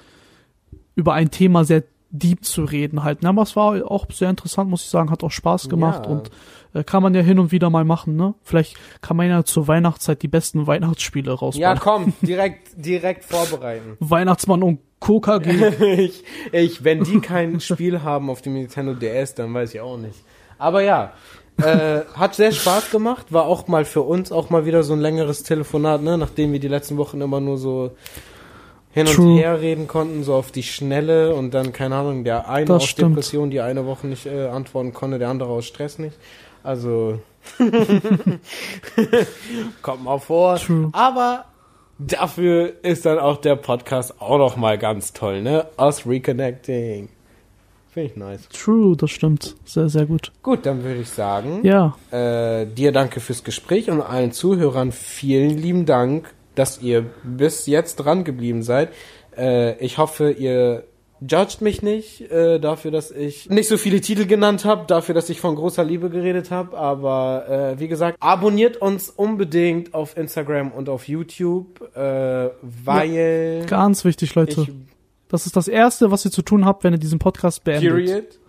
über 0.95 1.13
ein 1.13 1.31
Thema 1.31 1.63
sehr 1.63 1.83
deep 2.09 2.45
zu 2.45 2.63
reden 2.63 3.03
halt. 3.03 3.19
Na, 3.21 3.29
aber 3.29 3.41
es 3.41 3.55
war 3.55 3.89
auch 3.89 4.05
sehr 4.11 4.29
interessant, 4.29 4.69
muss 4.69 4.83
ich 4.83 4.89
sagen, 4.89 5.09
hat 5.09 5.23
auch 5.23 5.31
Spaß 5.31 5.67
gemacht 5.69 6.05
Ja. 6.05 6.11
und 6.11 6.29
kann 6.83 7.03
man 7.03 7.13
ja 7.13 7.21
hin 7.21 7.37
und 7.39 7.51
wieder 7.51 7.69
mal 7.69 7.85
machen, 7.85 8.15
ne? 8.15 8.33
Vielleicht 8.43 8.77
kann 9.01 9.15
man 9.17 9.29
ja 9.29 9.43
zur 9.43 9.67
Weihnachtszeit 9.67 10.21
die 10.23 10.27
besten 10.27 10.65
Weihnachtsspiele 10.65 11.29
Ja, 11.31 11.35
rausballern. 11.35 11.79
komm, 11.79 12.13
direkt, 12.21 12.69
direkt 12.75 13.25
vorbereiten. 13.25 13.97
Weihnachtsmann 13.99 14.63
und 14.63 14.79
Coca 14.99 15.37
gehen. 15.39 15.73
ich, 15.99 16.23
ich, 16.51 16.83
wenn 16.83 17.03
die 17.03 17.19
kein 17.19 17.59
Spiel 17.59 18.01
haben 18.01 18.29
auf 18.29 18.41
dem 18.41 18.53
Nintendo 18.53 18.93
DS, 18.93 19.35
dann 19.35 19.53
weiß 19.53 19.73
ich 19.75 19.81
auch 19.81 19.97
nicht. 19.97 20.15
Aber 20.57 20.81
ja, 20.81 21.13
äh, 21.61 22.01
hat 22.15 22.33
sehr 22.35 22.51
Spaß 22.51 22.89
gemacht, 22.89 23.31
war 23.31 23.45
auch 23.45 23.67
mal 23.67 23.85
für 23.85 24.01
uns 24.01 24.31
auch 24.31 24.49
mal 24.49 24.65
wieder 24.65 24.81
so 24.81 24.93
ein 24.93 25.01
längeres 25.01 25.43
Telefonat, 25.43 26.01
ne, 26.01 26.17
nachdem 26.17 26.51
wir 26.53 26.59
die 26.59 26.67
letzten 26.69 26.97
Wochen 26.97 27.21
immer 27.21 27.39
nur 27.41 27.57
so 27.57 27.91
hin 28.91 29.07
und 29.07 29.13
True. 29.15 29.37
her 29.39 29.59
reden 29.59 29.87
konnten, 29.87 30.23
so 30.23 30.35
auf 30.35 30.51
die 30.51 30.63
Schnelle 30.63 31.33
und 31.35 31.53
dann, 31.53 31.73
keine 31.73 31.95
Ahnung, 31.95 32.23
der 32.23 32.47
eine 32.47 32.65
Das 32.67 32.83
aus 32.83 32.89
stimmt. 32.89 33.11
Depression 33.11 33.49
die 33.49 33.59
eine 33.59 33.85
Woche 33.85 34.07
nicht 34.07 34.25
äh, 34.27 34.47
antworten 34.47 34.93
konnte, 34.93 35.19
der 35.19 35.29
andere 35.29 35.49
aus 35.49 35.65
Stress 35.65 35.97
nicht. 35.99 36.15
Also 36.63 37.19
kommt 39.81 40.03
mal 40.03 40.19
vor. 40.19 40.55
True. 40.57 40.89
Aber 40.93 41.45
dafür 41.99 42.73
ist 42.83 43.05
dann 43.05 43.19
auch 43.19 43.37
der 43.37 43.55
Podcast 43.55 44.19
auch 44.21 44.37
noch 44.37 44.55
mal 44.55 44.77
ganz 44.77 45.13
toll, 45.13 45.41
ne? 45.41 45.67
Aus 45.77 46.05
Reconnecting. 46.07 47.09
Finde 47.91 48.09
ich 48.09 48.15
nice. 48.15 48.47
True, 48.49 48.95
das 48.97 49.11
stimmt. 49.11 49.55
Sehr, 49.65 49.87
sehr 49.87 50.07
gut. 50.07 50.31
Gut, 50.41 50.65
dann 50.65 50.83
würde 50.83 51.01
ich 51.01 51.09
sagen, 51.09 51.59
Ja, 51.63 51.95
äh, 52.09 52.65
dir 52.65 52.91
danke 52.91 53.19
fürs 53.19 53.43
Gespräch 53.43 53.91
und 53.91 54.01
allen 54.01 54.31
Zuhörern 54.31 54.91
vielen 54.91 55.51
lieben 55.51 55.85
Dank, 55.85 56.33
dass 56.55 56.81
ihr 56.81 57.05
bis 57.23 57.67
jetzt 57.67 57.97
dran 57.97 58.23
geblieben 58.23 58.63
seid. 58.63 58.89
Äh, 59.37 59.77
ich 59.77 59.99
hoffe, 59.99 60.31
ihr 60.31 60.85
judgt 61.27 61.61
mich 61.61 61.81
nicht 61.81 62.21
äh, 62.31 62.59
dafür, 62.59 62.91
dass 62.91 63.11
ich 63.11 63.49
nicht 63.49 63.67
so 63.67 63.77
viele 63.77 64.01
Titel 64.01 64.25
genannt 64.25 64.65
habe, 64.65 64.85
dafür, 64.87 65.15
dass 65.15 65.29
ich 65.29 65.39
von 65.39 65.55
großer 65.55 65.83
Liebe 65.83 66.09
geredet 66.09 66.51
habe. 66.51 66.77
Aber 66.77 67.73
äh, 67.75 67.79
wie 67.79 67.87
gesagt, 67.87 68.17
abonniert 68.19 68.77
uns 68.77 69.09
unbedingt 69.09 69.93
auf 69.93 70.17
Instagram 70.17 70.71
und 70.71 70.89
auf 70.89 71.07
YouTube, 71.07 71.81
äh, 71.95 72.49
weil 72.61 73.65
ganz 73.67 74.05
wichtig, 74.05 74.35
Leute. 74.35 74.61
ich 74.61 74.71
das 75.33 75.47
ist 75.47 75.55
das 75.55 75.67
Erste, 75.67 76.11
was 76.11 76.25
ihr 76.25 76.31
zu 76.31 76.43
tun 76.43 76.63
habt, 76.63 76.83
wenn 76.83 76.93
ihr 76.93 76.99
diesen 76.99 77.17
Podcast 77.17 77.63
beendet. 77.63 77.89
Period. 77.89 78.39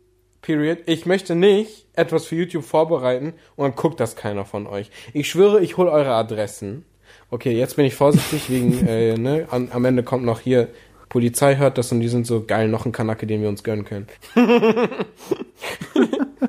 Period. 0.42 0.78
Ich 0.84 1.06
möchte 1.06 1.34
nicht 1.34 1.86
etwas 1.94 2.26
für 2.26 2.36
YouTube 2.36 2.64
vorbereiten 2.64 3.32
und 3.56 3.64
dann 3.64 3.74
guckt 3.74 3.98
das 4.00 4.16
keiner 4.16 4.44
von 4.44 4.66
euch. 4.66 4.90
Ich 5.14 5.30
schwöre, 5.30 5.62
ich 5.62 5.78
hole 5.78 5.90
eure 5.90 6.10
Adressen. 6.10 6.84
Okay, 7.30 7.56
jetzt 7.56 7.76
bin 7.76 7.86
ich 7.86 7.94
vorsichtig 7.94 8.50
wegen, 8.50 8.86
äh, 8.86 9.16
ne, 9.16 9.46
an, 9.50 9.70
am 9.72 9.86
Ende 9.86 10.02
kommt 10.02 10.26
noch 10.26 10.40
hier, 10.40 10.68
Polizei 11.14 11.54
hört 11.54 11.78
das 11.78 11.92
und 11.92 12.00
die 12.00 12.08
sind 12.08 12.26
so 12.26 12.44
geil, 12.44 12.66
noch 12.66 12.86
ein 12.86 12.90
Kanacke, 12.90 13.24
den 13.24 13.40
wir 13.40 13.48
uns 13.48 13.62
gönnen 13.62 13.84
können. 13.84 14.08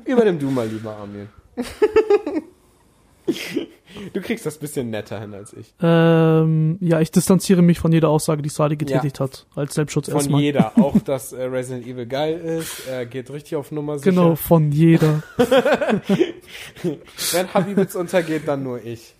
Übernimm 0.04 0.40
du 0.40 0.50
mal 0.50 0.66
lieber, 0.66 0.96
Armin. 0.96 1.28
du 4.12 4.20
kriegst 4.20 4.44
das 4.44 4.58
bisschen 4.58 4.90
netter 4.90 5.20
hin 5.20 5.34
als 5.34 5.52
ich. 5.52 5.72
Ähm, 5.80 6.78
ja, 6.80 7.00
ich 7.00 7.12
distanziere 7.12 7.62
mich 7.62 7.78
von 7.78 7.92
jeder 7.92 8.08
Aussage, 8.08 8.42
die 8.42 8.48
Sadi 8.48 8.76
getätigt 8.76 9.20
hat. 9.20 9.46
Als 9.54 9.74
Selbstschutz 9.74 10.08
Von 10.08 10.16
erstmal. 10.16 10.40
jeder. 10.40 10.76
Auch, 10.82 10.98
dass 10.98 11.32
äh, 11.32 11.44
Resident 11.44 11.86
Evil 11.86 12.06
geil 12.06 12.36
ist. 12.36 12.88
Er 12.88 13.06
geht 13.06 13.30
richtig 13.30 13.54
auf 13.54 13.70
Nummer 13.70 14.00
sicher. 14.00 14.10
Genau, 14.10 14.34
von 14.34 14.72
jeder. 14.72 15.22
Wenn 17.30 17.54
Habibitz 17.54 17.94
untergeht, 17.94 18.48
dann 18.48 18.64
nur 18.64 18.84
ich. 18.84 19.14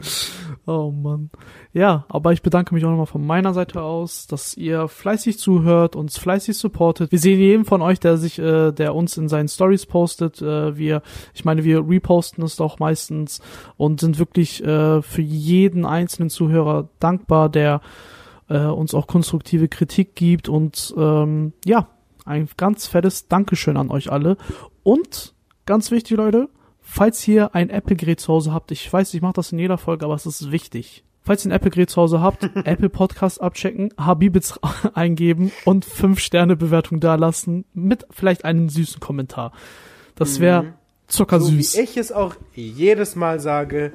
Oh 0.66 0.90
Mann. 0.90 1.30
Ja, 1.72 2.04
aber 2.08 2.32
ich 2.32 2.42
bedanke 2.42 2.74
mich 2.74 2.84
auch 2.84 2.90
nochmal 2.90 3.06
von 3.06 3.26
meiner 3.26 3.54
Seite 3.54 3.82
aus, 3.82 4.26
dass 4.26 4.56
ihr 4.56 4.88
fleißig 4.88 5.38
zuhört, 5.38 5.96
uns 5.96 6.18
fleißig 6.18 6.56
supportet. 6.56 7.10
Wir 7.10 7.18
sehen 7.18 7.40
jeden 7.40 7.64
von 7.64 7.82
euch, 7.82 7.98
der 7.98 8.16
sich, 8.18 8.38
äh, 8.38 8.70
der 8.70 8.94
uns 8.94 9.16
in 9.16 9.28
seinen 9.28 9.48
Stories 9.48 9.86
postet. 9.86 10.42
Äh, 10.42 10.76
wir, 10.76 11.02
ich 11.34 11.44
meine, 11.44 11.64
wir 11.64 11.88
reposten 11.88 12.44
es 12.44 12.60
auch 12.60 12.78
meistens 12.78 13.40
und 13.76 14.00
sind 14.00 14.18
wirklich 14.18 14.62
äh, 14.62 15.02
für 15.02 15.22
jeden 15.22 15.84
einzelnen 15.86 16.30
Zuhörer 16.30 16.88
dankbar, 17.00 17.48
der 17.48 17.80
äh, 18.48 18.58
uns 18.58 18.94
auch 18.94 19.06
konstruktive 19.06 19.68
Kritik 19.68 20.14
gibt 20.14 20.48
und 20.48 20.94
ähm, 20.96 21.52
ja, 21.64 21.88
ein 22.24 22.48
ganz 22.56 22.86
fettes 22.86 23.28
Dankeschön 23.28 23.76
an 23.76 23.90
euch 23.90 24.12
alle. 24.12 24.36
Und 24.82 25.34
ganz 25.66 25.90
wichtig, 25.90 26.16
Leute, 26.16 26.48
falls 26.90 27.26
ihr 27.28 27.54
ein 27.54 27.70
Apple-Gerät 27.70 28.20
zu 28.20 28.32
Hause 28.32 28.52
habt, 28.52 28.70
ich 28.72 28.92
weiß, 28.92 29.14
ich 29.14 29.22
mache 29.22 29.34
das 29.34 29.52
in 29.52 29.58
jeder 29.58 29.78
Folge, 29.78 30.04
aber 30.04 30.14
es 30.14 30.26
ist 30.26 30.50
wichtig. 30.50 31.04
Falls 31.22 31.44
ihr 31.44 31.50
ein 31.50 31.54
Apple-Gerät 31.56 31.90
zu 31.90 32.00
Hause 32.00 32.20
habt, 32.20 32.42
Apple 32.64 32.88
Podcast 32.88 33.40
abchecken, 33.40 33.92
Habibits 33.96 34.58
eingeben 34.94 35.52
und 35.64 35.84
5-Sterne-Bewertung 35.86 36.98
dalassen 37.00 37.64
mit 37.74 38.06
vielleicht 38.10 38.44
einem 38.44 38.68
süßen 38.68 39.00
Kommentar. 39.00 39.52
Das 40.16 40.40
wäre 40.40 40.62
Mhm. 40.64 40.72
zuckersüß. 41.08 41.72
So 41.72 41.78
wie 41.78 41.82
ich 41.84 41.96
es 41.96 42.10
auch 42.12 42.34
jedes 42.54 43.16
Mal 43.16 43.38
sage, 43.40 43.92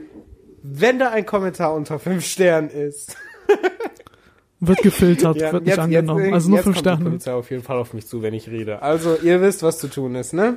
wenn 0.64 0.98
da 1.00 1.12
ein 1.12 1.26
Kommentar 1.26 1.74
unter 1.74 2.00
fünf 2.00 2.26
Sternen 2.26 2.70
ist. 2.70 3.16
Wird 4.62 4.80
gefiltert, 4.80 5.38
Ja, 5.40 5.52
wird 5.52 5.66
nicht 5.66 5.78
angenommen. 5.78 6.34
also 6.34 6.48
nur 6.50 6.58
jetzt 6.60 6.64
5 6.64 6.76
kommt 6.76 6.86
die 6.86 6.90
Sterne. 6.90 7.04
Polizei 7.10 7.34
auf 7.34 7.52
jeden 7.52 7.62
Fall 7.62 7.78
auf 7.78 7.94
mich 7.94 8.08
zu, 8.08 8.22
wenn 8.22 8.34
ich 8.34 8.50
rede. 8.50 8.82
Also, 8.82 9.16
ihr 9.22 9.42
wisst, 9.42 9.62
was 9.64 9.78
zu 9.80 9.90
tun 9.90 10.16
ist, 10.16 10.34
ne? 10.34 10.56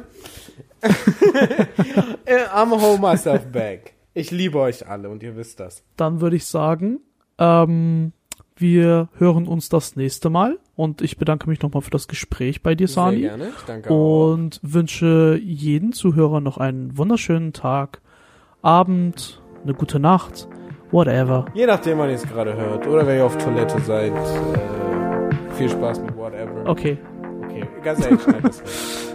Äh, 2.25 2.45
I'm 2.55 2.71
hold 2.81 3.01
myself 3.01 3.47
back. 3.47 3.95
Ich 4.15 4.31
liebe 4.31 4.59
euch 4.59 4.87
alle 4.89 5.09
und 5.09 5.23
ihr 5.23 5.37
wisst 5.37 5.61
das. 5.61 5.83
Dann 5.97 6.21
würde 6.21 6.37
ich 6.37 6.45
sagen, 6.47 7.01
ähm, 7.39 8.13
wir 8.57 9.09
hören 9.17 9.47
uns 9.47 9.69
das 9.69 9.97
nächste 9.97 10.29
Mal 10.31 10.59
und 10.77 11.01
ich 11.03 11.17
bedanke 11.19 11.49
mich 11.49 11.63
nochmal 11.63 11.83
für 11.83 11.91
das 11.91 12.09
Gespräch 12.09 12.63
bei 12.63 12.75
dir, 12.75 12.89
Sehr 12.89 12.95
Sani. 13.05 13.21
gerne. 13.21 13.49
Ich 13.57 13.65
danke 13.67 13.91
auch. 13.91 14.33
und 14.33 14.61
wünsche 14.63 15.39
jeden 15.43 15.93
Zuhörer 15.93 16.41
noch 16.41 16.59
einen 16.59 16.99
wunderschönen 16.99 17.53
Tag, 17.53 18.01
Abend, 18.63 19.41
eine 19.63 19.75
gute 19.75 20.01
Nacht, 20.01 20.49
whatever. 20.91 21.47
Je 21.55 21.67
nachdem, 21.67 21.99
wann 21.99 22.09
ihr 22.11 22.17
es 22.17 22.27
gerade 22.27 22.55
hört 22.57 22.87
oder 22.87 23.07
wenn 23.07 23.17
ihr 23.19 23.25
auf 23.25 23.39
Toilette 23.39 23.81
seid, 23.83 24.13
äh, 24.13 25.55
viel 25.55 25.69
Spaß 25.71 26.01
mit 26.01 26.17
whatever. 26.17 26.69
Okay. 26.69 26.99
Okay, 27.45 27.65
ganz 27.83 28.05
ehrlich, 28.05 28.21
schneid 28.23 28.45
das 28.45 28.61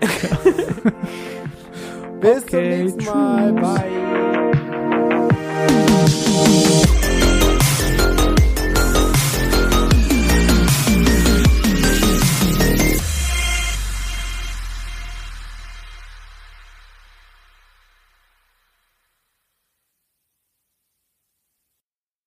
Bis 2.20 2.42
okay, 2.42 2.50
zum 2.50 2.60
nächsten 2.60 2.98
tschüss. 3.00 3.14
Mal. 3.14 3.52
Bye. 3.52 4.47